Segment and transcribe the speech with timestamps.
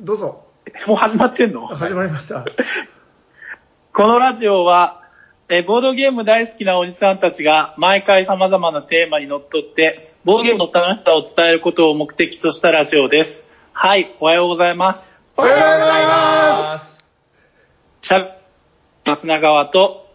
[0.00, 0.44] どうぞ。
[0.86, 1.66] もう始まってんの？
[1.66, 2.44] 始まりました。
[3.92, 5.02] このラジオは、
[5.48, 13.44] えーボードゲーム大好きなおじさんたちが毎回様々なテーマにのっとって、ボードゲームの楽しさを伝えることを目的としたラジオです。
[13.72, 15.00] はい、おはようございます。
[15.36, 16.82] おはようございま
[18.02, 18.20] しゃ
[19.04, 20.06] べ、砂川と、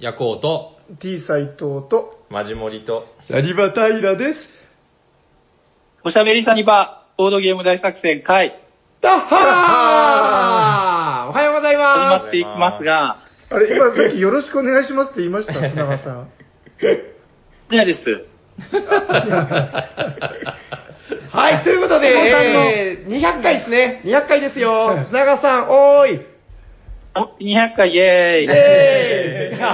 [0.00, 0.96] ヤコウと、す。
[0.98, 1.56] T 斎藤
[1.88, 4.40] と、マジモリと、サニバタイラです。
[6.04, 8.63] おしゃべりサニバ、ボードゲーム大作戦会、
[9.04, 11.80] タッハーおはようござい始
[12.24, 13.18] まっていきますが、
[13.50, 16.30] あれ、今さっきよろしくお願いしますって言いました、砂川さん。
[17.70, 18.00] じゃあです。
[18.02, 18.08] す。
[21.36, 24.00] はい、ということで、えー、200回ですね。
[24.06, 25.04] 200回ですよ。
[25.08, 26.20] 砂川さん、おーい。
[27.14, 28.44] お200回イェーイ。
[28.44, 29.68] イェー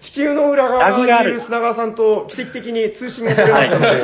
[0.00, 4.00] イ地球の裏側にいる砂川さんと奇跡的に通信が取れましたので。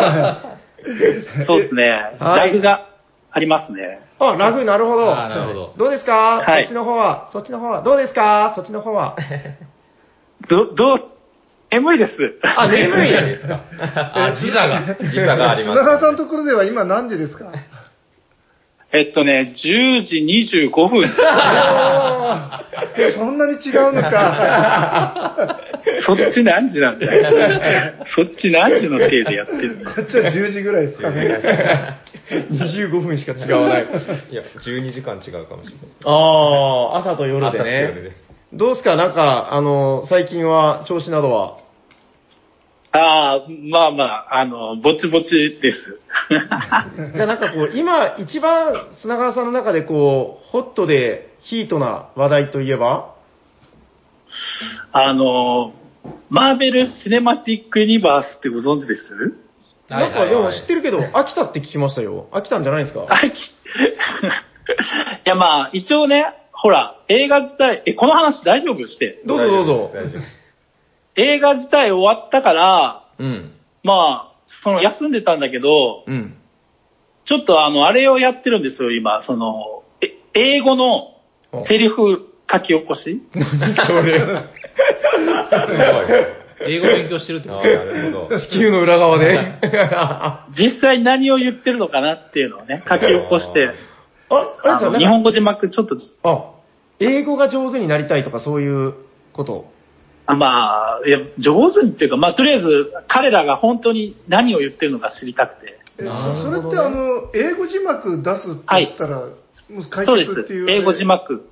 [1.44, 1.90] そうですね。
[2.20, 2.95] はいラグが
[3.36, 4.00] ありますね。
[4.18, 5.14] あ、ラグ、なるほど。
[5.14, 8.52] あーなるほどどうですか、はいそっちの方は、そっちの方は、どうですか？
[8.56, 9.14] そっちの方は。
[10.48, 11.00] ど、どう、
[11.70, 12.12] 眠いです。
[12.42, 13.60] あ、眠いですか
[14.14, 14.94] あ、時差が。
[15.00, 17.52] 時差があります、砂川さんのところでは今何時ですか？
[18.96, 20.16] えっとね、10時
[20.70, 21.04] 25分。
[23.14, 25.58] そんなに違うのか。
[26.06, 27.92] そっち何時なんだよ。
[28.14, 29.90] そっち何時の体でやってるの？
[29.92, 31.40] こっちは10時ぐらいですかね。
[32.50, 33.82] 25分しか違わない。
[34.30, 35.88] いや、12時間違うかもしれない。
[36.04, 38.12] ああ、朝と夜でねで。
[38.52, 38.96] どうですか？
[38.96, 41.58] なんか、あの、最近は調子などは？
[42.98, 45.30] ああ、まあまあ、あの、ぼちぼち
[45.60, 46.00] です。
[47.14, 53.14] じゃあなんかこう、今一番砂川さんの中でこう、ホットでヒートな話題といえば？
[54.92, 55.72] あの、
[56.30, 59.34] マーベル・シネマティック・ユニバースってご存知です？
[59.88, 62.26] なんかでも知ってるけど、飽きたって聞きましたよ。
[62.32, 63.06] 飽きたんじゃないですか？
[63.08, 63.28] あき い
[65.24, 68.88] やまあ、一応ね、ほら、映画自体、え、この話大丈夫？
[68.88, 69.20] して。
[69.26, 69.90] どうぞどうぞ。
[69.94, 70.35] 大丈夫です。
[71.16, 73.52] 映画自体終わったから、うん。
[73.82, 76.36] まあ、その休んでたんだけど、うん。
[77.26, 79.22] ちょっとあの、あれをやってるんですよ、今。
[79.26, 81.14] その、え英語の
[81.66, 83.22] セリフ書き起こし？
[83.34, 84.18] 何それ。
[84.20, 84.32] すご
[86.68, 86.72] い。
[86.72, 87.62] 英語勉強してるってこと？
[87.62, 88.40] なるほど。
[88.40, 89.38] 地球の裏側で。
[90.56, 93.70] 実際何を言ってるのかなっていうのをね、書き起こして、
[94.30, 96.50] あ、あれですよ、日本語字幕ちょっと、あ、
[97.00, 98.94] 英語が上手になりたいとかそういう
[99.32, 99.75] こと？
[100.26, 105.78] あまあ、いや、上手にっていうか、まあ、とりあえず、彼らが本当に何を言ってるのか知りたくて。
[105.98, 109.30] それってあの、英語字幕出すって言ったら、も
[109.80, 110.06] う解っ
[110.46, 110.70] ていう。。
[110.70, 111.04] 英語字。
[111.04, 111.48] 幕。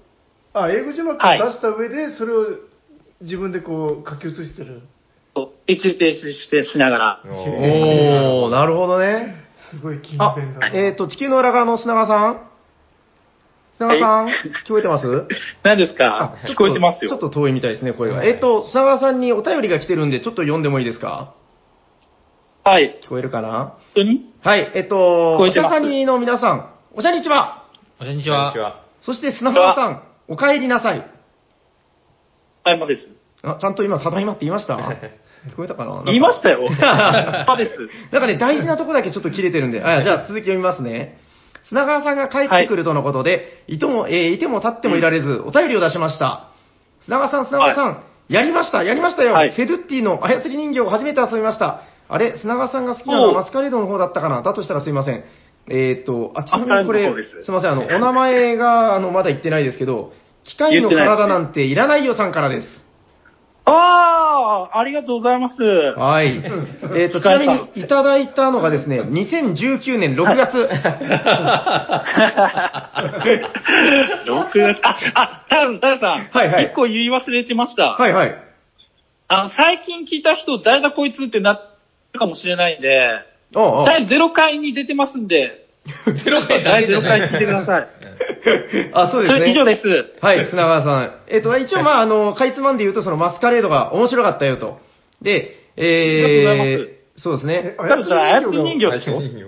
[0.52, 2.46] あ、英語字幕を出した上で、それを
[3.22, 4.82] 自分でこう書き写してる。
[5.36, 7.22] を一時停止してしながら。
[7.26, 9.36] おー、なるほどね。
[9.70, 12.53] すごい勤あ勉だな。、えっ、と、地球の裏側の砂川さん
[13.78, 14.34] 砂川さん、はい
[14.66, 15.06] 聞こえてます？
[15.64, 16.36] 何ですか？
[16.46, 17.10] 聞こえてますよ。
[17.10, 18.16] ちょっと遠いみたいですね、声が。
[18.18, 21.34] はいえっ、と、砂川さんにお便りが来てるんで、ちょっと読んでもいいですか？
[22.62, 23.00] はい。
[23.04, 23.76] 聞こえるかな？
[23.76, 24.32] 本当に？
[24.42, 27.68] はい、えっ、と、おしゃさにの皆さん、おしゃにちは
[27.98, 28.58] こんにちはこんにち。
[28.60, 28.84] は。
[29.02, 30.98] そして砂川さん、お帰りなさい。
[32.64, 33.08] はい、まです。
[33.42, 34.74] あ、ちゃんと今、ただいまって言いました？
[35.50, 36.02] 聞こえたかな？
[36.06, 36.60] 言いましたよ。
[36.70, 36.78] です。
[38.12, 41.18] なんかね、大事なとこだけちょっと切れてるんで、あじゃあ続き読みますね。
[41.68, 43.78] 砂川さんが帰ってくるとのことで、い。
[43.78, 46.50] とも、えーいても立ってもいられず、お便りを出しました。
[47.04, 49.52] 砂川さん、砂川さん、やりました、やりましたよ、はい。
[49.52, 51.82] フェドゥッティの操り人形を初めて遊びました。
[52.08, 54.42] あれ、砂川さんが好きなのはマスカレードの方だったかな？
[54.42, 55.24] だとしたらすいません。
[55.68, 60.12] えーっと、あ、ちなみにこれす、すいません、あの、 お名前が、あの、まだ言ってないですけど、
[60.44, 62.83] 機械の体なんていらないよさんからです。
[63.66, 65.62] ああ、ありがとうございます。
[65.62, 66.42] はい。
[66.96, 70.58] えっ、と、ちなみにいただいたのがですね、2019年6月。
[74.26, 76.28] 6月、あ、あ、タラさん、タラさん。
[76.30, 77.92] はいはい一個言い忘れてました。
[77.92, 78.34] はいはい。
[79.28, 81.58] あの、最近聞いた人、誰だこいつってな
[82.12, 82.90] るかもしれないんで、
[83.54, 85.63] おうおう第0回に出てますんで、
[86.24, 87.88] ゼロ回だ第0けじゃない回聞いてください。
[88.92, 89.38] あ、そうですね。
[89.38, 90.24] それ以上です。
[90.24, 91.14] はい、砂川さん。
[91.28, 94.78] えっ、と、一応、まあ、あの、かいつまんで言うと、そのマスカレードが面白かったよと。
[95.20, 97.76] で、ありがとうございえまー、そうですねえ。
[97.76, 99.20] 多分それ操り人形でしょ？
[99.20, 99.44] 人形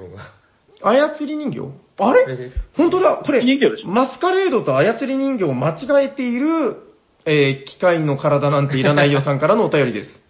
[0.82, 0.90] が。
[0.90, 1.61] 操り人形？
[1.99, 2.25] あれ？
[2.28, 3.88] え本当だ、これ人形でし、ょ？
[3.88, 6.76] マスカレードと操り人形を間違えている、
[7.25, 10.22] えー機械の体なんていらないよさんからのお便りです。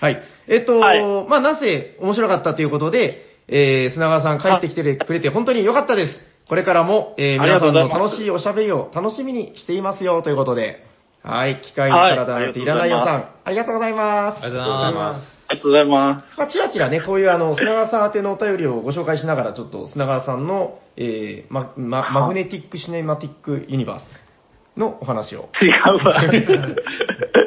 [0.00, 0.22] はい。
[0.48, 6.20] えっ、と、はいまあ、なぜ面白かったということで、えー、砂川さん帰ってきてくれて本当に良かったです。
[6.48, 10.84] これからも、えー、皆さんの楽しいおしゃべりを楽しみにしていますよということで、
[11.22, 11.60] はい。
[11.60, 14.44] 機械の体なんていらないよさん、ありがとうございます。
[14.44, 15.36] ありがとうございます。
[15.48, 16.38] ありがとうございます。
[16.38, 25.48] まあ、ちらちらね、こういうあの、砂川さん宛てのお便りをご紹介しながら、ちょっと砂川さんの、えー、ま、ま、マグネティックシネマティックユニバースのお話を。
[25.60, 26.20] 違うわ。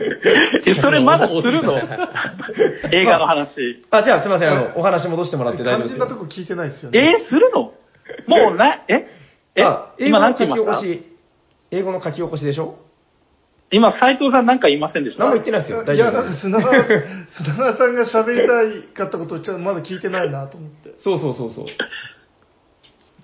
[0.66, 1.78] え、それまだするの？
[2.92, 3.82] 映画の話。
[3.90, 6.06] あ、じゃあすいません、あの、お話戻してもらって大丈夫肝ですよ。
[6.06, 7.16] 心なとこ聞いてないですよえね。
[7.20, 7.72] ーするの？
[8.26, 9.06] もうな、え？
[9.56, 11.16] えあ、英語今の書き何て言いました起こし、
[11.72, 12.78] 英語の書き起こしでしょ？
[13.72, 15.24] 今、斉藤さんなんか言いませんでした？
[15.24, 15.84] 何も言ってないですよ。
[15.84, 16.40] 大いや、なんか丈夫です。
[16.40, 16.84] 砂川、
[17.28, 20.90] 砂川さんが喋りたいかったことをちょっとまだ聞いてないなと思って。
[20.98, 21.66] そうそうそうそう。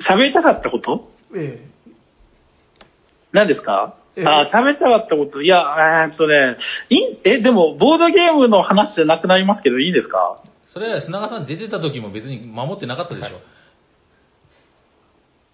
[0.08, 1.08] 喋りたかったこと？
[1.34, 1.60] え
[3.32, 3.94] 何ですか？
[3.96, 5.42] えあ、喋りたかったこと。
[5.42, 5.58] いや、
[6.08, 6.56] えーっとね、
[6.88, 10.42] いいえ、でも、ボードゲームの話じゃなくなりますけど、いいですか？
[10.68, 13.40] それは砂川さん出てた時も別に守ってなかったでしょ。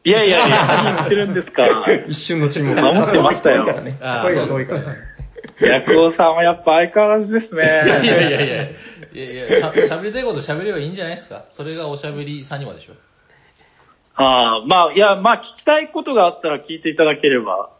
[0.04, 1.64] いやいやいや、何言ってるんですか？
[2.08, 2.80] 一瞬の沈黙。
[2.80, 4.96] 守ってましたよ声が遠いから。
[5.60, 7.62] ヤクオさんはやっぱ相変わらずですね。
[7.62, 8.62] いやいやいやいや。
[9.14, 11.44] いや喋りたいこと喋ればいいんじゃないですか？
[11.52, 12.94] それがおしゃべりさんにはでしょ。
[14.14, 17.70] ああ、まあ、いや、まあ、聞きたいことがあったら聞いていただければ。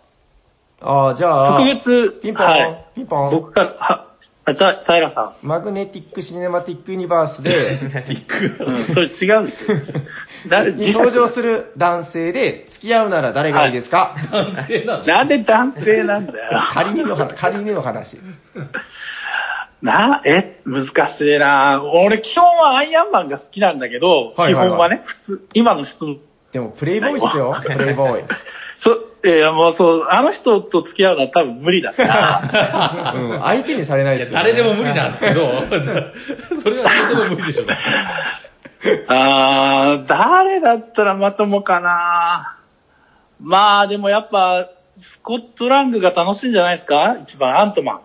[0.85, 2.87] ああ、じゃあ、特別、ピンポン、はい。
[2.95, 3.31] ピンポン。
[3.31, 4.07] 僕から、は、
[4.45, 8.67] あた、平さマグネティックシネマティックユニバースで、ん。
[8.67, 9.79] うん、それ違うんですよ。
[10.51, 16.61] なに登場する男性で、付き合うなら誰がいいですか、男性なのなんで男性なんだよ。
[16.73, 18.19] 仮にの話、仮にの話。
[19.83, 26.19] な、え、難しいな俺、基本はアイアンマンが好きなんだけど、はいはいはい基本はね、普通、今の質問。
[26.53, 28.25] でも、プレイボーイっすよ、 プレイボーイ。
[28.85, 33.13] そ、いや、もうそう、あの人と付き合うのは多分無理だから。
[33.15, 35.49] うん、相手にされないですよ、誰でも無理なんですけど、
[36.63, 37.65] それは誰でも無理でしょ。
[39.09, 42.57] あー、誰だったらまともかな
[43.41, 44.67] まあ、でもやっぱ、
[45.01, 47.17] スコットラングが楽しいんじゃないですか？
[47.27, 48.01] 一番、アントマン。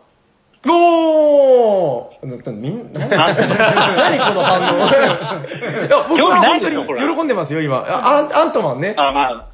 [0.66, 2.52] おー。
[2.54, 4.88] みんな、何この反応。
[4.88, 7.08] いや僕興味ないは本当でしょこれ。
[7.08, 7.78] に喜んでますよ、今。
[7.78, 8.96] あアンアントマンね。
[8.98, 9.48] あ、まあ、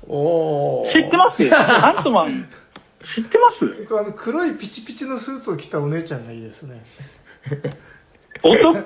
[0.94, 2.48] 知ってます アントマン、
[3.16, 3.96] 知ってます？
[4.00, 6.82] あの黒いピチピチのスーツを着たお姉ちゃんがいいですね。
[8.44, 8.84] 男の、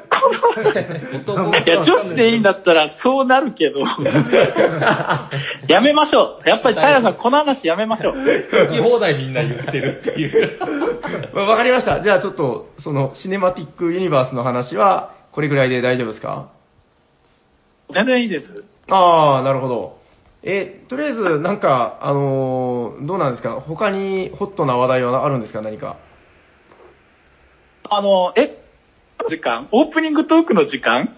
[1.25, 3.79] 男いや、女子でいいんだったらそうなるけど、
[5.67, 6.49] やめましょう。
[6.49, 8.13] やっぱり平さん、この話やめましょう。
[8.15, 10.59] 好き放題みんな言ってるっていう。
[11.35, 12.01] わ わかりました。
[12.01, 16.49] じゃあちょっと、その、シネマティックユニバースの話は、これぐらいで大丈夫ですか？
[17.93, 18.63] 全然いいです。
[18.91, 19.97] ああ、なるほど。
[20.43, 23.59] え、とりあえず、なんか、あのーどうなんですか？
[23.59, 25.61] 他にホットな話題はあるんですか？
[25.61, 25.95] 何か。
[27.89, 28.57] あの、え、
[29.29, 29.67] 時間？
[29.71, 31.09] オープニングトークの時間？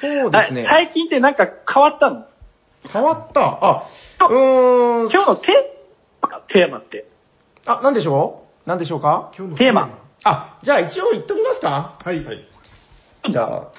[0.00, 2.26] そうですねあ最近ってなんか変わったの？
[2.92, 3.40] 変わった？
[3.40, 3.88] あ、
[4.30, 5.10] うーん。
[5.10, 7.06] 今日のテーマ、テーマって？
[7.66, 8.68] あ、なんでしょう？
[8.68, 9.32] なんでしょうか？
[9.36, 11.98] 今日のテーマあ、じゃあ一応言っときますか？
[12.04, 12.24] はい。
[12.24, 12.48] はい。
[13.30, 13.72] じゃあ、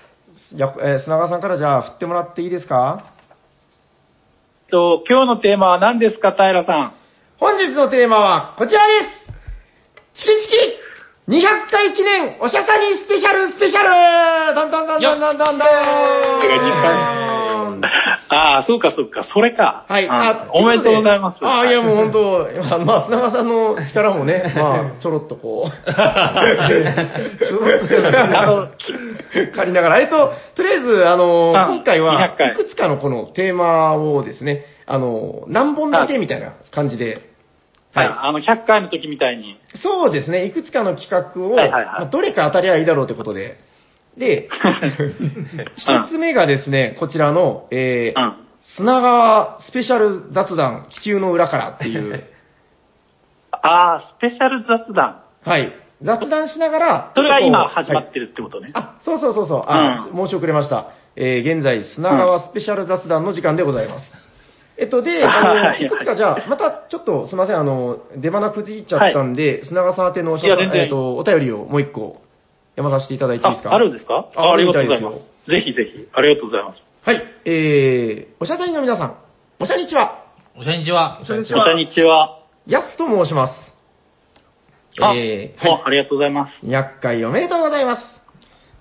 [0.56, 3.14] やえー砂川さんからじゃあ振ってもらっていいですか？
[4.72, 6.94] と、今日のテーマは何ですか、平さん？
[7.40, 8.92] 本日のテーマはこちらで
[10.16, 10.83] すチキチキ
[11.28, 13.90] !200 回記念おしゃさにスペシャルスペシャル。
[14.56, 15.68] どんどんどんどんどんどんどん。
[18.30, 19.86] ああ、そうかそうか、それか。
[19.88, 20.08] はい。
[20.10, 21.40] あおめでとうございます。
[21.42, 28.78] あ、いやもう本当、まあまあ、砂川さんの力もね、 まあ、ちょろっとこう、ちょろっと
[29.56, 32.52] 借りながら、えっと、とりあえず、あの、あ今回は、200回。
[32.54, 37.33] いくつかのこのテーマをですね、あの、何本だけみたいな感じで、
[37.94, 38.18] はい、はい。
[38.20, 39.58] あの、100回の時みたいに。
[39.76, 43.60] そうですね、いくつかの企画を、はいはいはいまあどれか当たりゃいいだろうってことで、
[44.18, 44.50] で、
[45.78, 48.36] 一つ目がですね、こちらの、えーうん。
[48.76, 52.24] 砂川スペシャル雑談地球の裏からっていう、
[53.52, 55.22] ああ、スペシャル雑談。
[55.44, 55.74] はい。
[56.02, 58.72] 雑談しながら、それが今始まってるってことね。
[58.74, 59.64] あ、そうそうそうそう。
[59.68, 60.88] あ、うん申し遅れました。
[61.16, 64.23] えー現在、砂川スペシャル雑談の時間でございます。
[64.78, 72.22] えっと、で、 あの、はいいくつかじゃあ、またちょっとすみません、あの、出花くじっちゃったんで、砂川さん宛てのおえっと、お便りをもう一個
[72.76, 73.70] 読まさせていただいていいですか？
[73.72, 74.26] あ、あるんですか？
[74.36, 75.30] あありがとうございます。
[75.50, 76.84] ぜひぜひ、ありがとうございます。
[77.04, 77.24] はい。
[77.46, 79.16] えー、おしゃさりの皆さん、
[79.60, 80.24] おしゃにちは、
[80.58, 81.20] おしゃにちは。
[81.28, 81.66] こんにちは。
[81.66, 82.40] こんにちは。
[82.66, 83.76] やすと申します。
[85.02, 86.66] あ、えー、おありがとうございます。
[86.66, 88.13] 200回おめでとうございます。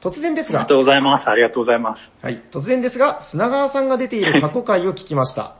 [0.03, 1.29] 突然ですがありがと、うございます。
[1.29, 2.01] ありがとうございます。
[2.25, 2.43] はい。
[2.53, 5.55] 突然ですが、砂川さんが出ている過去回を聞きました。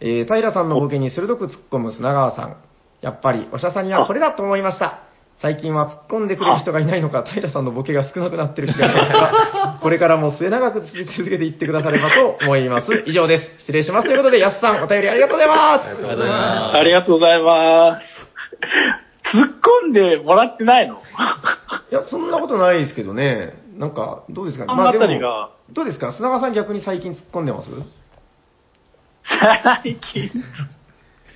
[0.00, 2.56] えー、平さんのボケに鋭く突っ込む砂川さん。
[3.00, 5.04] やっぱり、おしゃさんにはこれだと思いました。
[5.40, 13.02] 最近は突っ込んでくれる人がいないのか、 平さんのボケが少なくなってる気がしますが、これからも末永く続けていってくださればと思います。
[13.06, 13.60] 以上です。
[13.60, 14.06] 失礼します。
[14.06, 15.88] ということで、やすさん、お便りありがとうございます。
[15.88, 16.76] ありがとうございます。
[16.76, 18.06] ありがとうございます。
[19.34, 19.48] 突っ
[19.84, 20.96] 込んでもらってないの？
[21.90, 23.61] いや、そんなことないですけどね。
[23.72, 24.64] なんか、どうですか？
[24.68, 26.12] あのあたりがどうですか？
[26.12, 27.68] 砂川さん逆に最近突っ込んでます？
[29.24, 30.30] 最近、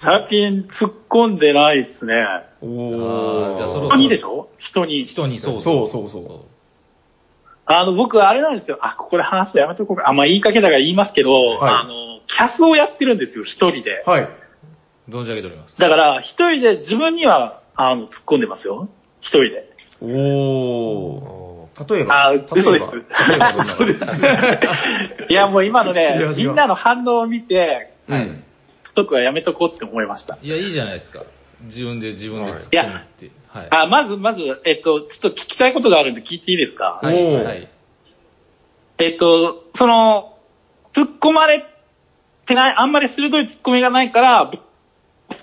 [0.03, 2.13] 最近突っ込んでないっすね。
[2.61, 4.49] おあーじゃあそろそろ人にでしょ？
[4.59, 5.07] 人に。
[5.07, 6.41] 人にそうそうそうそう
[7.69, 8.79] あの、僕、あれなんですよ。
[8.81, 10.09] あ、ここで話すとやめとこうか。
[10.09, 14.05] あ、まあ、言いかけだから言いますけど、はいあの、キャスをやってるんですよ、一人で。
[14.07, 14.29] はい。
[15.09, 15.77] 存じ上げております。
[15.77, 18.89] だから、一人で自分には、あの、突っ込んでますよ。
[19.21, 19.69] 一人で。
[20.01, 21.46] おー。
[21.79, 22.91] お例えばあ、嘘です。
[22.91, 23.99] で
[25.27, 25.27] す。
[25.29, 28.43] いや、もう今のね みんなの反応を見て、うん。
[28.95, 30.39] 僕はやめとこうって思いました。
[30.43, 31.23] いや、いいじゃないですか。
[31.65, 33.31] 自分で自分で突っ込むって。
[33.49, 33.67] はい。
[33.71, 37.01] あ、まず、まず、えっと、ちょっと聞きたいことがあるんで聞いていいですか？
[37.03, 37.35] はい。
[37.45, 37.69] はい。
[38.99, 40.35] えっと、その、
[40.95, 41.67] 突っ込まれ
[42.47, 44.51] てない、あんまり鋭い突っ込みがないから、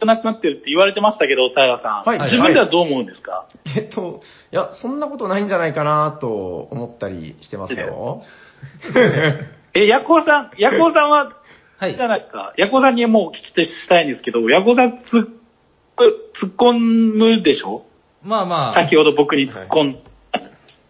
[0.04, 2.10] 少なくなってるって言われてましたけど、平さん。
[2.10, 6.28] はい自分ではどう思うんですか、えっと、いや、そんなことないんじゃないかなと
[6.72, 8.22] 思ったりしてますよ。
[9.74, 11.34] え、ヤコウさん、ヤコウさんは、
[11.78, 12.08] はいじゃ。
[12.08, 12.54] ないですか。
[12.58, 15.04] ヤコウさんにもう聞き手したいんですけど、ヤコウさんつっ、
[16.42, 17.86] 突っ込むでしょ？
[18.24, 20.00] まあまあ、先ほど僕に突っ込ん、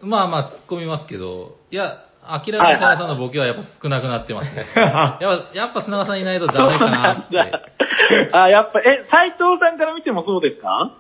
[0.02, 2.06] まあまあ突っ込みますけど、いや、
[2.48, 4.66] 明らかに砂川さんのボケはやっぱ少なくなってますね。
[4.76, 5.20] やっぱ、
[5.54, 7.38] やっぱ砂川さんいないとダメかなって。
[8.32, 10.94] あ、やっぱ、え、斎藤さんから見てもそうですか？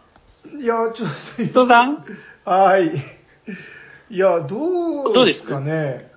[0.59, 1.97] いや、ちょっ斎藤さん？
[2.45, 2.87] と、はい。
[4.09, 6.11] いや、どうですかね。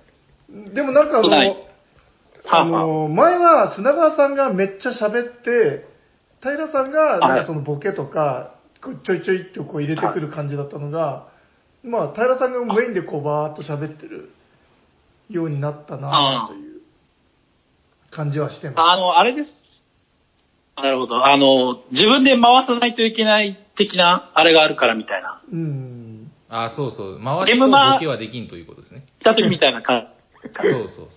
[0.73, 1.57] でもなんかあの、
[2.49, 5.85] あの、前は砂川さんがめっちゃ喋って、
[6.41, 8.51] 平さんがなんかそのボケとか、
[9.05, 11.27] ちょいちょいってこう入れてくる感じだったのが、
[11.83, 14.29] まあ、平さんがメインでこうバーっと喋ってる
[15.29, 16.81] ようになったなという
[18.11, 18.79] 感じはしてます。
[18.79, 19.49] あの、あれです。
[20.75, 21.25] なるほど。
[21.25, 25.41] あの、自分で回さないといけない的な、あれがあるからみたいな。
[25.51, 26.31] うん。
[26.49, 27.21] あそうそう。
[27.23, 29.05] 回しとボケはできんということですね。
[29.19, 30.09] 来た時みたいな感
[30.55, 31.09] そうそうそう。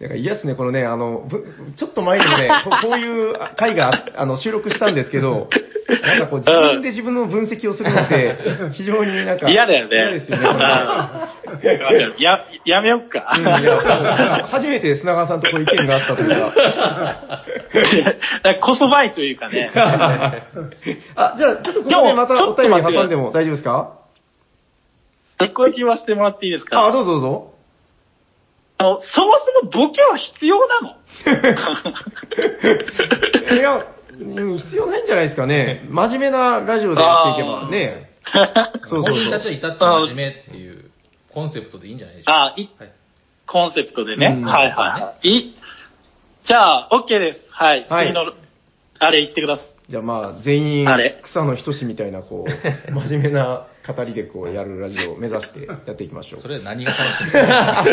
[0.00, 1.44] なんか嫌っすね、このね、あの、ぶ
[1.76, 5.50] ちょっと前にもね、 ここういう回がああの収録したんですけど、
[6.02, 8.36] なんかこう自分で自分の分析をするのって、
[8.72, 9.96] 非常になんか嫌だよね。
[9.96, 10.44] 嫌ですよね。
[12.18, 13.34] や、やめよっか。
[13.36, 17.44] うんいや初めて砂川さんとこう意見があったというか。
[18.60, 19.70] こそばいというかね。
[19.74, 23.94] あ、じゃあ、ちょっとここでまたお便り挟んでも大丈夫ですか？
[25.42, 26.84] 一個だけ言わせてもらっていいですか？
[26.86, 27.46] あ、どうぞどうぞ。
[28.78, 30.94] あの、そもそもボケは必要なの？
[33.56, 33.84] いや、
[34.20, 34.24] う
[34.54, 35.86] ん必要ないんじゃないですかね。
[35.88, 38.10] 真面目なラジオでやっていけばね。
[38.86, 40.79] そうそうそう本人たちは至って真面目っていう
[41.32, 42.84] コンセプトでいいんじゃないでしょうあ、いか。
[42.84, 42.92] はい。
[43.46, 44.26] コンセプトでね。
[44.38, 45.28] うんはいはいはい。
[45.28, 45.54] い
[46.46, 47.46] じゃあ、OK です。
[47.50, 47.86] はい。
[47.88, 48.32] はい次の、
[48.98, 49.66] あれ言ってください。
[49.90, 52.50] じゃあまあ、全員あれ、草野仁みたいな、こう、
[52.92, 56.40] 真面目な語りでこう、やるラジオを目指してやっていきましょう。
[56.42, 57.84] それ何が楽しいんですか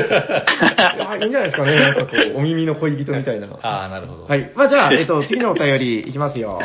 [1.10, 1.80] あいいんじゃないですかね。
[1.80, 3.48] なんかこう、お耳の恋人みたいな。
[3.48, 4.36] は ああ、なるほど。
[4.36, 4.50] い。
[4.54, 6.62] まあじゃあ、えっと、次のお便りいきますよ。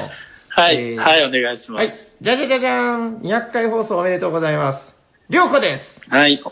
[0.51, 2.09] はい、えーはい、お願いしまはいす。。
[2.21, 3.17] じゃじゃじゃじゃーん。
[3.23, 4.95] 200回放送おめでとうございます。
[5.31, 6.11] りょうこです。
[6.11, 6.43] はい。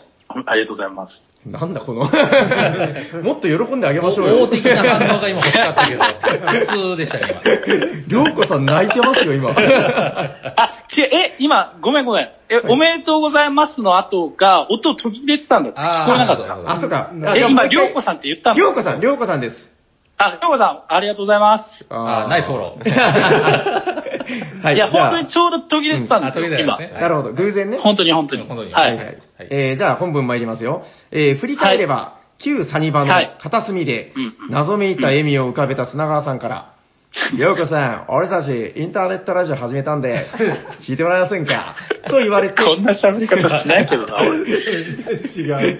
[0.45, 1.23] ありがとうございます。
[1.45, 2.01] なんだこの、
[3.23, 4.43] もっと喜んであげましょうよ。
[4.43, 6.03] 大的な反応が今欲しかったけど、
[6.71, 7.41] 普通でしたね、
[8.07, 9.49] りょうこさん泣いてますよ、今。
[9.49, 9.53] あ、
[10.95, 12.29] 違う、え、今、ごめんごめん。
[12.49, 16.73] え、おめでとうございますの後が、音途切れてたんだって聞こえなかった。
[16.73, 17.09] あ、そうか。
[17.35, 19.71] え、今、りょうこさんって言ったのりょうこさん、りょうこさんです。
[20.25, 21.85] あ、りょうこさん、ありがとうございます。
[21.89, 22.89] あーナイスフォロー。
[24.63, 26.79] はいや、じゃあ本当にちょうど途切れてたんですよ、今うんあ途切れてたん。
[26.79, 27.77] ですねなるほど、偶然ね。
[27.79, 28.43] 本当に本当に。
[28.43, 28.79] 本当には。
[28.79, 29.17] はいいはい。
[29.49, 30.83] えー、じゃあ本文参りますよ。
[31.11, 36.73] えー、振り返れば、旧サニバのはい片隅でうん、謎めいた笑みを浮かべた砂川さんから、
[37.35, 40.27] りょうこさん、俺たちインターネットラジオ始めたんで、
[40.87, 41.75] 聞いてもらえませんか？
[42.07, 44.37] と言われて、こんな喋り方しないけどな、俺。
[44.37, 44.45] 違う。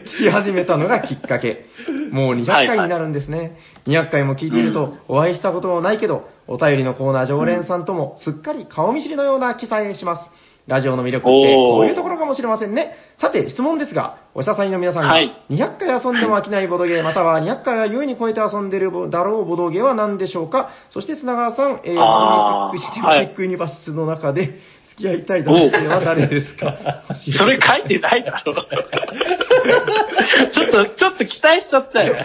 [0.06, 1.66] 聞き始めたのがきっかけ。
[2.12, 3.58] もう200回になるんですね。
[3.88, 10.30] 200回も聞いていると、お会いしたこともないけど、お便りのコーナー常連さんともすっかり顔見知りのような記載します。
[10.68, 12.96] ラジオの魅力ってこういうところかもしれませんね。
[13.20, 15.36] さて、質問ですが、おしゃさんの皆さんがはい。
[15.50, 20.70] 200回遊んでも飽きないボドゲー、 または200回は優に超えて遊んでるだろうボドゲーは何でしょうか？
[20.92, 26.76] そして砂川さん、えー、あーティックシテックユニバースの中で付き合いたい男性は誰ですか？
[27.38, 28.54] それ書いてないだろ。
[30.54, 32.16] ちょっと、ちょっと期待しちゃったよ。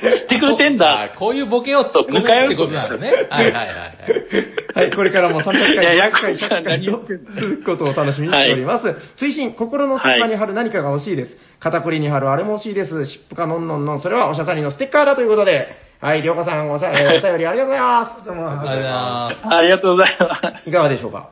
[0.00, 1.02] 知ってくれてんだ。
[1.02, 3.12] あこういうボケを作るってことなんだね。
[3.30, 3.72] はいはいはいはい。
[4.74, 6.90] はい、これからも300回、いやヤ100回、コブさん100回と
[7.40, 8.86] 続くことをお楽しみにしております。
[9.22, 11.36] 推進、心の隙間に貼る何かが欲しいです。
[11.60, 13.06] 肩こりに貼るあれも欲しいです。
[13.06, 15.68] 湿布かのんのんのん、それはおしゃさりのステッカーだということで、
[16.00, 19.54] はい、りょうこさん、おしゃ、えーお便りありがとうございまどうもありがとうございます。
[19.54, 20.64] ありがとうございます。
[20.64, 20.70] す。
[20.70, 21.30] いかがでしょうか？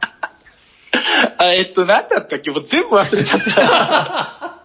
[1.39, 2.51] あえっと、何だったっけ？
[2.51, 4.60] もう全部忘れちゃった。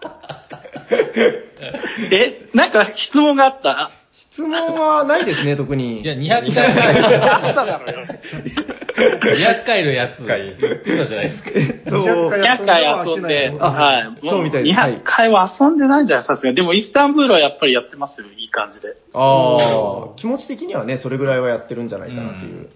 [2.10, 3.90] え、なんか質問があった？
[4.32, 6.00] 質問はないですね、 特に。
[6.02, 6.66] いや、200回、
[7.20, 8.06] あっただろうよ。
[8.06, 11.50] 200回のやつ言ってたじゃないですか。
[11.54, 11.96] えっと、
[12.30, 14.26] 200回遊んで、あはい。
[14.26, 16.56] そうみたいですはい200回は遊んでないんじゃないさすがに。
[16.56, 18.26] でも、イスタンブールはやっぱりやってますよ。
[18.38, 18.88] いい感じで。
[19.12, 22.68] ああ、気持ち的にはね、それぐらいはやってるんじゃないかなっていう。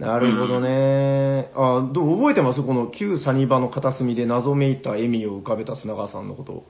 [0.00, 1.50] なるほどね。
[1.54, 2.62] あどう覚えてます？
[2.62, 6.64] この旧サニバの片隅で謎めいた笑みを浮かべた砂川さんのこと。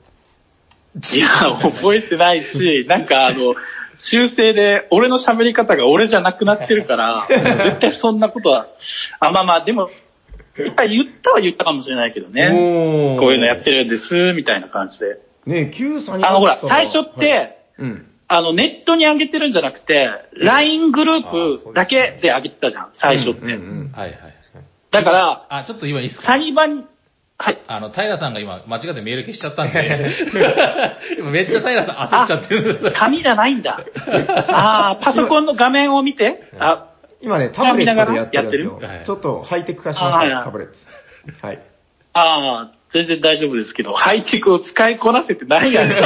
[0.95, 1.27] いや、
[1.61, 3.55] 覚えてないし、 なんかあの、
[3.95, 8.67] 修正で俺の喋り方が俺じゃなくなってるから、絶対そんなことは、
[9.19, 9.89] あ、まあまあ、でも、
[10.55, 10.75] 言っ
[11.23, 12.47] たは言ったかもしれないけどね。
[13.19, 15.17] こういうのやってるんです、みたいな感じで。
[15.45, 18.05] ね旧サニバあの、ほら、最初って、はいうん。
[18.27, 23.41] あの、ネットに上げてるんじゃなくて、LINE グループだけで上げてたじゃん、最初って。
[23.41, 23.53] うんう
[23.89, 24.19] んはいはい。
[24.91, 26.25] だから、あ、ちょっと今いいですか？
[26.27, 26.83] サニバに、
[27.43, 27.61] はい。
[27.67, 30.15] あの、平さんが今、間違ってメール消しちゃったんで、
[31.19, 32.93] 今めっちゃ平さん焦っちゃってる。
[32.95, 33.83] 紙じゃないんだ。
[34.47, 38.71] ああ、パソコンの画面を見て、あ、今ね、タブレットでやってる。
[39.05, 41.45] ちょっとハイテク化しましたタブレット。
[41.45, 41.59] はい。
[42.13, 45.89] ああ、全然大丈夫ですけど、ハイテクを使いこなせてないやん。
[45.89, 46.01] 確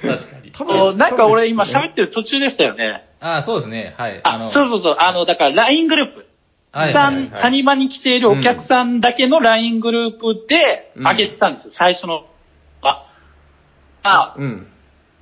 [0.00, 0.96] かに。
[0.96, 3.04] なんか俺今喋ってる途中でしたよね。
[3.20, 3.94] あ、そうですね。
[3.98, 4.18] はい。
[4.24, 4.96] あ、そうそうそう。
[4.98, 6.31] あの、だから LINE グループ。
[6.72, 12.26] はいサンはいはいサニバに来ているお客さんだけの LINE グループでうん上げてたんですよ、最初の。
[12.82, 13.06] あ、
[14.02, 14.66] あ、うん。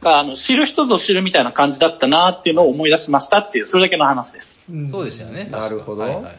[0.02, 4.58] あの、知る人ぞ知るみたいな感じだったなっていうのを思い出しましたっていう、それだけの話です。
[4.70, 5.44] うんそうでしたよね。
[5.50, 6.34] なるほどはいはいはい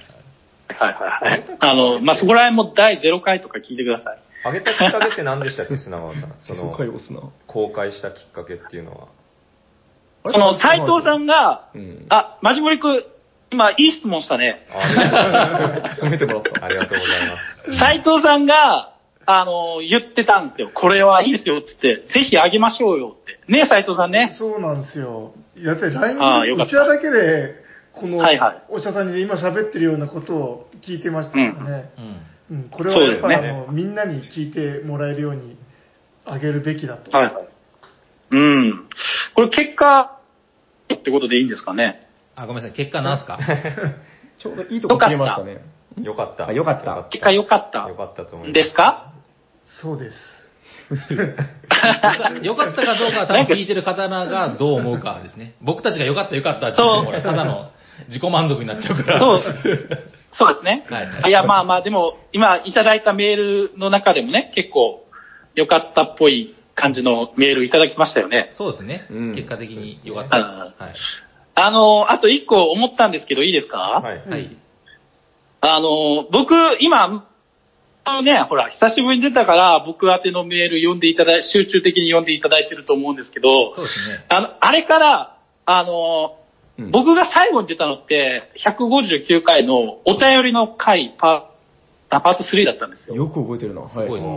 [0.73, 1.57] はいはいはい。
[1.59, 4.19] あの、まあ、そこら辺も第0回とか聞いてください。
[4.45, 6.33] 上げたきっかけって何でしたっけ、 砂川さん。
[6.39, 6.73] その。
[7.47, 8.91] 公開したきっかけっていうの
[10.23, 10.31] は。
[10.31, 12.05] その、斎藤さんが、うん。
[12.09, 13.03] あ、マジモリ君、
[13.51, 14.65] 今いい質問したね。
[14.71, 16.65] あ褒めてもらった。
[16.65, 17.37] ありがとうございま
[17.73, 17.77] す。
[17.77, 20.71] 斎藤さんが、あの、言ってたんですよ。
[20.73, 23.39] これはいいですよって言って、ぜひあげましょうよって。
[23.51, 24.33] ね、斎藤さんね。
[24.39, 25.33] そうなんですよ。
[25.63, 27.55] だって LINE ああよかったうちわだけで、
[27.93, 31.89] このはいはいお医者さんに今喋ってるようなことを聞いてましたからね。
[32.49, 32.57] うん。
[32.57, 35.57] うん、これはやっぱ、そうですねあのみんなに聞いてもらえるように
[36.25, 37.15] あげるべきだと。
[37.15, 37.47] はいはい。
[38.31, 38.89] うん。
[39.35, 40.19] これ結果、
[40.93, 42.07] ってことでいいんですかね？
[42.35, 42.77] あ、ごめんなさい。
[42.77, 43.39] 結果なんすか？
[44.39, 45.57] ちょうどいいとこ切れましたね。
[46.01, 46.47] よかった。
[46.47, 48.53] あよかった結果良かったよかったと思います。
[48.53, 49.11] ですか？
[49.65, 50.17] そうです。
[52.43, 55.53] よかったかどうかは多分聞いてる方がどう思うかですね。
[55.61, 57.71] 僕たちがよかったよかったって言ってもただの
[58.07, 59.19] 自己満足になっちゃうから。
[59.19, 59.39] そう
[60.33, 60.85] そうですね。
[60.89, 65.05] はいいや、まあまあ、でも、今いただいたメールの中でもね、結構
[65.55, 68.49] 良かったっぽい感じのメールいただきましたよね。
[68.53, 69.05] そうですね。
[69.09, 70.37] うん結果的によかった。
[70.37, 70.73] うんはい。
[71.65, 73.77] あの、あと一個思ったんですけど、いいですか？
[73.77, 74.27] はい。
[74.27, 74.57] はい。
[75.61, 77.27] あの、僕、今、
[78.03, 84.25] あのね、ほら、久しぶりに出たから、僕宛てのメール読んでいただい、集中的に読んでいただいてると思うんですけど、そうですね。
[84.29, 86.41] あの、あれから、あの、うん
[86.89, 93.15] 僕が最後に出たのって、159回のお便りの回、パート3だったんですよ。
[93.15, 93.81] よく覚えてるな。
[93.81, 93.91] はい。
[93.91, 94.27] すごいな。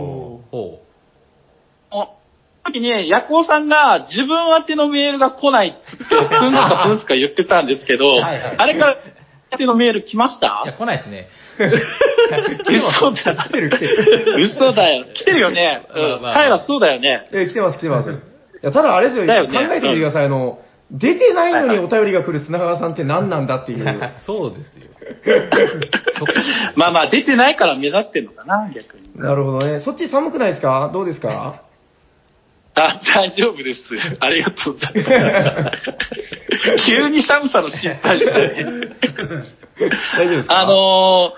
[2.65, 8.97] 時に、ヤコウさんが自分宛てのメールが来ないっつって、ふんすかふんすか言ってたんですけど、 はいはいあれから
[9.51, 10.63] 宛てのメール来ました？
[10.65, 10.67] う。
[10.67, 11.27] いや、来ないですね。
[12.69, 13.35] 嘘だ。
[13.45, 14.35] 来てる来てる。
[14.43, 15.05] 嘘だよ。
[15.13, 15.85] 来てるよね。
[15.93, 16.21] うん。
[16.21, 17.27] まあそうだよね。
[17.31, 18.09] え、来てます来てます。
[18.09, 18.13] い
[18.63, 20.25] や、ただあれですよ、だよね考えてみてください。
[20.25, 20.59] あの、
[20.91, 23.85] 出てないのにお便りが来る砂川さんって何なんだっていう。
[24.19, 24.87] そうですよ。
[26.19, 26.31] そこ
[26.75, 29.09] まあまあ、出てないから目立ってんのかな、逆に。
[29.15, 29.79] なるほどね。
[29.79, 30.89] そっち寒くないですか？
[30.93, 31.61] どうですか？
[32.77, 33.81] あ、大丈夫です。
[34.19, 36.85] ありがとうございます。
[36.85, 38.65] 急に寒さの心配したね。
[40.17, 40.59] 大丈夫ですか？
[40.61, 41.33] あの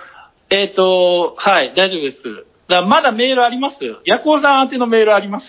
[0.49, 2.23] ー、えっ、と、はい、大丈夫です。
[2.69, 3.77] だまだメールあります？
[4.05, 5.47] ヤコウさん宛てのメールあります？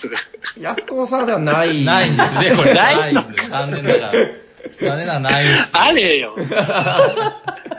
[0.60, 1.84] ヤッコーさんではない。
[1.84, 2.74] ないんですね、これ。
[2.74, 3.48] ないのんです。
[3.50, 4.12] 残念ながら。
[4.80, 5.68] 残念ながらないんです。
[5.72, 6.36] あれよ。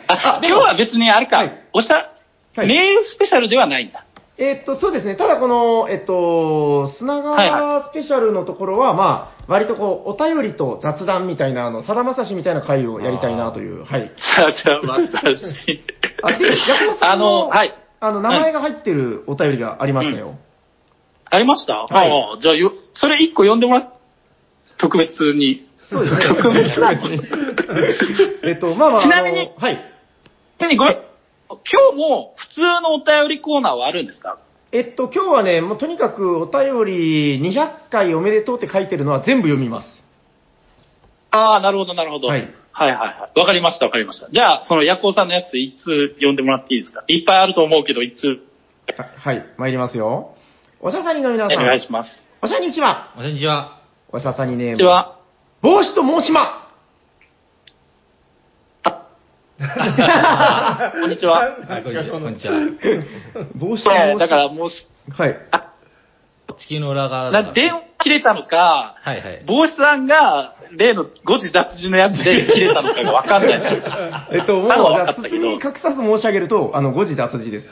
[0.08, 2.10] あ今日は別にあれか、はいおしゃ、
[2.56, 4.04] はいメールスペシャルではないんだ。
[4.41, 5.15] えーっと、そうですね。
[5.17, 14.12] ただこの、えっと、砂はい川スペシャルのところは、まあ、割とこう、お便りと雑談みたいな、あの、さだまさしみたいな回をやりたいなという、はい。
[14.17, 15.84] さあ、じゃあ、まさし。
[16.23, 16.52] あ、で、ヤ
[16.88, 17.75] コウさあんの、の、はい。
[17.99, 20.36] あの、名前が入ってるお便りがありましたよ。
[21.32, 23.89] ありました、はいああ、じゃあよ、それ一個読んでもらっ
[24.78, 25.67] 特別に。
[25.89, 26.25] そうですね。
[26.41, 26.99] 特別なの
[28.43, 29.75] えっと、まあまあ、ちなみにはい。
[30.58, 31.09] ちなみにごめん
[31.49, 34.38] 今日も普通のお便りコーナーはあるんですか？
[34.71, 39.88] えっと、今日はね、もうとにかくお便り200回おめでとうって書いてるのは全部読みます。
[41.31, 42.27] ああ、なるほど、なるほど。
[42.27, 42.41] はい。
[42.71, 43.39] はいはいはい。
[43.39, 44.29] わかりましたわかりました。
[44.31, 47.03] じゃあ、そのヤコウさんのやつ、一通読んでもらっていいですか？
[47.07, 48.27] いっぱいあると思うけど、一通
[48.95, 50.35] ははい、参りますよ。
[50.81, 52.15] おしゃさにの皆さお願いん、します。
[52.41, 53.12] おしゃにちは。
[53.15, 53.81] こんにちは。
[54.12, 54.73] おしゃさにネーム。
[54.73, 55.19] こんにちは。
[55.62, 56.68] 帽子と申しま。
[61.02, 61.58] こんにちは。
[61.67, 62.19] はい、こんにちは。
[62.19, 62.54] こんにちは。
[63.56, 64.19] 帽子と申しねま。
[64.19, 64.69] だからもう、
[65.12, 65.38] はい。
[66.60, 69.43] 地球の裏側な電話切れたのか、はいはい。
[69.45, 73.84] 帽子さんが例の誤字脱字のやつで切れたのかがわかんない。
[74.32, 77.69] えっと、もう、じ多分分ゃあ、かったけど包み隠さず申し上げると、あの、誤字脱字です。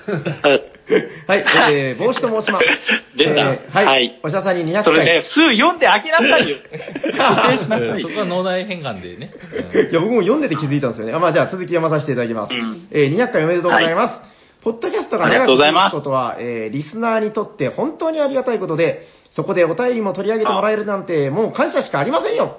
[1.27, 2.65] はい、えー、帽子と申します。
[3.17, 3.85] 出たえーはい。
[3.85, 4.83] はいおしゃさんに200回。
[4.85, 6.57] それね、数読んであげなさいよ。
[6.57, 9.31] しなさいよそこは脳内変換でね。
[9.91, 11.13] いや、僕も読んでて気づいたんですよね。
[11.13, 12.53] あまあ、じゃあ続き読まさせていただきます。
[12.53, 14.37] うんえー200回おめでとうございます。
[14.63, 22.57] ポッドキャストがありが長く続とうございますくことは、えーリスナーにとって本当にありがたいことで、そこでお便りも取り上げてもらえるなんて、もう感謝しかありませんよ。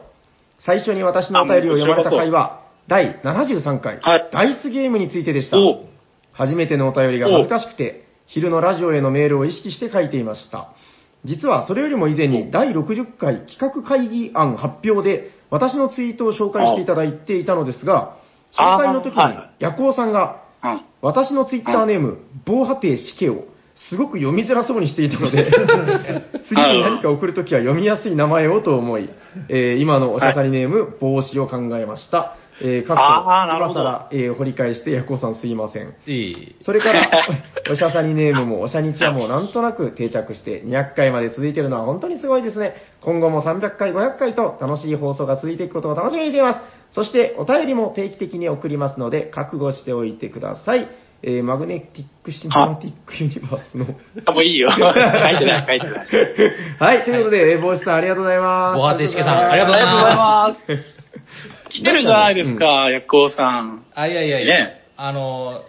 [0.60, 5.58] 最初に私のお便りを読まれた回は、第73回、はいダイスゲームについてでした。
[5.58, 5.84] お
[6.32, 10.72] 初めてのお便りが恥ずかしくて、昼のラジオへのメールを意識して書いていました。
[11.24, 18.16] 実はそれよりも以前に第60回企画会議案発表で私のツイートを紹介していただいていたのですが、
[18.52, 19.20] 紹介の時に
[19.58, 20.84] ヤコウさんがうん。
[21.00, 23.44] 私のツイッターネーム、防波堤死刑を
[23.88, 25.52] すごく読みづらそうにしていたので、
[26.48, 29.08] 次に何か送るときは読みやすい名前をと思い、
[29.48, 32.34] えー今のおしゃさりネーム、帽子を考えました。
[32.60, 35.94] えー、かっこあーなるほど今更、えー掘り返して、ヤコウさんすいません。
[36.06, 36.56] いい。
[36.62, 37.10] それから、
[37.70, 42.74] おしゃさにネームもおしゃにちはもう なんとなく定着して200回まで続いているのは本当にすごいですね。
[43.00, 46.60] 今後も300回、500回と楽しい放送が続いていくことを楽しみにしています。
[46.92, 50.88] そしてお便りも定期的に送りますので覚悟しておいてください。
[51.20, 53.86] えー、マグネティックシネマティックユニバースの。
[54.24, 54.70] あもういいよ。
[54.78, 56.06] 書いてない、書いてない。
[56.78, 58.76] はい、ということで、えー帽子さんありがとうございます。
[58.76, 60.97] ボハテシケさんありがとうございます。
[61.70, 63.84] 来てるじゃないですか、ヤコウさん。
[63.94, 65.62] あ、いやいやいや、ねあの、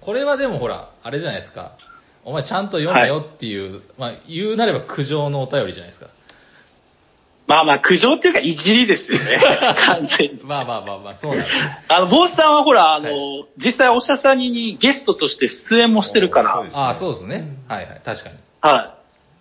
[0.00, 1.76] これはでもほら、あれじゃないですか。
[2.24, 6.08] お前ちゃんと読めよっていう、まあ言うなれば苦情のお便りじゃないですか。
[7.50, 9.40] まあまあ、苦情っていうか、いじりですよね。
[9.86, 10.40] 完全に。
[10.44, 11.64] まあまあまあまあ、そうなんですよ。
[11.88, 17.48] あの、帽子さんはほら、あの、は実際おしゃさににゲストとして出演もしてるから、そうですああ、そうですね。
[17.66, 18.36] はいはい、確かに。
[18.60, 18.94] は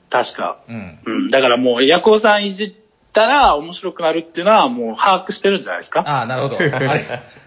[0.09, 0.11] い。
[0.11, 0.57] 確か。
[0.67, 0.99] うん。
[1.05, 1.29] うん。
[1.29, 2.71] だからもう、ヤコウさんいじっ
[3.19, 6.01] たら面白くなるっていうのはもう把握してるんじゃないですか。
[6.05, 6.55] ああ、なるほど。
[6.63, 7.05] あり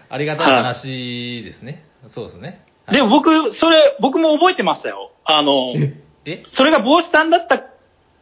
[0.09, 1.83] ありがたい話ですね。
[2.09, 2.47] そうですね。
[2.47, 2.57] はい
[2.91, 5.13] でも僕、それ、僕も覚えてましたよ。
[5.23, 5.73] あの、
[6.25, 6.43] え？
[6.53, 7.63] それが帽子さんだった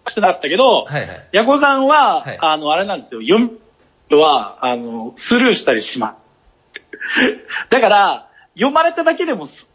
[0.08, 1.30] 人だったけど、はいはい。
[1.32, 6.16] ヤコウさんは、はいあの、あれなんですよ、読むは、あの、スルーしたりしま
[6.76, 6.80] す。
[7.72, 9.68] だから、読まれただけでもす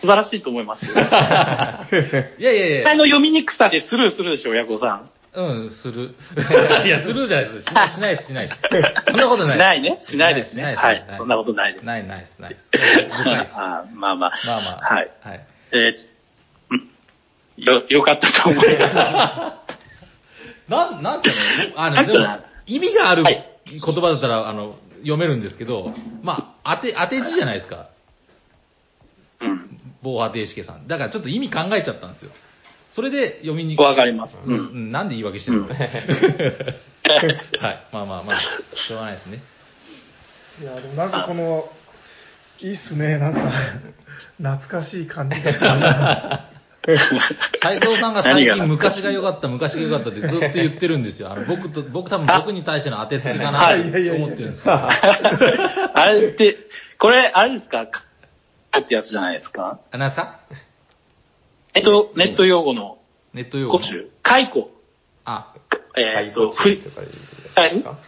[0.00, 0.94] 素晴らしいと思いますよ。
[0.98, 5.10] いやいやいやの読みにくさでスルーするでしょ、ヤコウさん。
[5.34, 6.14] うん、する。
[6.86, 7.64] いや、するじゃないです。
[7.64, 8.60] しないしないです、しないです。
[9.06, 9.56] そんなことない。
[9.56, 9.98] しないね。
[10.00, 10.62] しないですね。
[10.62, 11.04] しないはい。
[11.18, 11.86] そんなことないです。
[11.86, 12.64] ないないです、ないです。
[12.72, 13.52] 深いです。
[13.54, 14.32] あまあまあ。
[14.46, 14.94] まあまあ。
[14.94, 15.10] はい。
[15.22, 15.40] はい。
[15.72, 16.08] え
[17.58, 19.64] よ、よかったと思いま
[20.66, 20.70] す。
[20.70, 21.72] なん、なんすかね。
[21.76, 27.88] あの、なんかでも、意味があるはい言葉だったら、あの、読めるんですけど、まあ、当て、当て字じゃないですか。
[29.40, 29.78] うん。
[30.02, 30.86] 防波堤式さん。
[30.86, 32.30] だからちょっと意味考えちゃったんですよ。
[32.92, 34.36] それで読みにわかります。
[34.44, 34.92] う、うんん。
[34.92, 35.80] なんで言い訳してるの、うん はい。
[37.92, 39.38] まあまあまあ、しょうがないですね。
[40.60, 41.68] いや、でもなんかこの、
[42.60, 43.40] いいっすね、なんか、
[44.42, 46.48] 懐かしい感じが。
[47.62, 51.30] 斉藤さんが最近昔が良かった、昔が良かったってずっと言ってるんですよ。
[51.30, 54.74] あの、僕と、僕多分僕に対しての当てつけかなって思ってるんですけど。
[54.74, 56.56] あれって、
[56.98, 57.86] これ、あれですか？
[57.86, 58.00] か
[58.80, 59.78] ってやつじゃないですか？
[59.92, 60.40] あ、なんですか？
[61.78, 62.98] えっと、ネット用語の
[63.34, 63.78] ネット用語。
[64.22, 64.70] 解雇。
[65.24, 65.54] あ、
[65.96, 66.82] えっと、ふり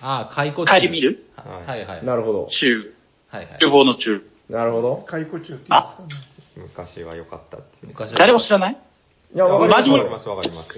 [0.00, 1.26] あ、解雇帰り見る？
[1.36, 2.04] はいはい。
[2.04, 2.48] なるほど。
[2.50, 2.94] 中。
[3.28, 3.58] はいはい。
[3.60, 4.22] 厨房の中。
[4.48, 5.04] なるほど。
[5.06, 6.08] 解雇中って言うんですかね。
[6.56, 7.88] 昔は良かったっていう。
[7.88, 8.76] 昔は誰も知らない？
[9.34, 10.68] いや、わかりますマジわかります、わかります。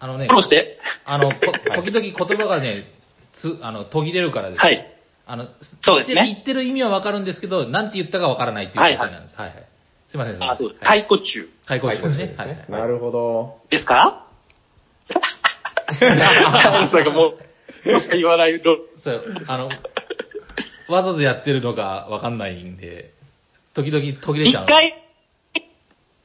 [0.00, 0.78] あのねフォ、ローして？
[1.04, 1.36] あの、こ
[1.76, 2.84] 時々言葉がね、
[3.32, 4.58] つ、あの、途切れるからです。
[4.60, 4.92] はい。
[5.26, 5.44] あの、
[5.84, 9.36] そうですね言ってる言ってる意味はわかるんですけど、なんて言ったかわからないっていう状態なんです。
[9.36, 9.66] はいはい。
[10.08, 10.66] すいません、すいまあ、せん。
[10.66, 10.84] そうです。
[10.84, 11.48] はい解雇中。
[11.66, 12.34] 解雇中ですね。
[12.36, 12.64] はいはい。
[12.70, 13.58] なるほど。
[13.70, 14.26] ですか？
[16.00, 17.34] なんかも
[17.84, 18.76] う、もしか言わないろ。
[18.98, 19.68] そう、あの、
[20.88, 23.12] わざとやってるのかわかんないんで、
[23.74, 24.64] 時々途切れちゃう。
[24.64, 24.94] 一回、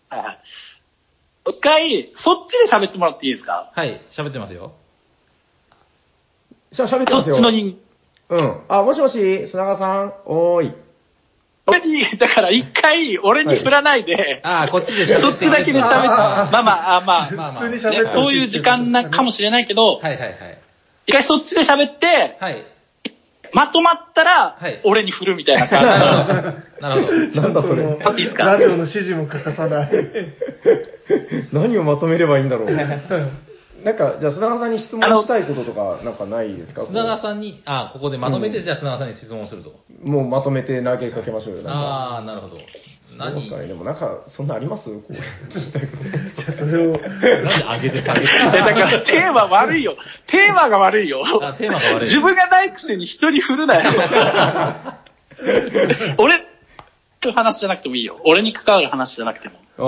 [0.10, 0.38] はいはい
[1.48, 3.72] 一回、そっちで喋ってもらっていいですか？
[3.74, 4.74] はい、喋ってますよ。
[6.72, 7.36] しゃ、喋ってそますよ。
[7.36, 7.78] っちの人
[8.30, 8.62] うん。
[8.70, 10.74] あ、もしもし、砂川さん、おーい。
[11.72, 20.34] 俺に、だから一回、俺に振らないで、ああ、こっちで喋ってそっちだけで喋って、あーまあまあ、あまあ、まあまあ普通に喋ってほしいってねそういう時間なかもしれないけど、はいはいはい。
[21.08, 22.64] 一回そっちで喋って、はい。
[23.54, 25.84] まとまったらはい、俺に振るみたいな感
[26.80, 27.18] なるほど。
[27.18, 27.42] なるほど。
[27.42, 27.84] なんだそれ。
[27.84, 28.44] やっていいですか？
[28.46, 29.92] ラジオの指示も欠かさない。
[31.52, 32.68] 何をまとめればいいんだろう。
[33.84, 36.86] なんか、じゃあ砂川さんに質問したいこととか、なんかないですか？
[36.86, 39.74] 砂川さんに、あ、ここでまとめて、じゃあ砂川さんに質問すると。
[40.04, 41.64] もうまとめて投げかけましょうよ。
[41.68, 42.58] ああ、なるほど。
[43.18, 43.36] 何？
[43.36, 43.68] ですかね？
[43.68, 44.86] でもなんか、そんなあります？
[44.86, 45.14] こう
[45.58, 46.04] 聞きたいこと。
[46.04, 46.12] じゃ
[46.50, 47.08] あそれを、なんで
[47.88, 48.28] 上げて下げて。
[48.28, 49.96] だからテーマ悪いよ。
[50.28, 51.24] テーマが悪いよ。
[51.42, 53.92] あテーマが悪い自分がないくせに人に振るなよ。
[56.20, 56.40] 俺
[57.24, 58.20] の話じゃなくてもいいよ。
[58.26, 59.56] 俺に関わる話じゃなくても。
[59.78, 59.86] ああ、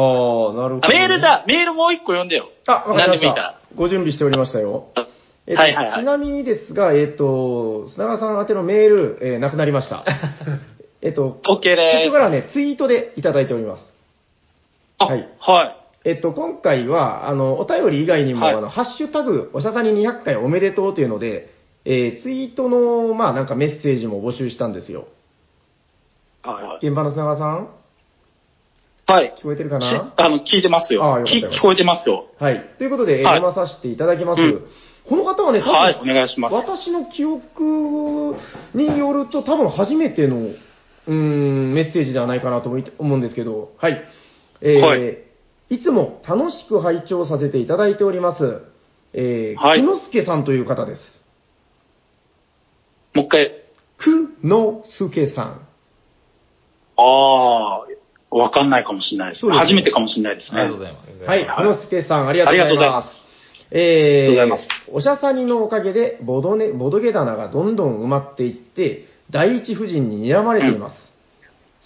[0.53, 0.87] なるほど。
[0.87, 2.49] メールじゃあ、メールもう一個読んでよ。
[2.67, 3.59] あ、わかりました。
[3.75, 4.87] ご準備しておりましたよ。
[5.45, 10.05] えっとはいはいはいちなみにですが、えっ、と、砂川さん宛てのメール、えーなくなりました。
[11.01, 12.07] えっと、OK こです。
[12.07, 13.93] こからね、ツイートでいただいております。
[14.99, 15.75] あはいはい。
[16.05, 21.49] えっと、今回は、あの、お便り以外にも、はいあの、ハッシュタグ、おしゃさに200回おめでとうというので、
[21.85, 25.07] えーツイートの、まあ、なんかメッセージも募集したんですよ。
[26.43, 26.87] はいはい。
[26.87, 27.67] 現場の砂川さん？
[29.05, 29.33] はい。
[29.37, 31.03] 聞こえてるかしなあの、聞いてますよ。
[31.03, 32.27] ああよ聞こえてますよ。
[32.39, 32.75] はい。
[32.77, 34.41] ということで、読まさせていただきます。
[34.41, 34.67] うん
[35.05, 36.55] この方はね、多分、はい、お願いします。
[36.55, 38.37] 私の記憶
[38.73, 44.01] によると、多分初めての、うーん、メッセージではないかなと思い思うんですけど、はい。
[44.61, 45.17] えーはい
[45.69, 48.61] いつも楽しく拝聴させていただいております、
[49.13, 51.01] えー、はいくのすけさんという方です。
[53.15, 53.63] もう一回。
[53.97, 55.67] くのすけさん。
[56.95, 57.85] ああ、
[58.33, 59.41] わかんないかもしれないです。
[59.41, 60.77] ですね初めてかもしれないですねありがとう。
[60.79, 61.23] ございます。
[61.25, 62.95] はい、くのすけさん、ありがとうございありがとうございま。
[62.97, 63.23] ます
[63.71, 70.95] えありがとうございー、おしゃさにのおかげでボド,、ね、ボドゲ棚がどんどん埋まっていって、第一夫人に睨まれています。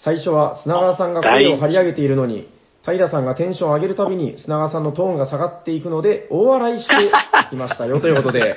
[0.04, 2.48] 最初は砂川さんが声を張り上げているのに、
[2.84, 8.56] 平さんがテンションを上げるたびに砂川さんのトーンが下がっていくので、大笑いしていましたよ ということで、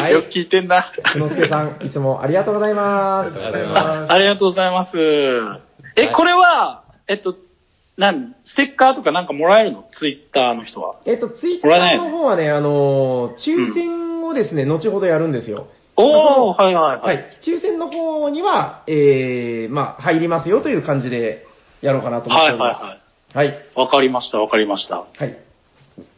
[0.00, 0.92] はよくい、聞いてんな。
[1.12, 3.28] くのすけさん、いつもありがとうございます。
[3.28, 5.69] ありがとうございまありがとうございます。
[5.96, 7.36] え、はいこれは、えっと、
[7.96, 9.84] 何ステッカーとかなんかもらえるの？
[9.98, 11.00] ツイッターの人は。
[11.04, 15.68] えっと、ツイッターの方はね、あのー、抽選をですね、後ほどやるんですよ。
[15.96, 17.16] おー、はいはいはい。
[17.16, 17.38] はい。
[17.46, 21.46] 抽選の方には、えー、まあ、入りますよという感じで
[21.82, 22.82] やろうかなと思ってはいおります。
[22.82, 23.48] はいはい。
[23.48, 23.68] はい。
[23.76, 24.96] わかりました、わかりました。
[24.96, 25.38] はい。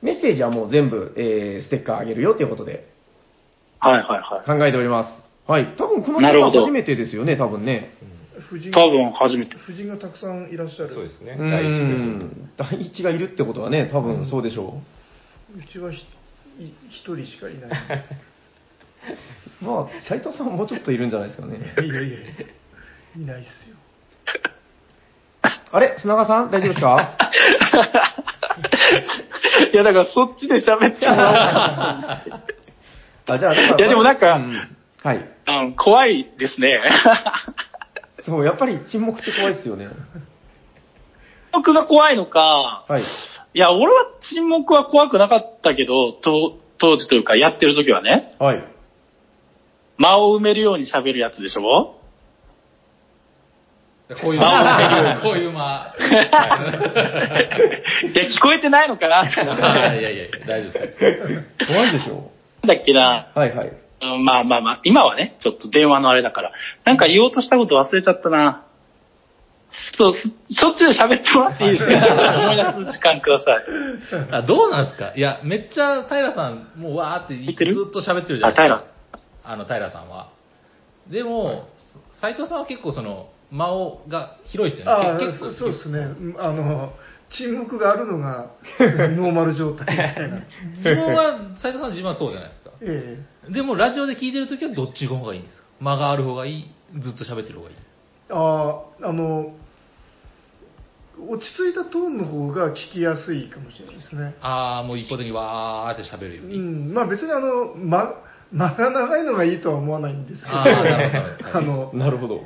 [0.03, 2.89] メッセージはもう全部、えー、ステッカーあげるよということで
[3.81, 4.47] はいはいはい。
[4.59, 5.51] 考えております。
[5.51, 5.75] はい。
[5.77, 7.95] 多分この方は初めてですよね、多分ね。
[8.49, 9.57] 夫人多分初めて。
[9.57, 10.89] 夫人がたくさんいらっしゃる。
[10.95, 11.37] そうですね。
[11.39, 12.51] う第一部ん。
[12.57, 14.81] 第一がいるってことはね、多分そうでしょ
[15.59, 16.05] うちは一
[17.05, 17.71] 人しかいない。
[19.61, 19.63] う。
[19.65, 21.59] まあ、斉藤さんはもうちょっといるんじゃないですかね。
[21.59, 22.19] いやいやいや、
[23.17, 23.77] いないっすよ。
[25.73, 25.95] あれ？
[25.99, 26.51] 砂川さん？
[26.51, 27.17] 大丈夫ですか？
[29.73, 32.23] いや、だからそっちで喋ってもらおうか
[33.35, 34.41] あ、じゃあ、いやでもなんかう
[35.09, 35.19] はい。
[35.47, 35.61] な。
[35.63, 36.81] うん、怖いですね。
[38.25, 39.89] そう、やっぱり沈黙って怖いですよね。
[41.53, 43.03] 僕が怖いのか、はい。
[43.03, 48.65] いや、俺は沈黙は怖くなかったけど、と当時というか、やってる時はね、はい。
[49.99, 51.99] 間を埋めるように喋るやつでしょ？
[54.21, 55.95] こういう間、こういう間。
[56.01, 56.03] い
[58.15, 60.99] や、聞こえてないのかないやいやいや、大丈夫です。
[61.67, 62.31] 怖いでしょ
[62.63, 63.73] なんだっけな、はいはい。
[64.03, 66.53] うんまあまあまあ、今はね、ちょっと電話のあれだから。
[66.85, 68.65] なんか言おうとしたこと忘れちゃったな。
[69.97, 70.29] そう、そ
[70.61, 71.93] そっちで喋ってもらっていいですか？
[71.93, 72.63] 思い出
[72.93, 73.65] す時間ください。
[74.33, 75.13] あどうなんですか？
[75.17, 78.85] いや、めっちゃ平さん、もうわーってずっと喋ってるじゃあ、ないですか。
[79.45, 79.53] 平。
[79.53, 80.29] あの、平さんは。
[81.11, 81.69] でも、
[82.21, 85.09] 斉藤さんは結構その、間をが広いですよね。
[85.09, 86.01] あ結構そそうですね。
[86.39, 86.93] あの、
[87.31, 90.41] 沈黙があるのが ノーマル状態みたいな。
[90.77, 92.71] 自分は、斉藤さん自分はそうじゃないですか。
[92.83, 95.65] ええでも、ラジオで聞いてるときはどっちの方がいいんですか？
[95.81, 96.71] 間がある方がいい？
[97.01, 97.77] ずっと喋ってる方がいい？
[98.31, 99.53] ああ、あの、
[101.29, 104.35] 落ち着いたトーンの方が聞きやすいかもしれないですね。
[104.41, 106.59] ああ、もう一方的にわーって喋るようり。
[106.59, 108.15] ん、まあ別にあの、間、
[108.53, 112.41] 間が長いのがいいとは思わないんですけど、あーなるほどなるほどあの、 なるほど。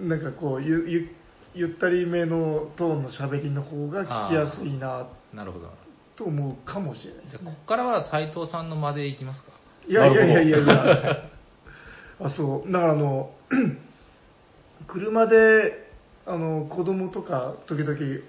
[0.00, 1.08] なんかこうゆゆ
[1.54, 5.70] ゆったりめのトーンの喋りの方が聞きやすいななるほど。
[6.16, 7.56] と思うかもしれないでじゃあこすね。
[7.62, 9.50] こからは斉藤さんの間でいきますか？
[9.88, 11.30] いやいやいやいやいなや。
[12.20, 13.30] あそうだからあの
[14.86, 15.88] 車で
[16.26, 18.22] あの子供とか時々2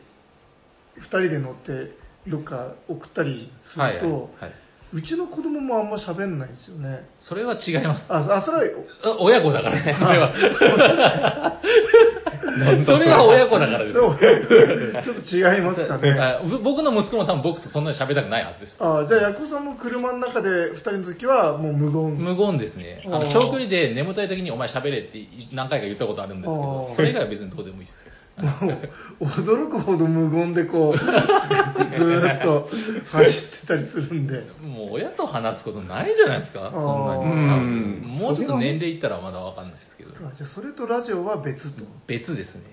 [1.02, 1.96] 人で乗って
[2.28, 4.54] どっか送ったりすると、はいはいはい。
[4.94, 7.08] うちの子供もあんま喋んないんですよね。
[7.20, 8.06] それは違います。
[8.12, 8.64] あ、あそれは、
[9.04, 10.34] あ親子だからです、 それは。
[12.86, 13.94] それは親子だからです。
[13.94, 14.18] ちょっ
[15.16, 16.40] と違いますかね。
[16.64, 18.76] 僕の息子も多分僕とそんなに喋りたくないはずです。
[18.82, 22.16] あじゃあ、ヤコさんも車の中で二人の時はもう無言。
[22.18, 23.04] 無言ですね。
[23.08, 32.70] あの長距離で眠たい時にお前喋れって何回か言ったことあるんですけあどー、それ以外は別にどうでもいいです驚くほど無言でこう、 ずーっと
[33.12, 34.44] 走ってたりするんで。
[34.64, 37.24] もう親と話すことないじゃないですか、そんなに。
[37.24, 40.12] うんもうちょっと年齢いったらまだわかんないですけど。
[40.28, 41.84] あじゃあ、それとラジオは別と。
[42.08, 42.64] 別ですね。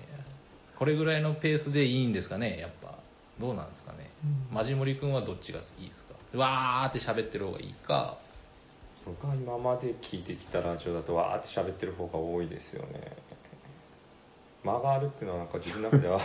[0.77, 2.97] これぐらいのペースでいいんですかね、やっぱ。
[3.39, 4.09] どうなんですかね。
[4.23, 6.15] うんマジモリ君はどっちがいいですか？
[6.37, 8.17] わーって喋ってる方がいいか。
[9.05, 13.15] 僕は今まで聞いてきたラジオだとわーって喋ってる方が多いですよね
[14.63, 16.19] 間があるっていうのはなんか自分の中では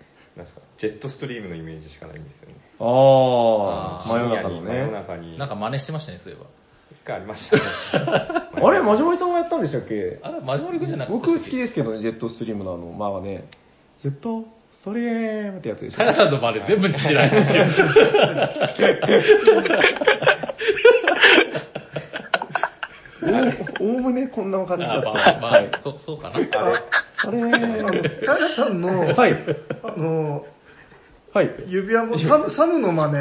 [0.36, 4.92] なんですかジェットストリームのイメージしかないんですよねああ、真夜中の真夜ね。
[4.92, 6.46] 中になんか真似してましたね、そういえば。
[6.92, 7.62] 一回ありましたね
[8.62, 10.18] あれ、マジモリさんがやったんでしたっけ？
[10.22, 11.12] あれ、マジモリ君じゃなくて。
[11.18, 13.44] 僕好きですけどね、ジェットストリームのあの、まあね、
[14.02, 15.96] ジェットストリームってやつでしょ？
[15.98, 17.64] タヤさんの真似全部似てないですよ。
[23.80, 25.10] おおおむねこんな感じだった。
[25.10, 26.36] あまあ、まはいあ、そそうかな。
[26.36, 26.46] あれ
[27.22, 27.92] あの、
[28.24, 29.34] タヤさんの、はい。
[29.82, 30.44] あの、
[31.32, 31.50] はい。
[31.68, 33.14] 指輪もサム、サムの真似。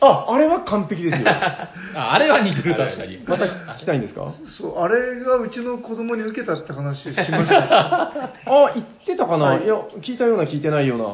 [0.00, 1.28] あ、あれは完璧ですよ。
[1.28, 3.22] ああれは似てる、確かに。
[3.26, 4.32] また聞きたいんですか？
[4.58, 8.32] そう、あれがうちの子供に受けたって話しました。
[8.46, 11.04] あ、言ってたかな、はいい、や、聞いたような聞いてないような。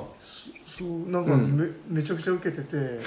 [0.79, 2.77] そう、なんかうんめ,、めちゃくちゃ受けてて、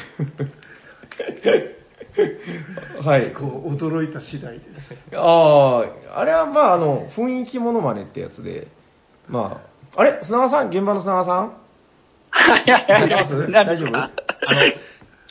[3.03, 3.31] はい。
[3.31, 4.69] こう、驚いた次第です。
[5.15, 8.67] ああ、あれはまあ、あの、雰囲気モノマネってやつで、
[9.27, 9.61] ま
[9.95, 10.19] あ、あれ？
[10.23, 10.69] 砂川さん？
[10.69, 11.61] 現場の砂川さん？
[12.31, 13.09] はいはいはい
[13.51, 14.61] 大丈夫あの、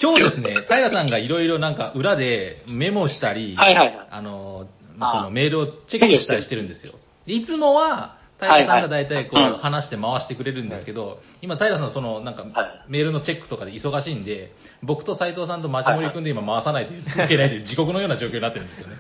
[0.01, 4.67] 今日ですね、平さんがいろいろなんか裏でメモしたり、はいはいはいあの、
[4.99, 6.95] あそのメールをチェックしたりしてるんですよ。
[7.27, 12.49] でいつもは、平さんが大体こう、はいはい話して回してくれるんですけど、今平さんそのなんかは
[12.89, 18.97] いメールのチェックとかで忙しいんで、僕と斉藤さんとマジモリ君で今回さないといけないという地獄のような状況になってるんですよね。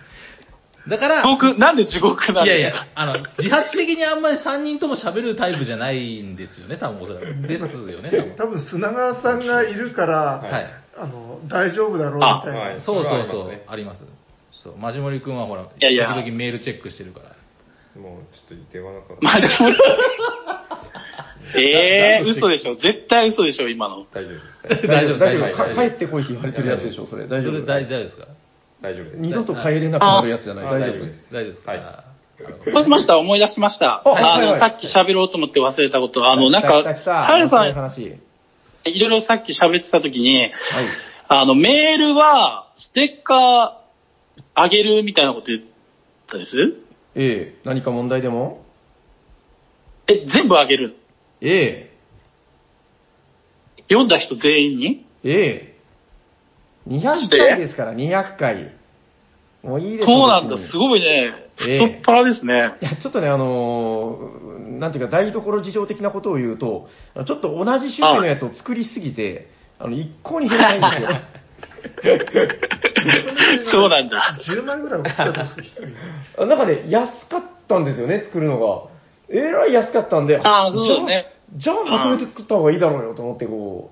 [0.88, 7.26] だから、僕、なんで地獄なんいやいやあの、自発的にあんまり3人とも喋るタイプじゃないんですよね、多分おそらく。
[7.46, 8.36] ですよね、多分。
[8.36, 10.66] 多分砂川さんがいるから、はい。
[10.96, 12.58] あの、大丈夫だろうみたいあな。
[12.72, 14.04] はいそうそうそうありますね、あります。
[14.62, 18.00] そう、マジモリ君はほら、やいや時々メールチェックしてるから。
[18.00, 19.68] もうちょっと電話なんかまあでも、
[21.56, 22.76] ええ嘘でしょ。
[22.76, 24.06] 絶対嘘でしょ、今の。
[24.14, 25.46] 大丈夫です 大丈夫大丈夫。
[25.46, 27.24] 大丈夫か帰ってこいって言われてるやつでしょ、それ。
[27.24, 27.52] 大丈夫。
[27.54, 28.26] それ大丈夫ですか？
[28.82, 30.66] 大丈夫です二度と帰れなくなるやつじゃない。
[30.66, 31.32] あ大丈夫大丈夫です。
[31.32, 31.62] 大丈夫です。
[31.62, 31.80] かはい。
[31.80, 32.04] あ
[32.64, 34.02] そうしました、思い出しました。
[34.04, 34.60] あの、はい。
[34.60, 38.06] さっき喋ろうと思って忘れたこと、あの、なんか、来た来たタイさ、面白
[38.86, 40.50] いろいろさっき喋ってた時に、い。
[41.28, 45.60] あの、メールは、ステッカーあげるみたいなこと言っ
[46.28, 46.50] たです？
[47.14, 48.64] ええ、何か問題でも？
[50.06, 50.96] え、全部あげる。
[51.42, 51.92] え
[53.90, 55.06] 読んだ人全員に？
[55.24, 55.69] え、ええ。
[56.90, 58.74] 200して回ですから、200回。
[59.62, 61.34] もういいですそうなんだ、すごいね。
[61.68, 62.74] ええ太っ腹ですね。
[62.80, 66.88] いや、ちょっとね、あのーなんていうか、台所事情的なことを言うと、
[67.26, 71.18] ちょっと同じ種類のやつを作りすぎて、あの、一向に減らないんですよ。
[73.70, 74.38] そうなんだ。
[74.40, 75.94] 10枚ぐらい送ったとする人いる。
[76.38, 78.88] あなんかね、安かったんですよね、作るのが。
[79.28, 81.26] えらい安かったんで、ああそうだね
[81.56, 83.90] じゃあ、じゃあまとめて作った方がいいだろうよと思って、こ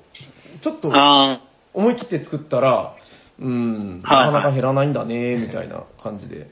[0.58, 1.40] う、ちょっとあ
[1.78, 2.96] 思い切って作ったら、
[3.38, 6.48] うん、なはいかなか減らないんだね、みたいな感じで。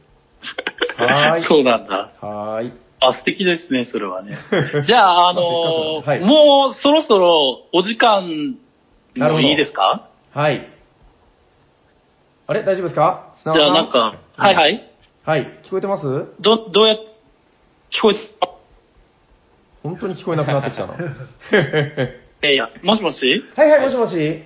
[0.98, 1.02] あ。
[1.32, 2.12] はーいそうなんだ。
[2.20, 2.72] はーい。
[3.00, 4.38] あ、素敵ですね、それはね。
[4.86, 8.56] じゃあ、あのまあせっかくだはいもうそろそろお時間
[9.16, 10.08] もいいですか？
[10.32, 10.68] はい。
[12.46, 12.62] あれ？
[12.62, 13.34] 大丈夫ですか？
[13.42, 14.82] 砂じゃあなんか、はいはい。
[15.24, 15.40] はい。
[15.64, 16.04] 聞こえてます？
[16.40, 16.98] ど、どうやっ、
[17.90, 18.20] 聞こえて、
[19.82, 20.94] 本当に聞こえなくなってきたな。
[22.42, 23.20] えいや、もしもし？
[23.56, 24.42] はいはい、もしもし。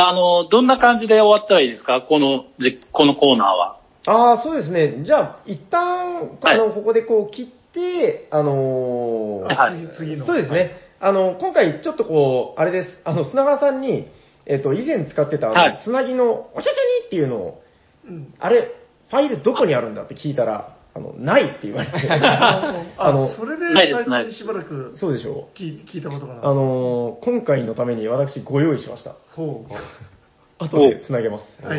[0.00, 2.02] あの、どんな感じで終わったらいいですか？
[2.08, 3.80] この、じ、このコーナーは。
[4.06, 5.02] ああ、そうですね。
[5.04, 10.24] じゃあ、一旦、あの、はいここでこう切って、あのーは次次の。
[10.24, 10.76] そうですね。
[11.00, 13.00] あの、今回ちょっとこう、あれです。
[13.04, 14.06] あの、砂川さんに、
[14.46, 15.52] えっと、以前使ってた、
[15.84, 16.70] つなぎの、おしゃちゃ
[17.02, 17.62] にっていうのを、
[18.06, 18.32] うん。
[18.38, 18.70] あれ、
[19.10, 21.96] ファイルどこにあるんだって聞いたら、あの、ないって言われて。
[22.10, 29.14] あ あの それで最近しばらくそうでしょ聞い聞いたことがなあのー今回のために私ご用意しました。
[29.34, 29.72] ほう。
[30.60, 31.64] 後でつなげます。
[31.64, 31.78] はい。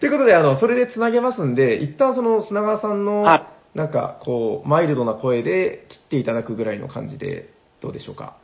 [0.00, 7.48] ということで、あの、それでつなげますんで、一旦その砂川さんの、はなんか、こう、マイルドな声で切っていただくぐらいの感じで、
[7.80, 8.36] どうでしょうか？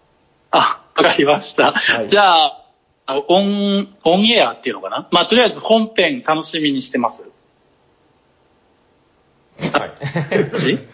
[0.51, 1.71] あ、わかりました。
[1.73, 2.65] はいじゃあ、
[3.07, 5.09] あオン、オンエアっていうのかな？
[5.13, 7.23] まあ、とりあえず本編楽しみにしてます。
[9.71, 9.93] はい。
[10.61, 10.79] じ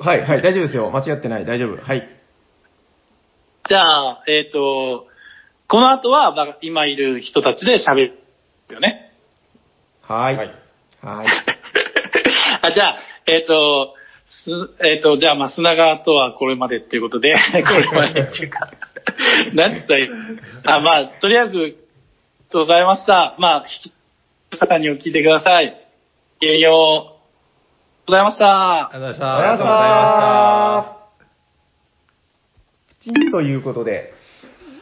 [0.00, 0.90] はい、はい、大丈夫ですよ。
[0.90, 1.82] 間違ってない、大丈夫。
[1.82, 2.08] はい。
[3.68, 5.06] じゃあ、えっ、と、
[5.66, 8.18] この後は、まあ今いる人たちで喋る
[8.70, 9.12] よね。
[10.02, 10.36] はい。
[10.36, 11.30] ははいい。
[12.62, 13.94] あじゃあ、えっ、と、
[14.44, 14.50] す、
[14.84, 17.34] えっ、と、じゃあ、まあ、砂川とはこれまでっていうことで、
[17.66, 18.70] これまでっていうか、
[19.54, 20.08] なんつったらいい？
[20.64, 21.78] あ、まあ、とりあえず、ありが
[22.50, 23.34] とうございました。
[23.38, 25.76] まあ、引き、さんにを聞いてください。
[26.40, 26.46] ごき
[28.08, 28.88] ございました。
[28.88, 29.36] ありがとうございました。
[29.36, 29.90] ありがとうござい
[30.48, 31.24] ました。
[32.94, 34.14] プチンということで。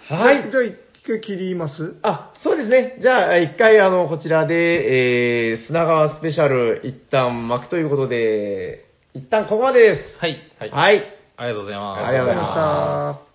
[0.08, 0.50] はい。
[0.50, 2.98] じゃあ一回切りますあ、そうですね。
[3.00, 10.18] じゃあ、一回、あの、こちらで、えー、砂川スペシャル、一旦巻くということで、一旦ここまでです。
[10.18, 10.36] はい。
[10.58, 11.04] はいはい。
[11.36, 12.04] ありがとうございます。
[12.06, 13.26] ありがとうございました。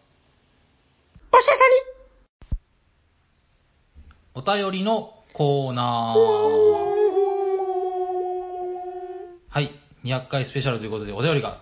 [1.37, 1.61] おしゃさ
[4.33, 6.91] お便りのコーナー。
[9.49, 9.80] はい。
[10.03, 11.59] 200回スペシャルということで、お便りが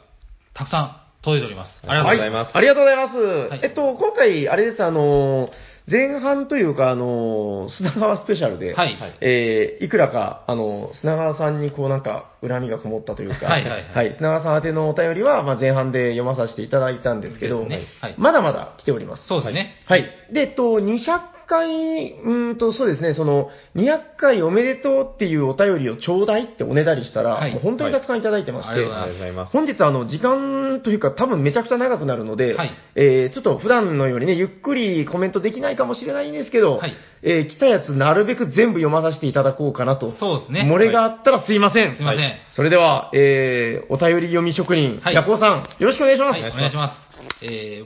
[0.53, 1.81] たくさん届いております。
[1.85, 2.51] ありがとうございます。
[2.51, 2.57] す。
[2.57, 3.09] ありがとうございま
[3.51, 3.55] す。
[3.57, 5.49] いえっと、今回、あれです、あの、
[5.91, 8.95] 前半というか、あの、砂川スペシャルで、はい。
[8.95, 19.27] はいえーいくらか、あの、砂川さんにこうなんか、恨みがこもったというか、はいはいはい砂川さん宛てのお便りは、まあ、前半で読まさせていただいたんですけど、ですねはいまだまだ来ております。
[19.27, 19.73] そうですね。
[19.87, 20.05] はい。
[20.31, 29.53] で、えっと、200回、うーんと、そうですね、その、200回おめでとうっていうお便りをちょうだいっておねだりしたら、はいもう本当にたくさんいただいてまして、はいありがとうありがとうございます。
[29.53, 40.13] 本日、あの、時間というか、多分めちゃくちゃ長くなるので、はいえーちょっと普段のようにね、ゆっくりコメントできないかもしれないんですけど、はいえー来たやつなるべく全部読まさせていただこうかなと。
[40.13, 40.61] そうですね。
[40.71, 41.95] 漏れがあったらすいません。
[41.95, 42.21] すいません。
[42.21, 46.41] はいそれでは、えー、お便り読み職人、はいヤコウさん、よろしくお願いします。
[46.41, 46.95] はい、お願いします。
[47.41, 47.83] え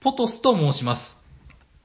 [0.00, 1.16] ポトスと申します。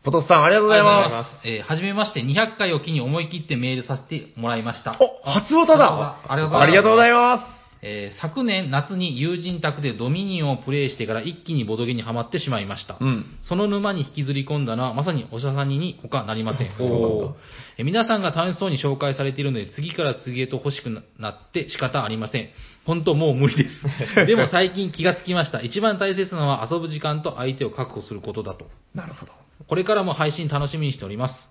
[0.04, 1.48] ポトスさん、ありがとうございまます。
[1.48, 4.94] えー、はじめまして、200回を機に思い切ってメールさせてもらいました。
[4.94, 4.98] す。
[5.02, 7.60] お、初オタだありがとうございますありがとうございます。
[7.82, 12.98] えー昨年夏に友人宅でドミニオンをプレイしてから一気にボドゲにはまってしまいました。
[13.00, 13.26] うん。
[13.42, 16.72] その沼に引きずり込んだのはまさにおしゃさんに他なりません。
[16.80, 17.34] おー
[17.78, 22.50] えー皆さんが楽しそうに紹介されているので次から次へと欲しくなって仕方ありません。
[22.86, 23.76] 本当もう無理です。
[24.28, 25.62] でも最近気がつきました。
[25.62, 28.66] 一番大切なのは遊ぶ時間と相手を確保することだと。
[28.94, 29.32] なるほど。
[29.68, 31.50] これからも配信楽しみにしております。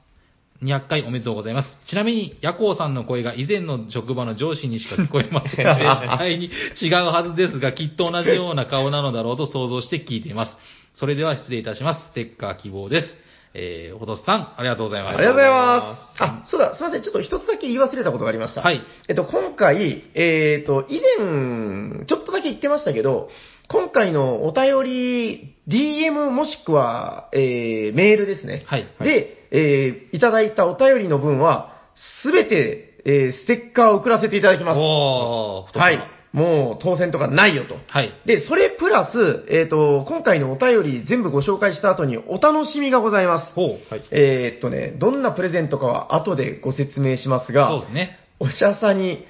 [0.63, 1.69] 200回おめでとうございます。
[1.89, 5.65] ちなみに、ヤコウさんの声が以前の職場の上司にしか聞こえません。
[5.65, 6.51] 絶対に
[6.83, 10.57] 違うはずですが、きっと同じような顔なのだろうと想像して聞いています。
[10.95, 12.09] それでは失礼いたします。
[12.09, 13.29] ステッカー希望です。
[13.55, 15.19] えー、ほどすさん、ありがとうございます。
[15.19, 16.23] ありがとうございます。
[16.23, 17.03] あ、そうだ、すいません。
[17.03, 18.63] ちょっと一つだけ言い忘れたことがありました。
[18.63, 18.83] はい。
[19.09, 23.31] えっと、今回、えっと、以前、ちょっとだけ言ってましたけど、
[23.69, 28.65] 今回のお便り、DM もしくは、えー、メールですね。
[28.67, 28.87] はい。
[29.01, 31.75] で、えー、いただいたお便りの分は、
[32.23, 34.79] すべて、えー、ステッカーを送らせていただきます。
[34.79, 35.99] おー、はい。
[36.33, 37.77] もう、当選とかないよと。
[37.89, 38.13] はい。
[38.27, 43.53] で、それプラス、えっ、と、今回のお便り全部ご紹介した後にお楽しみがございます。
[43.55, 43.93] ほう。
[43.93, 44.05] はい。
[44.11, 48.19] えーっとね、どんなプレゼントかは後でご説明しますが、そうですね。
[48.41, 49.25] おしゃさに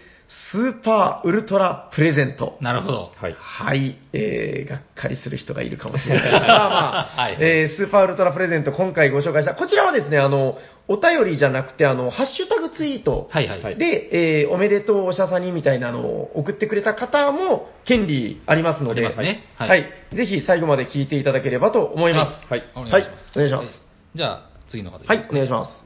[0.50, 2.58] スーパーウルトラプレゼント。
[2.60, 3.12] なるほど。
[3.16, 3.36] はい。
[3.38, 6.32] はい、えー、がっかりする人がいるかもしれない。
[6.32, 13.62] まあまあ、はいえー、スーパーウルトラプレゼント今回ご紹介した、こちらはですね、あの、お便りじゃなくて、あの、ハッシュタグツイートはいはい。
[13.62, 22.46] はいで、えー、おめでとうおしゃさにみたいなのを送ってくれた方も権利ありますので、ありますねは、はいいぜひ最後まで聞いていただければと思います。
[22.50, 22.64] はい。
[22.74, 23.38] お願いします。
[23.38, 23.82] はいお願いします
[24.14, 25.84] じゃあ、次の方はい、お願いします。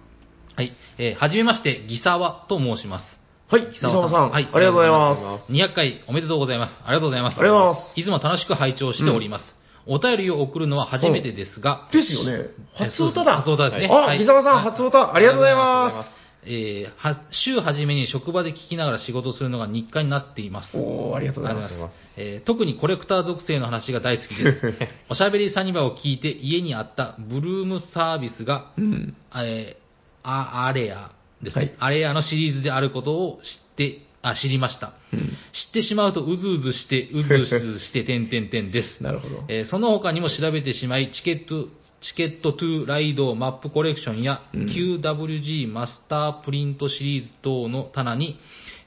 [0.57, 0.73] はい。
[0.99, 3.22] えー、はじめまして、ギサワと申します。
[3.53, 4.31] はい、久野さん。
[4.31, 5.53] はいありがとうございます。
[5.53, 6.81] 200回おめでとうございます。
[6.87, 7.39] ありがとうございます。
[7.39, 9.45] ありがとうございますいつも楽しく拝聴しております。
[9.85, 12.47] お便りを送るのは初めてですが、ですよね。
[12.81, 13.43] え初歌だ。
[13.43, 13.89] 初歌ですね。
[13.93, 16.23] あ、はいギサワさん、初歌、ありがとうございます。
[16.47, 20.75] えーは週初めに職場で聞きながら仕事するのが日課になっています。
[20.79, 21.75] おー、ありがとうございます。
[21.75, 21.95] ます。
[22.17, 24.75] えー特にコレクター属性の話が大好きです。
[25.11, 29.15] おしゃべりサニバを聞いて家にあったブルームサービスが、うん。
[29.37, 29.83] えー
[30.25, 31.11] あアレア
[31.43, 34.95] ですね、はいアレアのシリーズであることを知って、あ、知りました。
[35.13, 39.01] うん知ってしまうとうずうずして、うずうずして、点々点です。
[39.03, 39.45] なるほど。
[39.49, 41.69] えーその他にも調べてしまい、チケット、
[42.01, 48.39] チケットトゥライドマップコレクションや、うん QWG マスタープリントシリーズ等の棚に、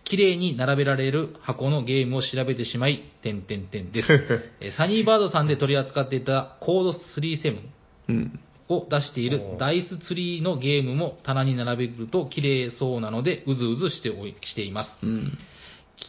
[0.05, 4.07] 綺麗に並べられる箱のゲームを調べてしまい、点々点です。
[4.61, 7.57] えーサニーバードさんで取り扱っていたコード37
[8.07, 8.39] うん。
[8.69, 14.89] を出しているダイスツリーのゲームも棚に並べると綺麗そうなので、うずうずしておいしています。
[15.03, 15.37] うん。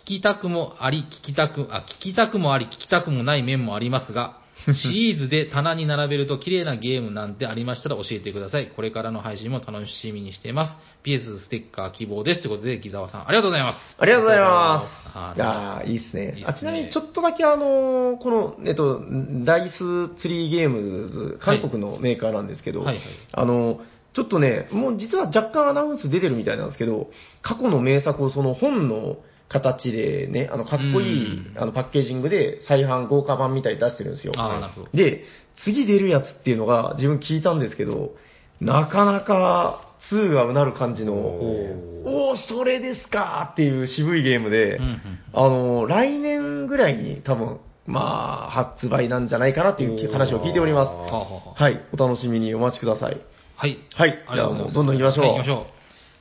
[0.06, 4.40] 聞きたくもあり、聞きたく、あ、聞きたくもあり、聞きたくもない面もありますが、
[4.74, 8.68] シリーズで棚に並べると綺麗なゲームなんてありましたら教えてください。
[8.74, 10.76] これからの配信も楽しみにしています。
[11.04, 12.42] PS ステッカー希望です。
[12.42, 13.78] ということで、木沢さん、ありがとうございます。
[13.98, 15.38] ありがとうございまあす。
[15.38, 16.22] いやーいいっすね。
[16.22, 19.02] いいっすねあちなみにちょっとだけあのーこの、えっと、
[19.44, 23.78] ダイスツリーゲームズ、韓国のメーカーなんですけど、はいはいあのー
[24.14, 27.10] ちょっとね、もう実は若干アナウンス出てるみたいなんですけど、
[27.42, 29.18] 過去の名作をその本の
[29.48, 34.32] 形でね、あの、かっこいいうんあのパッケージングで再販豪華版みたいに出してるんですよ。
[34.36, 35.24] あーなるほどで、
[35.64, 38.14] 次出るやつっていうのが自分聞いたんですけど、
[38.60, 45.00] なかなか2がうなる感じの、おおそれですかっていう渋いゲームで、うんうん
[45.32, 50.88] あの、来年ぐらいに多分、まあ、発売なんじゃないかなっていう話を聞いております。
[50.90, 53.20] はあはあはあはい、お楽しみにお待ちください。
[53.56, 53.78] はい。
[53.94, 54.72] はいありがとうございます。
[54.74, 55.76] じゃあもうどんどん行きましょうはい行きましょう。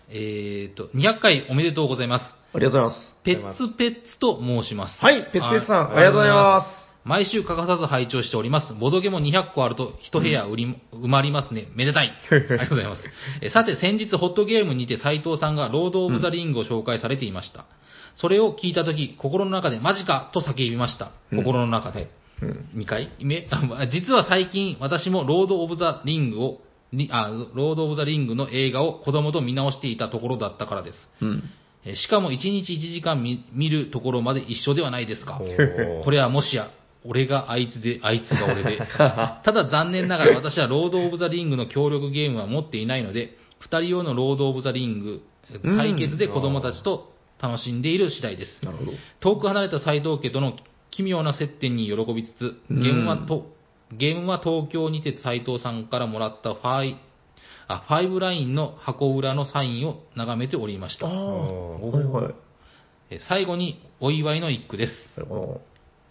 [0.09, 2.25] えーと、200回おめでとうございます。
[2.55, 3.13] ありがとうございます。
[3.23, 4.99] ペッツペッツと申します。
[5.01, 8.73] はいペッツペッツさんありがとうございます毎週欠かさず拝聴しております。
[8.73, 11.67] ボドゲも200個あると一部屋売り、埋まりますね。
[11.75, 12.11] めでたい。
[12.31, 13.03] ありがとうございます。
[13.41, 17.65] えさて、先日ホットゲームにて斉藤さんがロード・オブ・ザ・リングを紹介されていました。
[18.15, 21.11] それを聞いたとき、心の中でマジかと叫びました。
[21.31, 22.09] うん心の中で。
[22.41, 23.47] うん2回目？
[23.51, 31.09] あ 実は最近、私もロード・オブ・ザ・リングを、リあロード・オブ・ザ・リングの映画を子供と見直していたところだったからです。
[31.21, 31.43] うん。
[31.85, 35.39] えーしかも1日1時間見見るところまで一緒ではないですか。
[36.03, 36.71] これはもしや、
[37.03, 38.77] 俺があいつで、あいつが俺で。
[38.97, 45.23] ただ残念ながら私はロード・オブ・ザ・リングの協力ゲームは持っていないので、二人用のロード・オブ・ザ・リング
[45.63, 48.61] うん対決で子供たちと楽しんでいる次第です。
[49.19, 50.57] 遠く離れた斎藤家との
[50.89, 53.51] 奇妙な接点に喜びつつ、ゲームはと、
[53.91, 56.97] ゲームは東京にて斎藤さんからもらったファイ、
[57.67, 61.07] あ、ファイブラインの箱裏のサインを眺めておりました。
[61.07, 62.35] はいはい。
[63.11, 64.93] え最後にお祝いの一句です。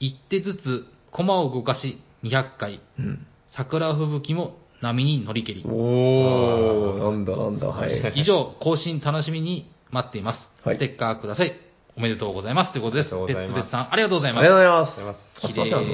[0.00, 2.82] 一手ずつ駒を動かし200回、ど。
[2.98, 3.26] うん。
[3.56, 5.64] 桜吹雪も波に乗り切り。
[5.66, 8.12] おー、なんだなんだ、はい。
[8.16, 10.38] 以上、更新楽しみに待っています。
[10.64, 11.52] はいステッカーください。
[11.96, 12.72] おめでとうございます。
[12.72, 13.14] ということです。
[13.14, 14.42] 別々さん、ありがとうございあます。
[14.42, 15.40] りがとうございます。
[15.46, 15.86] すいません、あの、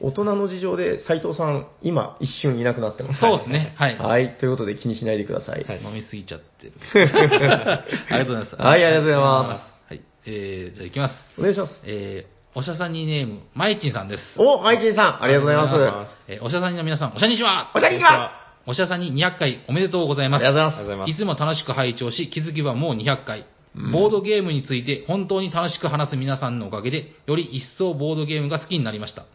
[0.00, 3.20] 大人の事情で斉藤さん、今、一瞬いなくなってます。
[3.20, 3.74] そうですね。
[3.76, 3.98] はい。
[3.98, 5.64] はい、ということで気にしないでください。
[5.64, 6.72] はい飲みすぎちゃってる。
[6.94, 8.56] ありがとうございます。
[8.56, 10.00] はいありがとうございますはい。
[10.26, 11.14] えー、じゃあ行きます。
[11.38, 11.80] お願いします。
[11.84, 14.22] えー、おしゃさんにネーム、まいちんさんです。
[14.40, 16.12] お、マイチンさん、ありがとうございます。
[16.28, 18.30] えーおしゃさんの皆さん、おしゃにちはおしゃにちは
[18.66, 20.46] おしゃさんに200回おめでとうございあます。
[20.46, 23.46] ありがとうございますいつも楽しく拝聴し、気づけばもう200回。
[23.92, 29.26] ボードゲームについて本当に楽しく話す皆さんのおかげで、より一層ボードゲームが好きになりました。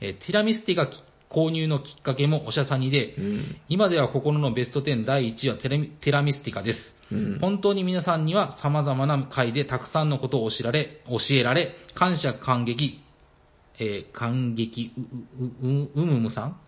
[0.00, 3.20] えーティラミスティがき購入のきっかけもおしゃさんにで、す。
[3.20, 3.56] うん。
[3.68, 6.78] 今では心のベスト10第1位はテレミテラミスティカです。
[7.12, 13.00] うん本当に皆さんには様々な回でたくさんのことを教えられ、教えられ、感謝感激、
[13.78, 14.92] えー感激、
[15.40, 16.60] う、う、う、うむむさん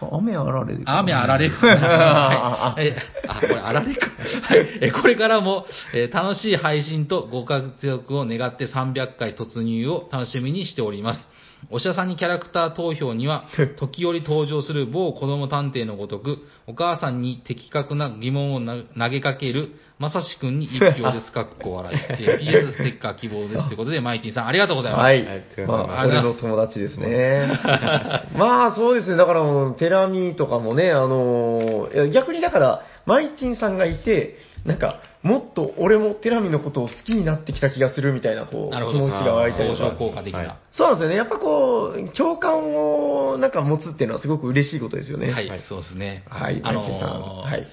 [0.00, 1.72] 雨あられ雨あられかな。
[2.74, 2.96] はいえ
[3.28, 4.06] あ、これあられか。
[4.42, 4.78] はい。
[4.80, 11.33] えこれからも、えー楽しい配信とご活躍を願って300回突入を楽しみにしております。
[11.70, 13.48] おしゃさんにキャラクター投票には、
[13.78, 21.32] 時折登場する某子供探偵のごとく、お母さんに的確な疑問をな投げかける、まさしくんに一票です。
[21.32, 21.96] かっこ笑い。
[21.96, 23.66] えー PS ステッカー希望です。
[23.68, 25.02] ということで、マイチンさんありがとうございます。
[25.02, 25.86] はいありがとうござい。
[25.86, 27.46] まあ、ます俺の友達ですね。
[28.36, 29.16] まあ、そうですね。
[29.16, 38.74] だからもう、テラミとかもね、あの逆にだから、マイチンさんがいて、なんか、もっと俺もテラミのことを好きになってきた気がするみたいな、こう。
[38.74, 39.90] 気持ちが湧いたりとか。
[39.96, 40.38] 効果的な。
[40.38, 41.16] はいそうなんですよね。
[41.16, 45.30] やっぱこう、共感をなんか持つっていうのはすごく嬉しいことですよね。
[45.30, 46.24] はい、そうですね。
[46.28, 47.66] はいあのマイチンさんーはい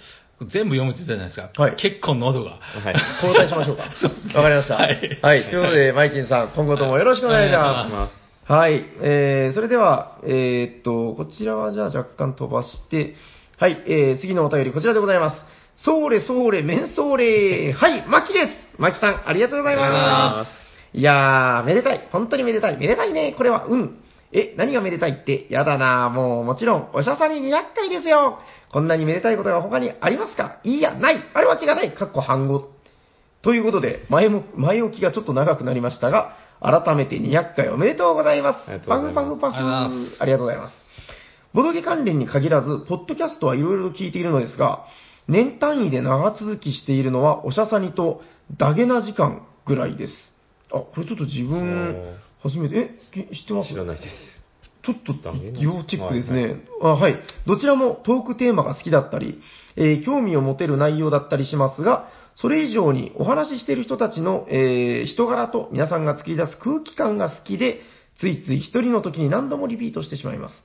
[0.47, 1.61] 全部読むって言ったじゃないですか。
[1.61, 2.51] はい結構喉が。
[2.51, 2.95] はい。
[3.23, 3.83] 交代しましょうか。
[4.37, 4.75] わかりました。
[4.75, 5.43] ははいい。
[5.49, 7.95] ということで、マイチンさん、今後ともよろしくお願いしお願いします。
[7.95, 8.07] ま
[8.47, 8.51] す。
[8.51, 8.85] はい。
[9.01, 13.15] えー、それでは、えーっと、こちらはじゃあ若干飛ばして、
[13.57, 15.37] はい、えー、次のお便りこちらでございます。
[15.83, 17.73] そーれそーれ、めんそーれ。
[17.77, 18.51] はい、マキです。
[18.77, 19.81] マキさん、ありがとうございま。
[19.81, 22.07] ますいやー、めでたい。
[22.11, 22.77] 本当にめでたい。
[22.77, 23.33] めでたいね。
[23.37, 23.97] これは、うん。
[24.33, 28.39] え、何がめでたいって、やだなもう、もちろん、お医者さんに200回ですよ。
[28.71, 30.57] こんなにめでたいことが他にありますか？
[30.63, 31.19] いいや、ない。
[31.33, 31.91] あるわけがない。
[31.91, 32.69] かっこ半語。
[33.41, 38.79] ということで、前も、前置きがちょっと長くなりましたが、改めて200回おめでとうございます。
[38.87, 39.55] パフパフパフ。
[40.19, 40.75] ありがとうございます。
[41.53, 44.85] ボドゲ関連に限らず、ポッドキャストはいろいろと聞いているのですが、
[45.31, 48.21] 年単位で長続きしているのは、おしゃさにと
[48.57, 50.13] ダゲな時間ぐらいです。
[50.71, 53.69] あ、これちょっと自分、初めて、え、き知ってます？
[53.69, 54.07] 知らないです。
[54.83, 55.13] ちょっと
[55.59, 56.65] 要チェックですね。
[56.81, 57.19] あはい。
[57.45, 59.39] どちらもトークテーマが好きだったり、
[59.75, 67.81] えー興味を持てる内容だったりしますが、それ以上にお話ししている人たちの、えー人柄と皆さんが作り出す空気感が好きで、
[68.19, 70.55] ついつい一人の時に何度もリピートしてしまいます。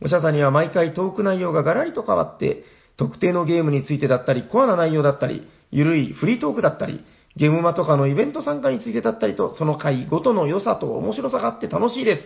[0.00, 2.62] おしゃさんには毎回トーク内容がガラリと変わって、
[2.96, 7.04] 特定のゲームについてだったり、コアな内容だったり、ゆるいフリートークだったり、
[7.36, 12.22] ゲームマとかのイベント参加についてだったりと、その回ごとの良さと面白さがあって楽しいです。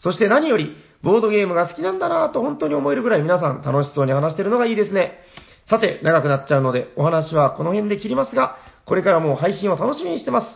[0.00, 5.18] そして何より、ボードゲームが好きなんだなぁと本当に思えるぐらい皆さん楽しそうに話してるのがいいですね。
[5.68, 10.46] さて、長くなっちゃうので、お話はこの辺で切りますが、これからも配信を楽しみにしてます。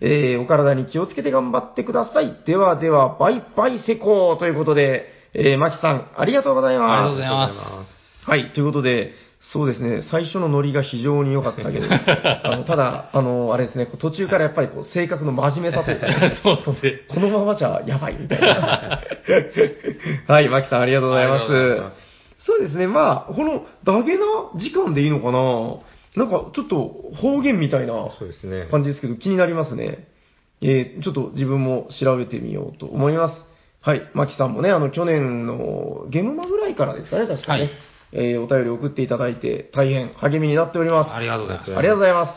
[0.00, 2.42] えー、お体に気をつけて頑張ってください。
[2.46, 6.90] ではでは、バイバイセコーということで、えー、マキさん、ありがとうございます。
[6.90, 7.93] ありがとうございます。
[8.26, 9.12] はい、ということで、
[9.52, 17.00] そうですね、最初のノリが非常に良かったけど、 あのただ、あの、あれですね、途中からやっぱりこう性格の真面目さというかね、そうですね。
[17.08, 19.00] このままじゃやばいみたいな。
[20.26, 21.52] はい、マキさんありがとうございます。
[21.52, 22.04] ます
[22.46, 24.24] そうですね、まあ、このダゲな
[24.56, 27.94] 時間でいいのかななんかちょっと方言みたいな。
[28.70, 30.08] 感じですけど、気になりますね。
[30.62, 33.44] えー、ちょっと自分も調べてみようと思います。
[33.82, 37.60] はい、マキさんもね、あの、去年のゲームマぐらいからですかね、確かね。
[37.60, 37.70] はい
[38.14, 41.12] えーお便り送っていただいて、大変励みになっております。
[41.12, 41.76] ありがとうございます。
[41.76, 42.32] ありがとうございます。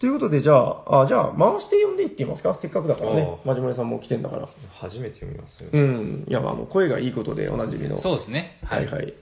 [0.00, 2.58] ということで、じゃあ、あじゃあ、回して読んでいってみますか？
[2.60, 3.22] せっかくだからね。
[3.44, 4.48] あマジモリさんも来てんだから。
[4.72, 5.70] 初めて読みますよ。
[5.72, 6.24] うん。
[6.28, 7.98] いや、まあ、あの、声がいいことでおなじみの。
[8.02, 8.58] そうですね。
[8.64, 9.14] はいはい。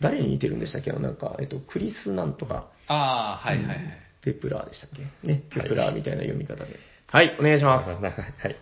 [0.00, 0.92] 誰に似てるんでしたっけ？
[0.92, 3.78] なんか、えっと、クリスなんとか、ああ、はいはいはい。
[4.22, 4.90] ペプラーでしたっ
[5.22, 5.28] け？
[5.28, 5.42] ね。
[5.50, 6.70] ペプラーみたいな読み方で。
[7.10, 7.90] はい、お願いします。
[8.02, 8.56] はい。